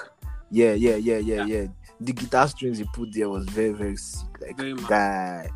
Yeah, 0.51 0.73
yeah, 0.73 0.95
yeah, 0.95 1.17
yeah, 1.19 1.35
Yeah. 1.35 1.45
yeah. 1.45 1.67
The 2.01 2.13
guitar 2.13 2.47
strings 2.47 2.77
he 2.77 2.85
put 2.93 3.13
there 3.13 3.29
was 3.29 3.45
very, 3.49 3.73
very 3.73 3.97
sick. 3.97 4.25
Like 4.39 4.55
Very 4.57 4.73
guy. 4.73 5.49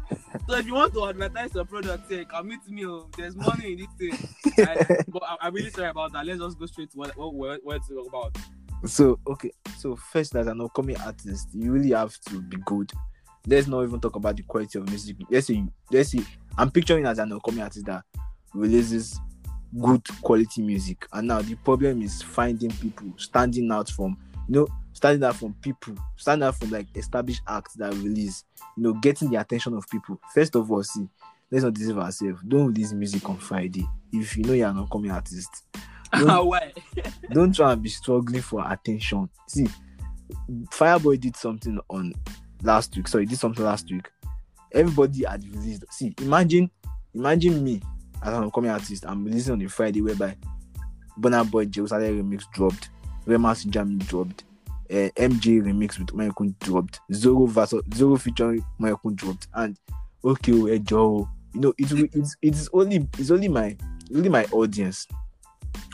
So 0.47 0.55
if 0.57 0.65
you 0.67 0.73
want 0.73 0.93
to 0.93 1.07
advertise 1.07 1.55
your 1.55 1.63
product, 1.63 2.09
say, 2.09 2.25
come 2.25 2.49
meet 2.49 2.67
me. 2.69 2.85
Oh, 2.85 3.07
there's 3.17 3.33
money 3.33 3.71
in 3.73 3.77
this 3.77 3.87
thing. 3.97 4.29
I- 4.67 5.03
but 5.07 5.23
I, 5.23 5.37
I'm 5.47 5.53
really 5.53 5.69
sorry 5.69 5.87
about 5.89 6.11
that. 6.13 6.25
Let's 6.25 6.41
just 6.41 6.59
go 6.59 6.65
straight 6.65 6.91
to 6.91 6.97
what 6.97 7.15
what 7.17 7.33
what, 7.33 7.63
what 7.63 7.87
to 7.87 7.95
talk 7.95 8.07
about. 8.07 8.37
So 8.85 9.17
okay, 9.25 9.51
so 9.77 9.95
first 9.95 10.35
as 10.35 10.47
an 10.47 10.59
upcoming 10.59 10.97
artist, 10.97 11.49
you 11.53 11.71
really 11.71 11.91
have 11.91 12.19
to 12.27 12.41
be 12.41 12.57
good. 12.65 12.91
Let's 13.47 13.67
not 13.67 13.83
even 13.83 13.99
talk 13.99 14.15
about 14.15 14.35
the 14.35 14.43
quality 14.43 14.77
of 14.77 14.87
music. 14.87 15.17
Let's 15.29 15.47
say, 15.47 15.63
let's 15.91 16.11
say, 16.11 16.19
I'm 16.57 16.69
picturing 16.69 17.05
as 17.05 17.19
an 17.19 17.31
upcoming 17.31 17.61
artist 17.61 17.85
that 17.85 18.03
releases 18.53 19.19
good 19.81 20.05
quality 20.21 20.61
music, 20.61 21.07
and 21.13 21.27
now 21.29 21.41
the 21.41 21.55
problem 21.55 22.01
is 22.01 22.21
finding 22.21 22.71
people 22.71 23.13
standing 23.17 23.71
out 23.71 23.89
from, 23.89 24.17
you 24.49 24.55
know, 24.55 24.67
standing 24.91 25.23
out 25.23 25.37
from 25.37 25.53
people, 25.61 25.95
standing 26.17 26.45
out 26.45 26.55
from 26.55 26.69
like 26.69 26.87
established 26.95 27.41
acts 27.47 27.75
that 27.75 27.93
release, 27.95 28.43
you 28.75 28.83
know, 28.83 28.93
getting 28.93 29.29
the 29.29 29.39
attention 29.39 29.73
of 29.75 29.89
people. 29.89 30.19
First 30.33 30.55
of 30.55 30.69
all, 30.69 30.83
see, 30.83 31.07
let's 31.49 31.63
not 31.63 31.73
deceive 31.73 31.97
ourselves. 31.97 32.41
Don't 32.47 32.67
release 32.67 32.91
music 32.91 33.27
on 33.29 33.37
Friday 33.37 33.87
if 34.11 34.37
you 34.37 34.43
know 34.43 34.53
you're 34.53 34.67
an 34.67 34.77
upcoming 34.77 35.11
artist. 35.11 35.63
Don't, 36.13 36.53
don't 37.31 37.55
try 37.55 37.73
and 37.73 37.81
be 37.81 37.89
struggling 37.89 38.41
for 38.41 38.63
attention. 38.71 39.29
See, 39.47 39.67
Fireboy 40.65 41.19
did 41.19 41.35
something 41.35 41.79
on 41.89 42.13
last 42.61 42.95
week. 42.95 43.07
Sorry, 43.07 43.25
did 43.25 43.39
something 43.39 43.63
last 43.63 43.91
week. 43.91 44.09
Everybody 44.71 45.25
had 45.25 45.43
released. 45.43 45.85
See, 45.91 46.13
imagine, 46.21 46.69
imagine 47.13 47.63
me 47.63 47.81
as 48.21 48.33
an 48.33 48.43
upcoming 48.43 48.71
artist. 48.71 49.05
I'm 49.07 49.23
releasing 49.25 49.53
on 49.53 49.61
a 49.61 49.69
Friday 49.69 50.01
whereby 50.01 50.35
Burna 51.19 51.49
Boy 51.49 51.65
Jerusalema 51.65 52.23
remix 52.23 52.43
dropped, 52.53 52.89
Remas 53.27 53.67
Jam 53.69 53.97
dropped, 53.99 54.43
uh, 54.89 55.09
MJ 55.15 55.61
remix 55.61 55.99
with 55.99 56.07
Mayorkun 56.07 56.57
dropped, 56.59 56.99
Zoro 57.11 57.45
versus 57.45 57.83
Zoro 57.93 58.17
featuring 58.17 58.65
Mayorkun 58.79 59.15
dropped, 59.15 59.47
and 59.53 59.77
okay, 60.25 60.53
oh, 60.53 60.65
Ejo, 60.65 61.29
you 61.53 61.61
know, 61.61 61.73
it 61.77 62.09
it's 62.13 62.35
it's 62.41 62.69
only 62.73 63.07
it's 63.17 63.31
only 63.31 63.47
my 63.47 63.77
only 64.13 64.29
my 64.29 64.45
audience 64.45 65.07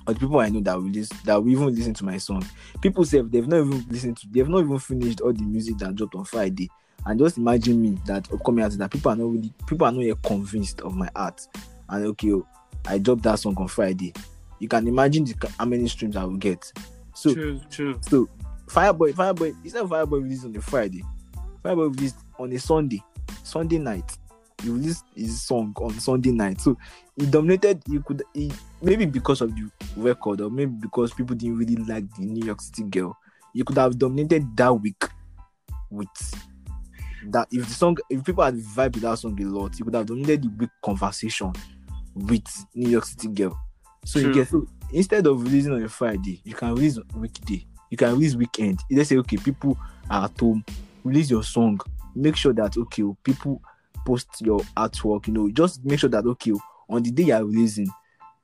or 0.08 0.14
the 0.14 0.20
people 0.20 0.40
I 0.40 0.50
know 0.50 0.62
that 0.62 0.76
will 0.76 0.90
listen, 0.90 1.18
that 1.26 1.36
will 1.36 1.50
even 1.50 1.74
listen 1.74 1.94
to 1.96 2.06
my 2.06 2.18
song. 2.18 2.46
People 2.82 3.06
say 3.06 3.22
they've 3.22 3.48
not 3.48 3.58
even 3.58 3.86
listened 3.90 4.18
to, 4.18 4.28
they've 4.30 4.48
not 4.48 4.60
even 4.60 4.80
finished 4.80 5.22
all 5.22 5.34
the 5.34 5.44
music 5.44 5.78
that 5.80 5.96
dropped 5.96 6.16
on 6.16 6.26
Friday. 6.26 6.70
And 7.06 7.20
just 7.20 7.38
imagine 7.38 7.82
me 7.82 7.98
that 8.06 8.32
upcoming 8.32 8.64
artist 8.64 8.80
that 8.80 8.92
people 8.92 9.12
are 9.12 9.16
not 9.16 9.32
really, 9.32 9.54
people 9.68 9.88
are 9.88 9.92
not 9.92 10.02
yet 10.02 10.22
convinced 10.24 10.82
of 10.82 10.96
my 10.96 11.10
art. 11.16 11.48
And 11.88 12.06
okay, 12.08 12.34
oh, 12.34 12.48
I 12.86 12.98
dropped 12.98 13.24
that 13.24 13.40
song 13.40 13.56
on 13.58 13.68
Friday. 13.68 14.14
You 14.60 14.68
can 14.68 14.88
imagine 14.88 15.24
the, 15.24 15.54
how 15.58 15.66
many 15.66 15.88
streams 15.88 16.16
I 16.16 16.26
will 16.26 16.38
get. 16.38 16.72
So, 17.14 17.34
true, 17.34 17.62
true. 17.70 18.00
so 18.02 18.30
Fireboy, 18.68 19.14
Fireboy, 19.14 19.56
instead 19.64 19.84
of 19.84 19.90
Fireboy 19.90 20.24
released 20.24 20.46
on 20.46 20.56
a 20.56 20.62
Friday, 20.62 21.04
Fireboy 21.64 21.96
released 21.96 22.18
on 22.38 22.52
a 22.54 22.60
Sunday, 22.60 23.02
Sunday 23.44 23.78
night. 23.78 24.18
He 24.62 24.70
released 24.70 25.06
his 25.16 25.42
song 25.42 25.74
on 25.78 26.00
Sunday 26.00 26.32
night. 26.32 26.62
So 26.62 26.78
he 27.16 27.26
dominated. 27.26 27.82
You 27.88 28.02
could 28.02 28.24
he, 28.34 28.52
maybe 28.82 29.06
because 29.06 29.42
of 29.42 29.56
the 29.56 29.70
record, 29.96 30.42
or 30.42 30.50
maybe 30.50 30.74
because 30.80 31.14
people 31.14 31.36
didn't 31.36 31.58
really 31.58 31.76
like 31.78 32.04
the 32.16 32.26
New 32.26 32.46
York 32.46 32.62
City 32.62 32.84
girl. 32.84 33.18
You 33.54 33.64
could 33.64 33.78
have 33.78 33.98
dominated 33.98 34.56
that 34.58 34.74
week 34.74 35.04
with 35.90 36.08
that. 37.28 37.48
If 37.52 37.68
the 37.68 37.74
song, 37.74 37.98
if 38.10 38.24
people 38.24 38.44
had 38.44 38.56
vibed 38.56 38.96
with 38.96 39.04
that 39.04 39.18
song 39.20 39.42
a 39.42 39.46
lot, 39.46 39.78
you 39.80 39.86
could 39.86 39.96
have 39.96 40.06
dominated 40.06 40.44
the 40.44 40.50
week 40.50 40.70
conversation 40.84 41.54
with 42.16 42.48
New 42.76 42.90
York 42.90 43.06
City 43.06 43.28
girl. 43.30 43.60
So 44.06 44.20
you 44.20 44.34
get 44.34 44.48
so 44.48 44.66
instead 44.92 45.26
of 45.28 45.42
releasing 45.42 45.74
on 45.74 45.84
a 45.84 45.90
Friday, 45.90 46.42
you 46.44 46.54
can 46.54 46.74
release 46.74 47.00
weekday. 47.16 47.66
You 47.90 47.98
can 47.98 48.12
release 48.12 48.36
weekend. 48.36 48.80
Let's 48.92 49.10
say 49.10 49.18
okay, 49.18 49.38
people 49.38 49.78
are 50.10 50.26
at 50.26 50.40
home. 50.40 50.64
Release 51.04 51.30
your 51.30 51.44
song. 51.44 51.80
Make 52.16 52.36
sure 52.36 52.54
that 52.54 52.78
okay, 52.78 53.04
oh, 53.04 53.18
people 53.24 53.62
post 54.06 54.28
your 54.42 54.60
artwork. 54.78 55.28
You 55.28 55.34
know, 55.34 55.50
just 55.50 55.84
make 55.86 56.00
sure 56.00 56.10
that 56.10 56.26
okay, 56.26 56.54
on 56.90 57.04
the 57.04 57.12
day 57.12 57.24
you 57.24 57.34
are 57.34 57.44
releasing, 57.46 57.88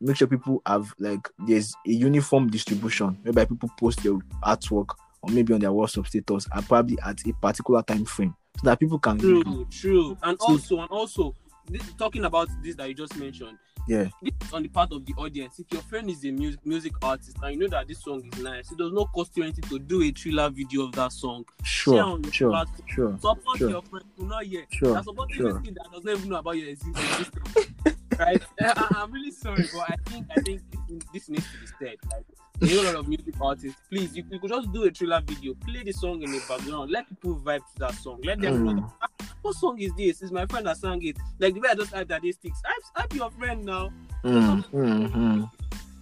make 0.01 0.15
sure 0.17 0.27
people 0.27 0.61
have 0.65 0.93
like 0.99 1.27
there's 1.47 1.73
a 1.87 1.91
uniform 1.91 2.49
distribution 2.49 3.17
whereby 3.23 3.45
people 3.45 3.69
post 3.79 4.03
your 4.03 4.19
artwork 4.43 4.89
or 5.21 5.29
maybe 5.31 5.53
on 5.53 5.59
their 5.59 5.71
WhatsApp 5.71 6.07
status 6.07 6.47
and 6.53 6.67
probably 6.67 6.97
at 7.05 7.25
a 7.25 7.33
particular 7.33 7.81
time 7.81 8.05
frame 8.05 8.35
so 8.57 8.69
that 8.69 8.79
people 8.79 8.99
can 8.99 9.17
True, 9.17 9.67
true. 9.71 10.17
And 10.23 10.37
So- 10.39 10.47
also, 10.47 10.79
and 10.79 10.89
also, 10.89 11.33
this, 11.67 11.81
talking 11.97 12.25
about 12.25 12.47
this 12.63 12.75
that 12.75 12.87
you 12.87 12.93
just 12.93 13.15
mentioned, 13.17 13.57
yeah 13.87 14.05
this 14.21 14.33
is 14.47 14.53
on 14.53 14.63
the 14.63 14.69
part 14.69 14.91
of 14.91 15.05
the 15.05 15.13
audience. 15.17 15.59
If 15.59 15.67
your 15.71 15.81
friend 15.83 16.09
is 16.09 16.23
a 16.25 16.31
music 16.31 16.65
music 16.65 16.93
artist 17.01 17.37
and 17.43 17.53
you 17.53 17.59
know 17.59 17.67
that 17.67 17.87
this 17.87 18.01
song 18.03 18.23
is 18.31 18.41
nice, 18.41 18.71
it 18.71 18.77
does 18.77 18.91
not 18.93 19.11
cost 19.13 19.35
you 19.35 19.43
anything 19.43 19.63
to 19.69 19.79
do 19.79 20.01
a 20.01 20.11
thriller 20.11 20.49
video 20.49 20.83
of 20.85 20.91
that 20.93 21.11
song. 21.11 21.45
Sure 21.63 22.19
sure 22.31 22.49
platform. 22.51 22.87
sure 22.87 23.17
Support 23.21 23.57
Sure. 23.57 23.69
your 23.69 23.81
friend 23.83 24.05
who 24.17 24.27
not 24.27 24.47
yet. 24.47 24.65
Sure, 24.71 24.93
That 24.93 25.03
support 25.03 25.31
sure. 25.31 25.51
sure. 25.51 25.61
that 25.61 25.91
does 25.91 26.03
not 26.03 26.17
even 26.17 26.29
know 26.29 26.37
about 26.37 26.57
your 26.57 26.67
exi- 26.67 26.89
existence. 26.89 27.97
right? 28.19 28.41
I, 28.61 28.87
I'm 28.97 29.11
really 29.11 29.31
sorry, 29.31 29.63
but 29.73 29.89
I 29.91 29.95
think 30.09 30.25
I 30.35 30.41
think 30.41 30.61
this, 30.89 30.99
this 31.13 31.29
needs 31.29 31.45
to 31.51 31.59
be 31.59 31.67
said. 31.85 31.95
Like 32.11 32.25
a 32.61 32.83
lot 32.83 32.95
of 32.95 33.07
music 33.07 33.35
artists, 33.41 33.79
please, 33.89 34.15
you, 34.15 34.23
you 34.29 34.39
could 34.39 34.49
just 34.49 34.71
do 34.71 34.83
a 34.83 34.91
thriller 34.91 35.21
video, 35.25 35.53
play 35.65 35.83
the 35.83 35.91
song 35.91 36.21
in 36.21 36.31
the 36.31 36.41
background, 36.47 36.91
let 36.91 37.07
people 37.09 37.35
vibe 37.35 37.59
to 37.59 37.79
that 37.79 37.93
song, 37.95 38.19
let 38.23 38.39
them 38.39 38.65
know. 38.65 38.71
Mm. 38.73 38.91
that, 38.99 39.09
"Ah, 39.21 39.25
what 39.41 39.55
song 39.55 39.79
is 39.79 39.93
this? 39.95 40.21
It's 40.21 40.31
my 40.31 40.45
friend 40.45 40.65
that 40.65 40.77
sang 40.77 41.03
it. 41.03 41.17
Like 41.39 41.53
the 41.53 41.59
way 41.59 41.69
I 41.71 41.75
just 41.75 41.91
hyped 41.91 42.07
that 42.07 42.21
they 42.21 42.31
sticks. 42.31 42.61
Hype, 42.65 42.83
hype 42.95 43.13
your 43.13 43.29
friend 43.31 43.63
now. 43.65 43.91
Mm, 44.23 44.63
mm, 44.71 45.11
mm. 45.11 45.51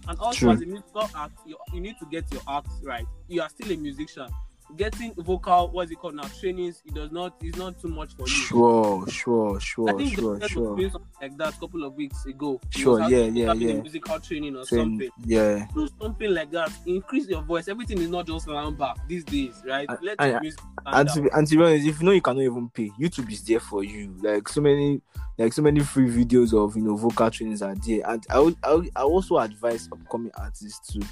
And 0.06 0.18
also, 0.18 0.38
True. 0.38 0.50
as 0.52 0.60
a 0.60 0.66
musical 0.66 1.08
act, 1.16 1.38
you, 1.46 1.56
you 1.72 1.80
need 1.80 1.96
to 1.98 2.06
get 2.06 2.30
your 2.32 2.42
act 2.48 2.68
right. 2.82 3.06
You 3.28 3.42
are 3.42 3.48
still 3.48 3.72
a 3.72 3.76
musician. 3.76 4.28
Getting 4.76 5.14
vocal, 5.14 5.68
what's 5.70 5.92
it 5.92 5.98
called 5.98 6.14
now? 6.14 6.24
Trainings, 6.40 6.82
it 6.84 6.94
does 6.94 7.12
not, 7.12 7.36
it's 7.42 7.56
not 7.56 7.80
too 7.80 7.88
much 7.88 8.14
for 8.16 8.22
you. 8.22 8.26
sure 8.34 9.06
sure 9.08 9.56
I 9.56 9.60
sure 9.60 9.98
think 9.98 10.14
sure 10.16 10.40
sure 10.48 10.76
like 11.20 11.36
that 11.36 11.54
a 11.54 11.60
couple 11.60 11.84
of 11.84 11.94
weeks 11.94 12.24
ago. 12.26 12.60
Sure, 12.70 13.00
yeah, 13.02 13.26
yeah, 13.26 13.52
yeah. 13.52 13.80
Musical 13.80 14.18
training 14.18 14.56
or 14.56 14.64
Train- 14.64 14.80
something. 14.98 15.10
yeah 15.26 15.66
Do 15.74 15.88
something 16.00 16.30
like 16.34 16.50
that. 16.52 16.72
Increase 16.86 17.28
your 17.28 17.42
voice. 17.42 17.68
Everything 17.68 17.98
is 17.98 18.08
not 18.08 18.26
just 18.26 18.46
lamba 18.48 18.94
these 19.06 19.22
days, 19.24 19.62
right? 19.66 19.86
I- 19.88 19.96
Let 20.02 20.16
I- 20.20 20.40
music 20.40 20.60
and 20.86 21.08
to, 21.10 21.22
be, 21.22 21.28
and 21.32 21.46
to 21.46 21.56
be 21.56 21.62
honest, 21.62 21.86
if 21.86 22.00
you 22.00 22.06
know 22.06 22.12
you 22.12 22.20
cannot 22.22 22.42
even 22.42 22.68
pay, 22.68 22.90
YouTube 23.00 23.30
is 23.30 23.42
there 23.44 23.60
for 23.60 23.84
you. 23.84 24.14
Like 24.22 24.48
so 24.48 24.60
many, 24.60 25.00
like 25.38 25.52
so 25.52 25.62
many 25.62 25.80
free 25.80 26.08
videos 26.10 26.52
of 26.52 26.74
you 26.76 26.82
know 26.82 26.96
vocal 26.96 27.30
trainings 27.30 27.62
are 27.62 27.74
there. 27.86 28.00
And 28.06 28.24
I 28.28 28.38
would, 28.40 28.56
I, 28.62 28.74
would, 28.74 28.90
I 28.96 29.02
also 29.02 29.38
advise 29.38 29.88
upcoming 29.92 30.32
artists 30.36 30.92
to 30.92 31.06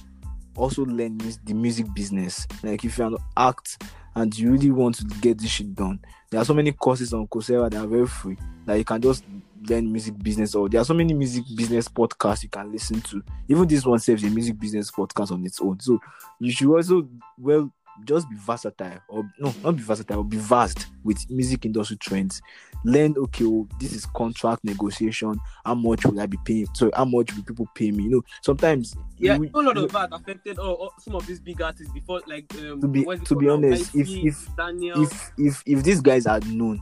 also 0.56 0.84
learn 0.84 1.18
the 1.44 1.54
music 1.54 1.86
business. 1.94 2.46
Like 2.62 2.84
if 2.84 2.98
you're 2.98 3.08
an 3.08 3.16
act 3.36 3.82
and 4.14 4.36
you 4.36 4.52
really 4.52 4.70
want 4.70 4.96
to 4.96 5.04
get 5.20 5.38
this 5.38 5.50
shit 5.50 5.74
done, 5.74 6.00
there 6.30 6.40
are 6.40 6.44
so 6.44 6.54
many 6.54 6.72
courses 6.72 7.12
on 7.12 7.26
Coursera 7.26 7.70
that 7.70 7.82
are 7.82 7.86
very 7.86 8.06
free 8.06 8.36
that 8.66 8.78
you 8.78 8.84
can 8.84 9.00
just 9.00 9.24
learn 9.68 9.90
music 9.90 10.18
business. 10.18 10.54
Or 10.54 10.68
there 10.68 10.80
are 10.80 10.84
so 10.84 10.94
many 10.94 11.14
music 11.14 11.44
business 11.54 11.88
podcasts 11.88 12.42
you 12.42 12.48
can 12.48 12.70
listen 12.70 13.00
to. 13.02 13.22
Even 13.48 13.66
this 13.66 13.84
one 13.86 13.98
saves 13.98 14.24
a 14.24 14.30
music 14.30 14.58
business 14.58 14.90
podcast 14.90 15.32
on 15.32 15.44
its 15.44 15.60
own. 15.60 15.80
So 15.80 16.00
you 16.40 16.52
should 16.52 16.74
also 16.74 17.08
well 17.38 17.72
just 18.04 18.28
be 18.28 18.36
versatile 18.36 18.98
or 19.08 19.22
no 19.38 19.52
not 19.62 19.76
be 19.76 19.82
versatile 19.82 20.24
be 20.24 20.36
vast 20.36 20.86
with 21.04 21.18
music 21.30 21.64
industry 21.66 21.96
trends. 21.98 22.40
Learn 22.84 23.14
okay 23.16 23.44
oh, 23.44 23.68
this 23.80 23.92
is 23.92 24.06
contract 24.06 24.64
negotiation. 24.64 25.36
How 25.64 25.74
much 25.74 26.04
will 26.04 26.20
i 26.20 26.26
be 26.26 26.38
paying? 26.44 26.66
So 26.74 26.90
how 26.94 27.04
much 27.04 27.34
will 27.34 27.42
people 27.44 27.68
pay 27.74 27.90
me? 27.90 28.04
You 28.04 28.10
know 28.10 28.22
sometimes 28.42 28.94
yeah, 29.18 29.36
you- 29.36 29.50
a 29.54 29.58
lot 29.60 29.76
of 29.76 29.92
that 29.92 30.08
affected 30.12 30.58
oh, 30.58 30.76
oh, 30.80 30.90
some 30.98 31.14
of 31.14 31.26
these 31.26 31.40
big 31.40 31.60
artists 31.62 31.92
before, 31.92 32.20
like 32.26 32.52
um, 32.58 32.80
To 32.80 32.88
be- 32.88 33.04
to 33.04 33.36
be 33.36 33.48
honest, 33.48 33.94
if- 33.94 34.08
if- 34.08 34.48
Daniel, 34.56 35.02
if 35.02 35.32
if 35.38 35.62
if 35.66 35.82
these 35.84 36.00
guys 36.00 36.26
had 36.26 36.46
known 36.46 36.80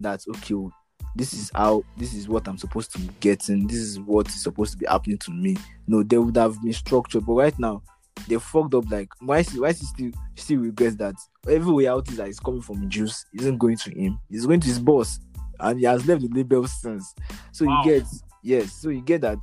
that 0.00 0.22
okay 0.36 0.54
oh, 0.54 0.70
this 1.16 1.32
is 1.32 1.50
how 1.54 1.84
this 1.96 2.12
is 2.12 2.28
what 2.28 2.48
i'm 2.48 2.58
supposed 2.58 2.90
to 2.92 2.98
be 2.98 3.08
getting 3.20 3.68
this 3.68 3.76
is 3.78 4.00
what 4.00 4.26
is 4.28 4.42
supposed 4.42 4.72
to 4.72 4.78
be 4.78 4.84
happening 4.86 5.16
to 5.16 5.30
me 5.30 5.56
no 5.86 6.02
they 6.02 6.18
would 6.18 6.36
have 6.36 6.60
been 6.62 6.72
structured. 6.72 7.24
But 7.24 7.34
right 7.34 7.58
now 7.58 7.82
they 8.28 8.36
fucked 8.38 8.74
up 8.74 8.90
like 8.90 9.08
why 9.20 9.38
is 9.40 9.52
why 9.58 9.68
is 9.68 9.80
he 9.80 9.86
still 9.86 10.10
still 10.36 10.60
regrets 10.60 10.96
that 10.96 11.14
every 11.48 11.70
royalty 11.70 12.14
that 12.14 12.28
is 12.28 12.40
coming 12.40 12.62
from 12.62 12.88
juice 12.88 13.26
isn't 13.34 13.58
going 13.58 13.76
to 13.76 13.90
him 13.90 14.18
it's 14.30 14.46
going 14.46 14.60
to 14.60 14.66
his 14.68 14.78
boss 14.78 15.20
and 15.60 15.78
he 15.78 15.84
has 15.84 16.06
left 16.06 16.22
the 16.22 16.28
label 16.28 16.66
since 16.66 17.14
so 17.52 17.64
Wow. 17.66 17.82
you 17.84 17.90
get 17.90 18.06
yes 18.42 18.72
so 18.72 18.88
you 18.90 19.00
get 19.02 19.20
that 19.22 19.38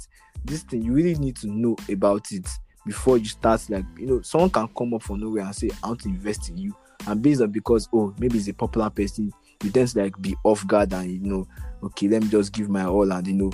this 0.46 0.64
thing 0.64 0.82
you 0.84 0.94
really 0.94 1.16
need 1.16 1.36
to 1.38 1.48
know 1.48 1.76
about 1.90 2.32
it 2.32 2.48
before 2.86 3.18
you 3.18 3.26
start 3.26 3.62
like 3.70 3.86
you 3.98 4.08
know 4.08 4.22
someone 4.22 4.50
can 4.50 4.68
come 4.70 4.94
up 4.94 5.04
from 5.04 5.20
nowhere 5.20 5.44
and 5.46 5.56
say 5.56 5.70
i 5.84 5.88
want 5.88 6.00
to 6.02 6.10
invest 6.10 6.50
in 6.50 6.58
you 6.58 6.76
and 7.08 7.22
based 7.22 7.42
on 7.42 7.52
because 7.52 7.88
oh 7.94 8.14
maybe 8.18 8.36
he's 8.36 8.48
a 8.48 8.54
popular 8.54 8.90
person 8.90 9.32
you 9.64 9.70
tend 9.70 9.88
to 9.88 10.02
like 10.02 10.20
be 10.22 10.36
off 10.44 10.66
guard 10.66 10.92
and 10.94 11.12
you 11.12 11.20
know 11.20 11.48
okay 11.84 12.08
let 12.08 12.24
me 12.24 12.30
just 12.30 12.52
give 12.52 12.70
my 12.70 12.86
all 12.86 13.12
and 13.12 13.28
you 13.28 13.34
know 13.34 13.52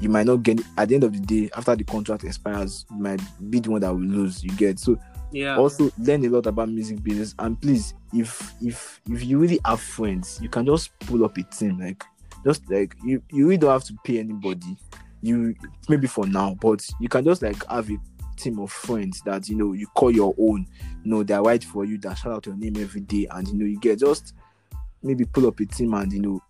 you 0.00 0.08
might 0.08 0.26
not 0.26 0.42
get 0.42 0.60
at 0.76 0.88
the 0.88 0.94
end 0.94 1.04
of 1.04 1.12
the 1.12 1.20
day 1.20 1.50
after 1.56 1.74
the 1.74 1.84
contract 1.84 2.24
expires 2.24 2.84
you 2.90 2.98
might 2.98 3.20
be 3.50 3.60
the 3.60 3.70
one 3.70 3.80
that 3.80 3.92
will 3.92 4.00
lose 4.00 4.42
you 4.42 4.50
get. 4.50 4.78
So 4.78 4.98
yeah, 5.32 5.56
also 5.56 5.90
learn 5.98 6.24
a 6.24 6.28
lot 6.28 6.46
about 6.46 6.68
music 6.68 7.02
business. 7.02 7.34
And 7.38 7.60
please 7.60 7.94
if 8.12 8.54
if 8.60 9.00
if 9.10 9.24
you 9.24 9.38
really 9.38 9.60
have 9.64 9.80
friends 9.80 10.38
you 10.42 10.48
can 10.48 10.66
just 10.66 10.98
pull 11.00 11.24
up 11.24 11.36
a 11.38 11.42
team 11.42 11.78
like 11.78 12.04
just 12.44 12.68
like 12.70 12.94
you 13.04 13.22
you 13.30 13.46
really 13.46 13.58
don't 13.58 13.72
have 13.72 13.84
to 13.84 13.94
pay 14.04 14.18
anybody. 14.18 14.76
You 15.22 15.54
maybe 15.88 16.06
for 16.06 16.26
now 16.26 16.56
but 16.60 16.86
you 17.00 17.08
can 17.08 17.24
just 17.24 17.42
like 17.42 17.64
have 17.68 17.90
a 17.90 17.96
team 18.36 18.58
of 18.58 18.70
friends 18.70 19.22
that 19.24 19.48
you 19.48 19.56
know 19.56 19.72
you 19.72 19.86
call 19.88 20.10
your 20.10 20.34
own. 20.38 20.66
You 21.04 21.10
know 21.10 21.22
they're 21.22 21.42
right 21.42 21.62
for 21.62 21.84
you 21.84 21.98
that 21.98 22.18
shout 22.18 22.32
out 22.32 22.46
your 22.46 22.56
name 22.56 22.76
every 22.76 23.00
day 23.00 23.26
and 23.30 23.48
you 23.48 23.54
know 23.54 23.64
you 23.64 23.80
get 23.80 23.98
just 23.98 24.34
maybe 25.02 25.24
pull 25.24 25.46
up 25.46 25.60
a 25.60 25.66
team 25.66 25.94
and 25.94 26.12
you 26.12 26.20
know 26.20 26.42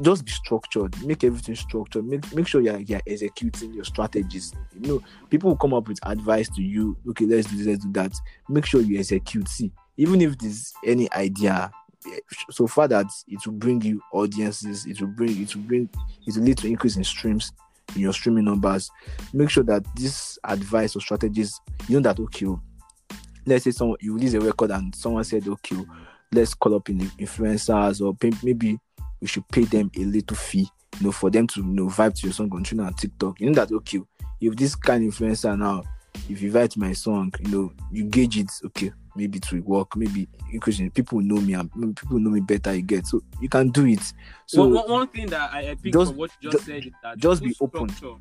just 0.00 0.24
be 0.24 0.30
structured. 0.30 0.94
Make 1.04 1.24
everything 1.24 1.54
structured. 1.54 2.06
Make 2.06 2.34
make 2.34 2.46
sure 2.46 2.60
you're 2.60 2.78
you're 2.80 3.02
executing 3.06 3.74
your 3.74 3.84
strategies. 3.84 4.52
You 4.80 4.88
know, 4.88 5.02
people 5.30 5.50
will 5.50 5.56
come 5.56 5.74
up 5.74 5.88
with 5.88 5.98
advice 6.04 6.48
to 6.50 6.62
you. 6.62 6.96
Okay, 7.10 7.26
let's 7.26 7.48
do 7.48 7.56
this, 7.56 7.66
let's 7.66 7.84
do 7.84 7.92
that. 7.92 8.12
Make 8.48 8.64
sure 8.66 8.80
you 8.80 8.98
execute. 8.98 9.48
See, 9.48 9.72
even 9.96 10.20
if 10.22 10.38
there's 10.38 10.72
any 10.86 11.12
idea, 11.12 11.70
eh, 12.06 12.18
so 12.50 12.66
far 12.66 12.88
that 12.88 13.06
it 13.28 13.44
will 13.46 13.54
bring 13.54 13.82
you 13.82 14.00
audiences, 14.12 14.86
it 14.86 15.00
will 15.00 15.08
bring 15.08 15.42
it 15.42 15.54
will 15.54 15.62
bring 15.64 15.88
it 16.26 16.36
will 16.36 16.44
lead 16.44 16.58
to 16.58 16.68
increase 16.68 16.96
in 16.96 17.04
streams 17.04 17.52
in 17.94 18.02
your 18.02 18.12
streaming 18.12 18.44
numbers. 18.44 18.90
Make 19.32 19.50
sure 19.50 19.64
that 19.64 19.84
this 19.96 20.38
advice 20.44 20.96
or 20.96 21.00
strategies, 21.00 21.60
you 21.88 22.00
know 22.00 22.08
that 22.12 22.20
okay. 22.20 22.46
oh, 22.46 22.60
Let's 23.44 23.64
say 23.64 23.72
someone 23.72 23.98
you 24.00 24.14
release 24.14 24.34
a 24.34 24.40
record 24.40 24.70
and 24.70 24.94
someone 24.94 25.24
said, 25.24 25.46
okay, 25.48 25.76
oh, 25.76 25.86
let's 26.32 26.54
call 26.54 26.76
up 26.76 26.88
in 26.88 27.00
influencers 27.00 28.00
or 28.00 28.16
maybe 28.42 28.78
we 29.22 29.28
should 29.28 29.48
pay 29.48 29.64
them 29.64 29.90
a 29.96 30.00
little 30.00 30.36
fee, 30.36 30.68
you 30.98 31.06
know, 31.06 31.12
for 31.12 31.30
them 31.30 31.46
to 31.46 31.60
you 31.60 31.66
know 31.66 31.86
vibe 31.86 32.14
to 32.16 32.26
your 32.26 32.34
song 32.34 32.50
on 32.52 32.64
Twitter 32.64 32.82
and 32.82 32.98
TikTok. 32.98 33.40
You 33.40 33.46
know 33.50 33.54
that 33.64 33.72
okay, 33.72 34.00
if 34.40 34.56
this 34.56 34.74
kind 34.74 35.06
of 35.08 35.14
influencer 35.14 35.56
now, 35.58 35.84
if 36.28 36.42
you 36.42 36.50
vibe 36.52 36.70
to 36.70 36.80
my 36.80 36.92
song, 36.92 37.32
you 37.40 37.48
know, 37.50 37.72
you 37.92 38.04
gauge 38.04 38.36
it, 38.36 38.50
okay, 38.66 38.92
maybe 39.14 39.38
it 39.38 39.50
will 39.52 39.60
work, 39.62 39.96
maybe 39.96 40.28
because 40.50 40.80
people 40.92 41.20
know 41.20 41.36
me 41.40 41.54
and 41.54 41.70
people 41.96 42.18
know 42.18 42.30
me 42.30 42.40
better, 42.40 42.74
you 42.74 42.82
get 42.82 43.06
so 43.06 43.22
you 43.40 43.48
can 43.48 43.70
do 43.70 43.86
it. 43.86 44.12
So 44.46 44.66
one, 44.66 44.90
one, 44.90 45.08
thing 45.08 45.28
that 45.28 45.52
I, 45.54 45.70
I 45.70 45.74
picked 45.76 45.94
just- 45.94 46.10
from 46.10 46.18
what 46.18 46.30
you 46.40 46.50
just 46.50 46.66
ju- 46.66 46.72
said 46.72 46.84
is 46.86 46.92
that 47.02 47.16
just 47.18 47.42
be 47.44 47.54
open. 47.60 47.88
structure. 47.90 48.18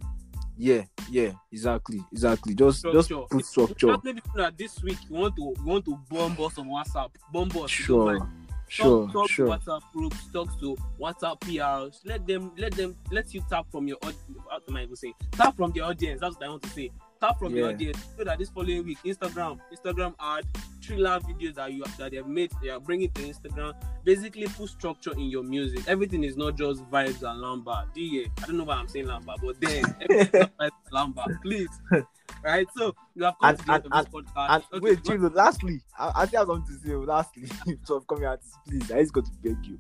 yeah, 0.58 0.84
yeah, 1.10 1.32
exactly, 1.52 2.00
exactly. 2.12 2.54
Just 2.54 2.86
just 2.94 3.10
put 3.32 3.44
structure. 3.46 3.88
Just 3.88 4.04
maybe 4.04 4.22
that 4.36 4.56
this 4.56 4.82
week 4.84 4.98
you 5.10 5.16
want 5.16 5.36
to 5.38 5.42
you 5.58 5.66
want 5.66 5.84
to 5.86 5.98
bomb 6.10 6.34
us 6.40 6.58
on 6.60 6.68
WhatsApp, 6.68 7.10
bomb 7.34 7.50
us. 7.50 7.56
you 7.56 7.68
Sure. 7.68 8.30
Sure, 8.72 9.06
talk, 9.08 9.14
talk 9.14 9.30
sure. 9.30 9.46
to 9.48 9.52
WhatsApp 9.52 9.82
groups, 9.94 10.18
talk 10.32 10.60
to 10.60 10.78
WhatsApp 11.00 11.40
PRs. 11.42 12.00
Let 12.06 12.26
them, 12.26 12.52
let 12.58 12.74
them, 12.74 12.96
let 13.12 13.34
you 13.34 13.44
tap 13.50 13.66
from 13.72 13.88
your. 13.88 13.98
aud- 14.04 14.16
What 14.46 14.64
am 14.68 14.78
I 14.78 14.84
even 14.84 14.96
saying? 14.96 15.14
Tap 15.32 15.58
from 15.58 15.72
the 15.72 15.82
audience. 15.82 16.22
That's 16.22 16.36
what 16.36 16.46
I 16.46 16.50
want 16.50 16.64
to 16.64 16.70
say. 16.70 16.90
Tap 17.20 17.38
from 17.38 17.54
the 17.54 17.64
audience. 17.70 18.00
So 18.18 18.24
that 18.24 18.40
this 18.40 18.50
following 18.50 18.84
week, 18.86 18.98
Instagram, 19.06 19.60
Instagram 19.72 20.16
ad, 20.20 20.46
thriller 20.82 21.20
videos 21.20 21.54
that 21.56 21.72
you 21.72 21.84
have 21.86 21.96
that 21.98 22.12
they've 22.12 22.26
made, 22.26 22.52
they 22.64 22.70
are 22.70 22.80
bringing 22.80 23.12
to 23.12 23.22
Instagram. 23.22 23.74
Basically, 24.04 24.48
put 24.48 24.70
structure 24.70 25.12
in 25.14 25.30
your 25.30 25.44
music. 25.44 25.88
Everything 25.88 26.24
is 26.24 26.36
not 26.36 26.56
just 26.58 26.82
vibes 26.90 27.22
and 27.22 27.44
lamba. 27.44 27.86
Yeah, 27.96 28.26
I 28.42 28.48
don't 28.48 28.58
know 28.58 28.64
why 28.64 28.76
I'm 28.76 28.88
saying 28.88 29.06
lamba, 29.06 29.36
but 29.44 29.60
then 29.62 29.84
vibes 30.10 30.72
lamba. 30.92 31.42
Please, 31.44 31.70
right? 32.44 32.68
So 32.76 32.94
you 33.16 33.24
have 33.24 33.36
come 33.42 33.50
And- 33.50 33.60
to 33.60 33.66
the 33.66 33.74
end 33.74 33.84
and- 33.86 33.94
of 33.94 34.06
this 34.06 34.14
podcast. 34.34 34.64
Okay, 34.74 35.18
wait, 35.18 35.34
lastly, 35.34 35.82
I, 35.98 36.12
I 36.16 36.26
think 36.26 36.42
I 36.42 36.44
want 36.44 36.66
to 36.68 36.74
say, 36.74 36.94
oh, 36.94 37.00
lastly, 37.00 37.48
so 37.84 37.98
I'm 37.98 38.04
coming 38.06 38.26
artists, 38.26 38.58
please, 38.68 38.92
I 38.92 39.02
just 39.02 39.14
got 39.14 39.26
to 39.26 39.32
beg 39.44 39.66
you, 39.66 39.78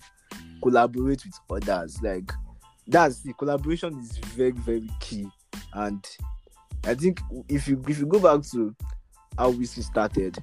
collaborate 0.61 1.23
with 1.25 1.69
others. 1.69 2.01
Like, 2.01 2.31
that's 2.87 3.21
the 3.21 3.33
collaboration 3.33 3.97
is 3.99 4.17
very, 4.17 4.51
very 4.51 4.89
key. 4.99 5.27
And 5.73 6.05
I 6.85 6.95
think 6.95 7.21
if 7.47 7.67
you 7.67 7.81
if 7.87 7.99
you 7.99 8.05
go 8.05 8.19
back 8.19 8.45
to 8.51 8.75
how 9.37 9.51
Wizkid 9.53 9.83
started, 9.83 10.37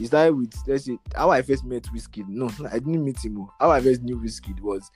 it 0.00 0.06
started 0.06 0.34
with 0.34 0.52
let's 0.66 0.84
say 0.86 0.98
how 1.14 1.30
I 1.30 1.40
first 1.42 1.64
met 1.64 1.84
Wizkid. 1.84 2.28
No, 2.28 2.50
I 2.70 2.78
didn't 2.78 3.04
meet 3.04 3.24
him. 3.24 3.38
oh. 3.40 3.50
How 3.60 3.70
I 3.70 3.80
first 3.80 4.02
knew 4.02 4.18
Wizkid 4.18 4.60
was 4.60 4.90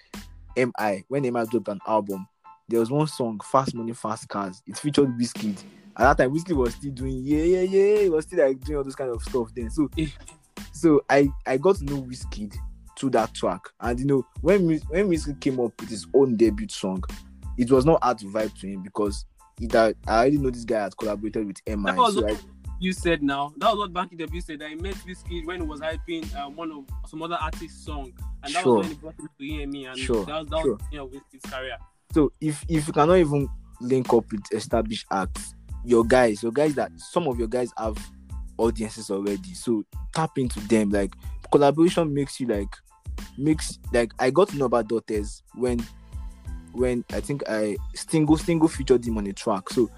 MI. 0.57 1.05
When 1.09 1.23
MI 1.23 1.45
dropped 1.47 1.69
an 1.69 1.81
album, 1.87 2.27
there 2.69 2.81
was 2.81 2.91
one 2.91 3.07
song, 3.07 3.41
Fast 3.45 3.75
Money, 3.75 3.93
Fast 3.95 4.29
Cars. 4.29 4.63
It 4.67 4.77
featured 4.77 5.17
Wizkid. 5.19 5.63
At 5.99 6.17
that 6.17 6.23
time, 6.23 6.33
Wizkid 6.35 6.57
was 6.57 6.75
still 6.75 6.93
doing 6.93 7.19
yeah, 7.23 7.43
yeah, 7.43 7.61
yeah. 7.63 8.03
He 8.03 8.09
was 8.09 8.25
still 8.25 8.47
like 8.47 8.61
doing 8.61 8.79
all 8.79 8.85
those 8.85 8.95
kind 8.95 9.11
of 9.11 9.23
stuff 9.23 9.49
then. 9.55 9.71
So, 9.71 9.89
so 10.73 11.03
I 11.11 11.29
I 11.47 11.57
got 11.57 11.77
to 11.77 11.85
know 11.85 12.03
Wizkid 12.03 12.55
through 12.99 13.11
that 13.11 13.35
track. 13.35 13.61
And 13.81 13.99
you 13.99 14.07
know, 14.07 14.27
when 14.41 14.69
when 14.69 15.09
Wizkid 15.09 15.41
came 15.41 15.59
up 15.61 15.73
with 15.81 15.91
his 15.91 16.07
own 16.15 16.37
debut 16.37 16.69
song, 16.69 17.03
it 17.57 17.71
was 17.71 17.85
not 17.85 18.03
hard 18.03 18.19
to 18.19 18.27
vibe 18.27 18.57
to 18.61 18.69
him 18.69 18.83
because 18.83 19.25
it 19.61 19.73
had, 19.73 19.97
I 20.07 20.19
already 20.21 20.39
know 20.39 20.51
this 20.51 20.65
guy 20.65 20.83
had 20.85 20.97
collaborated 20.97 21.47
with 21.47 21.57
MI. 21.67 21.93
So 22.13 22.29
I, 22.29 22.37
you 22.81 22.93
said 22.93 23.23
now. 23.23 23.53
That 23.57 23.75
was 23.75 23.79
what 23.79 23.93
Banky 23.93 24.17
W 24.19 24.41
said. 24.41 24.61
That 24.61 24.69
he 24.71 24.77
met 24.77 24.95
Wizkid 24.95 25.47
when 25.47 25.63
he 25.63 25.67
was 25.67 25.81
hyping 25.81 26.33
um, 26.37 26.55
one 26.55 26.71
of 26.71 26.85
some 27.09 27.23
other 27.23 27.37
artist's 27.41 27.85
song, 27.85 28.13
and 28.45 28.55
that 28.55 28.63
Sure. 28.63 28.77
was 28.77 28.87
when 28.87 28.95
he 28.95 29.01
brought 29.01 29.19
him 29.19 29.29
to 29.39 29.45
EME, 29.45 29.87
and 29.91 29.99
Sure, 29.99 30.25
that 30.25 30.39
was 30.41 30.49
that 30.49 30.63
sure. 30.63 30.73
was 30.75 30.83
you 30.93 30.99
know 30.99 31.09
Wizkid's 31.09 31.51
career. 31.51 31.77
So 32.13 32.33
if 32.41 32.65
if 32.69 32.87
you 32.87 32.93
cannot 32.93 33.17
even 33.17 33.49
link 33.81 34.13
up 34.13 34.31
with 34.31 34.43
established 34.53 35.07
acts, 35.11 35.55
your 35.89 36.05
guys, 36.05 36.43
your 36.43 36.53
guys 36.53 36.75
that 36.75 36.93
some 37.01 37.27
of 37.27 37.39
your 37.39 37.49
guys 37.49 37.73
have 37.79 37.97
audiences 38.59 39.11
already. 39.11 39.55
So 39.55 39.85
tap 40.15 40.37
into 40.37 40.61
them. 40.61 40.91
Like 40.91 41.15
collaboration 41.51 42.13
makes 42.13 42.39
you 42.39 42.47
like 42.47 42.69
makes 43.39 43.79
like 43.93 44.13
I 44.19 44.31
got 44.31 44.51
to 44.51 44.57
know 44.59 44.67
about 44.67 44.89
Daughters 44.89 45.43
when 45.55 45.85
when 46.73 47.05
I 47.11 47.21
think 47.21 47.43
I 47.49 47.77
single 47.95 48.37
single 48.37 48.69
featured 48.69 49.07
him 49.07 49.17
on 49.17 49.27
a 49.27 49.33
track. 49.33 49.71
So 49.71 49.91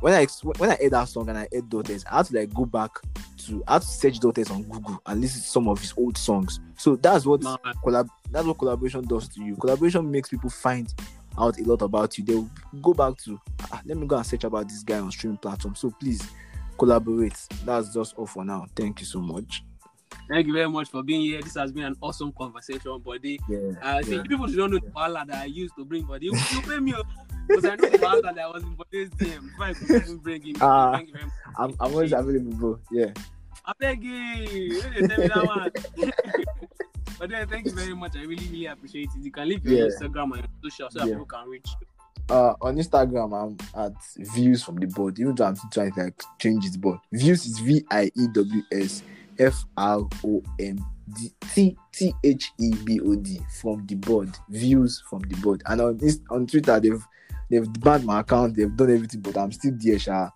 when 0.00 0.14
I 0.14 0.26
when 0.58 0.70
I 0.70 0.76
heard 0.80 0.92
that 0.92 1.08
song 1.08 1.28
and 1.28 1.36
I 1.36 1.48
heard 1.52 1.68
Daughters, 1.68 2.04
I 2.08 2.18
had 2.18 2.26
to 2.26 2.36
like 2.36 2.54
go 2.54 2.64
back 2.64 2.92
to 3.46 3.64
I 3.66 3.74
had 3.74 3.82
to 3.82 3.88
search 3.88 4.20
Daughters 4.20 4.48
on 4.48 4.62
Google 4.62 5.02
and 5.06 5.20
listen 5.20 5.40
to 5.40 5.46
some 5.48 5.66
of 5.66 5.80
his 5.80 5.92
old 5.96 6.16
songs. 6.16 6.60
So 6.76 6.94
that's 6.94 7.26
what 7.26 7.40
collab 7.40 8.08
that's 8.30 8.46
what 8.46 8.58
collaboration 8.58 9.04
does 9.08 9.28
to 9.30 9.42
you. 9.42 9.56
Collaboration 9.56 10.08
makes 10.08 10.28
people 10.28 10.50
find 10.50 10.94
out 11.38 11.58
a 11.58 11.62
lot 11.64 11.82
about 11.82 12.16
you. 12.18 12.24
They'll 12.24 12.50
go 12.80 12.94
back 12.94 13.16
to 13.24 13.40
ah, 13.72 13.80
let 13.84 13.96
me 13.96 14.06
go 14.06 14.16
and 14.16 14.26
search 14.26 14.44
about 14.44 14.68
this 14.68 14.82
guy 14.82 14.98
on 14.98 15.10
streaming 15.10 15.38
platform. 15.38 15.74
So 15.74 15.90
please 15.90 16.22
collaborate. 16.78 17.36
That's 17.64 17.92
just 17.94 18.14
all 18.16 18.26
for 18.26 18.44
now. 18.44 18.66
Thank 18.74 19.00
you 19.00 19.06
so 19.06 19.20
much. 19.20 19.64
thank 20.28 20.46
you 20.46 20.52
very 20.52 20.68
much 20.68 20.88
for 20.90 21.02
being 21.02 21.22
here. 21.22 21.42
This 21.42 21.54
has 21.54 21.72
been 21.72 21.84
an 21.84 21.96
awesome 22.00 22.32
conversation, 22.32 22.98
buddy. 22.98 23.40
Yeah. 23.48 23.72
Uh, 23.82 24.02
see, 24.02 24.16
yeah. 24.16 24.22
people 24.22 24.46
should 24.46 24.56
don't 24.56 24.70
know 24.70 24.78
the 24.78 24.90
ballad 24.90 25.28
that 25.28 25.42
I 25.42 25.44
used 25.46 25.74
to 25.76 25.84
bring, 25.84 26.04
buddy. 26.04 26.26
You, 26.26 26.32
you 26.52 26.62
pay 26.62 26.78
me, 26.80 26.94
oh. 26.96 27.02
because 27.46 27.64
I 27.64 27.76
know 27.76 27.88
the 27.88 27.98
ballad 27.98 28.34
that 28.36 28.52
was 28.52 28.62
in 28.62 28.74
Bode's 28.74 29.10
DM. 29.16 29.50
Before 29.50 29.64
I 29.64 29.72
could 29.74 30.22
bring 30.24 30.42
him. 30.42 30.56
Ah. 30.60 30.92
thank 30.92 31.08
you 31.08 31.14
very 31.14 31.26
much. 31.26 31.34
I'm, 31.58 31.70
I'm 31.80 31.92
always 31.92 32.12
available, 32.12 32.52
bro. 32.52 32.78
Yeah. 32.90 33.12
I 33.64 33.72
beg 33.78 34.02
you. 34.02 34.80
Tell 34.82 35.00
me 35.00 35.28
that 35.28 35.46
one. 35.46 36.12
but 37.22 37.30
then, 37.30 37.46
thank 37.46 37.66
you 37.66 37.72
very 37.72 37.94
much. 37.94 38.16
I 38.16 38.22
really, 38.22 38.48
really 38.48 38.66
appreciate 38.66 39.10
it. 39.16 39.22
You 39.22 39.30
can 39.30 39.48
leave 39.48 39.64
your 39.64 39.86
Yeah. 39.86 39.94
Instagram 39.94 40.32
and 40.32 40.38
your 40.42 40.70
social 40.70 40.90
so 40.90 40.98
that 40.98 41.06
Yeah. 41.06 41.12
people 41.14 41.26
can 41.26 41.48
reach 41.48 41.68
you. 41.80 41.86
Uh, 42.34 42.54
on 42.60 42.74
Instagram, 42.76 43.32
I'm 43.32 43.56
at 43.80 43.92
views 44.34 44.64
from 44.64 44.74
the 44.74 44.86
board. 44.86 45.20
Even 45.20 45.36
though 45.36 45.44
I'm 45.44 45.54
still 45.54 45.70
trying 45.70 45.92
to 45.92 46.02
like 46.02 46.20
change 46.40 46.64
it, 46.66 46.80
but 46.80 46.98
views 47.12 47.46
is 47.46 47.60
V 47.60 47.84
I 47.92 48.10
E 48.16 48.26
W 48.32 48.62
S 48.72 49.04
F 49.38 49.64
R 49.76 50.08
O 50.24 50.42
M 50.58 50.84
D 51.14 51.32
T 51.54 51.76
T 51.92 52.12
H 52.24 52.52
E 52.58 52.74
B 52.84 52.98
O 53.00 53.14
D 53.14 53.40
from 53.60 53.86
the 53.86 53.94
board. 53.94 54.30
Views 54.48 55.00
from 55.08 55.20
the 55.20 55.36
board. 55.36 55.62
And 55.66 55.80
on 55.80 55.98
Inst- 56.00 56.22
on 56.28 56.48
Twitter, 56.48 56.80
they've 56.80 57.06
they've 57.48 57.72
banned 57.80 58.04
my 58.04 58.18
account. 58.20 58.56
They've 58.56 58.74
done 58.76 58.90
everything, 58.92 59.20
but 59.20 59.36
I'm 59.38 59.52
still 59.52 59.74
there. 59.78 59.98
Sha 60.00 60.30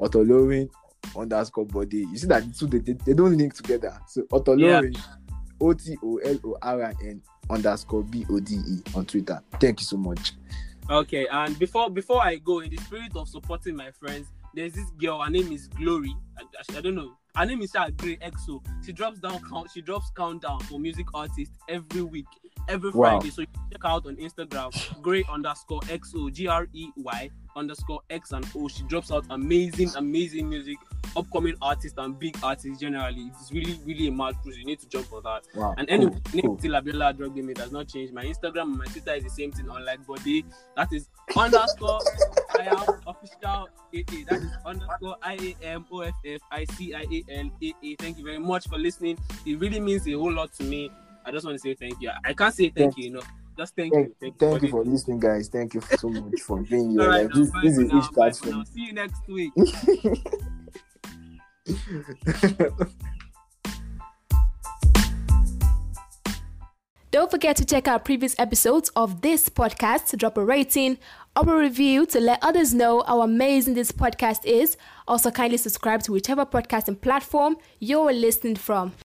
Otolorin 0.00 0.70
underscore 1.16 1.66
Bode. 1.66 1.92
You 1.94 2.16
see 2.16 2.26
that 2.28 2.46
the 2.46 2.52
two 2.52 2.66
they, 2.66 2.78
they, 2.78 2.92
they 3.04 3.12
don't 3.14 3.36
link 3.36 3.54
together. 3.54 3.98
So 4.08 4.22
Otolorin 4.24 4.96
O 5.60 5.72
T 5.72 5.96
O 6.02 6.16
L 6.18 6.38
O 6.44 6.56
R 6.62 6.84
I 6.84 6.94
N 7.02 7.22
underscore 7.48 8.02
B 8.02 8.26
O 8.30 8.40
D 8.40 8.56
E 8.56 8.82
on 8.94 9.04
Twitter. 9.06 9.42
Thank 9.60 9.80
you 9.80 9.86
so 9.86 9.96
much. 9.96 10.32
Okay, 10.88 11.26
and 11.30 11.58
before 11.58 11.90
before 11.90 12.22
I 12.22 12.36
go, 12.36 12.60
in 12.60 12.70
the 12.70 12.76
spirit 12.78 13.14
of 13.14 13.28
supporting 13.28 13.76
my 13.76 13.90
friends, 13.92 14.26
there's 14.54 14.72
this 14.72 14.90
girl. 15.00 15.22
Her 15.22 15.30
name 15.30 15.52
is 15.52 15.68
Glory. 15.68 16.14
I, 16.38 16.76
I, 16.76 16.80
don't 16.80 16.96
know. 16.96 17.12
Her 17.36 17.46
name 17.46 17.62
is 17.62 17.72
Grey 17.96 18.16
EXO. 18.16 18.62
She 18.84 18.92
drops 18.92 19.20
down 19.20 19.40
count. 19.48 19.70
She 19.72 19.82
drops 19.82 20.10
countdown 20.16 20.60
for 20.60 20.80
music 20.80 21.06
artists 21.14 21.56
every 21.68 22.02
week, 22.02 22.26
every 22.68 22.90
Wow. 22.90 23.18
Friday. 23.18 23.30
So 23.30 23.42
you 23.42 23.46
can 23.48 23.62
check 23.72 23.84
out 23.84 24.06
on 24.06 24.16
Instagram. 24.16 25.02
Grey 25.02 25.24
underscore 25.30 25.80
EXO. 25.82 26.32
G 26.32 26.46
R 26.48 26.66
E 26.72 26.90
Y 26.96 27.30
underscore 27.56 28.00
X 28.10 28.32
and 28.32 28.46
O. 28.56 28.68
She 28.68 28.82
drops 28.84 29.10
out 29.10 29.24
amazing, 29.30 29.90
amazing 29.96 30.48
music. 30.48 30.76
Upcoming 31.16 31.56
artists 31.60 31.98
and 31.98 32.16
big 32.18 32.36
artists 32.42 32.78
generally. 32.78 33.32
It's 33.40 33.50
really, 33.50 33.80
really 33.84 34.06
a 34.06 34.12
mad 34.12 34.36
cruise. 34.42 34.56
You 34.56 34.64
need 34.64 34.78
to 34.80 34.88
jump 34.88 35.12
on 35.12 35.22
that. 35.24 35.42
Wow. 35.56 35.74
And 35.76 35.90
anyway, 35.90 36.12
cool, 36.26 36.34
name 36.34 36.42
cool. 36.46 36.58
still 36.58 36.72
Abiola 36.72 37.16
Drug 37.16 37.34
Game. 37.34 37.50
It 37.50 37.56
does 37.56 37.72
not 37.72 37.88
change. 37.88 38.12
My 38.12 38.24
Instagram 38.24 38.62
and 38.62 38.78
my 38.78 38.84
Twitter 38.86 39.14
is 39.14 39.24
the 39.24 39.30
same 39.30 39.50
thing, 39.50 39.66
unlike 39.68 40.06
Bode. 40.06 40.44
That 40.76 40.92
is 40.92 41.08
underscore 41.36 42.00
I 42.58 42.62
am 42.62 43.00
official 43.08 43.68
AA. 43.92 44.24
That 44.28 44.40
is 44.40 44.52
underscore 44.64 45.16
I 45.22 45.34
A 45.62 45.64
M 45.66 45.86
O 45.90 46.00
F 46.00 46.14
F 46.24 46.40
I 46.52 46.64
C 46.76 46.94
I 46.94 47.00
A 47.00 47.24
L 47.40 47.50
A 47.60 47.74
A. 47.82 47.96
Thank 47.96 48.18
you 48.18 48.24
very 48.24 48.38
much 48.38 48.68
for 48.68 48.78
listening. 48.78 49.18
It 49.44 49.58
really 49.58 49.80
means 49.80 50.06
a 50.06 50.12
whole 50.12 50.32
lot 50.32 50.52
to 50.54 50.62
me. 50.64 50.92
I 51.24 51.30
just 51.30 51.44
want 51.44 51.56
to 51.56 51.60
say 51.60 51.74
thank 51.74 52.00
you. 52.00 52.10
I 52.24 52.32
can't 52.32 52.54
say 52.54 52.70
thank 52.70 52.96
you 52.96 53.08
enough. 53.08 53.28
Just 53.56 53.76
thank, 53.76 53.92
Thank, 53.92 54.08
you. 54.08 54.14
Thank, 54.20 54.38
thank 54.38 54.62
you 54.62 54.68
for 54.68 54.84
for 54.84 54.90
listening, 54.90 55.20
guys. 55.20 55.48
Thank 55.48 55.74
you 55.74 55.82
so 55.98 56.08
much 56.08 56.40
for 56.40 56.62
being 56.62 56.92
here. 56.92 57.02
All 57.02 57.08
right, 57.08 57.24
Like, 57.24 57.34
now, 57.34 57.40
this, 57.40 57.50
this 57.62 57.78
is 57.78 57.92
now, 57.92 57.98
each 57.98 58.10
bye 58.14 58.30
for 58.30 58.40
platform. 58.40 58.64
See 58.64 58.86
you 58.86 58.92
next 58.94 59.28
week. 59.28 59.52
Don't 67.10 67.28
forget 67.28 67.56
to 67.56 67.64
check 67.64 67.88
out 67.88 68.04
previous 68.04 68.36
episodes 68.38 68.88
of 68.94 69.20
this 69.20 69.48
podcast, 69.48 70.16
drop 70.16 70.38
a 70.38 70.44
rating 70.44 70.96
or 71.36 71.56
a 71.56 71.58
review 71.58 72.06
to 72.06 72.20
let 72.20 72.38
others 72.40 72.72
know 72.72 73.02
how 73.06 73.22
amazing 73.22 73.74
this 73.74 73.90
podcast 73.90 74.44
is. 74.44 74.76
Also, 75.08 75.32
kindly 75.32 75.58
subscribe 75.58 76.04
to 76.04 76.12
whichever 76.12 76.46
podcasting 76.46 77.00
platform 77.00 77.56
you're 77.80 78.12
listening 78.12 78.54
from. 78.54 78.92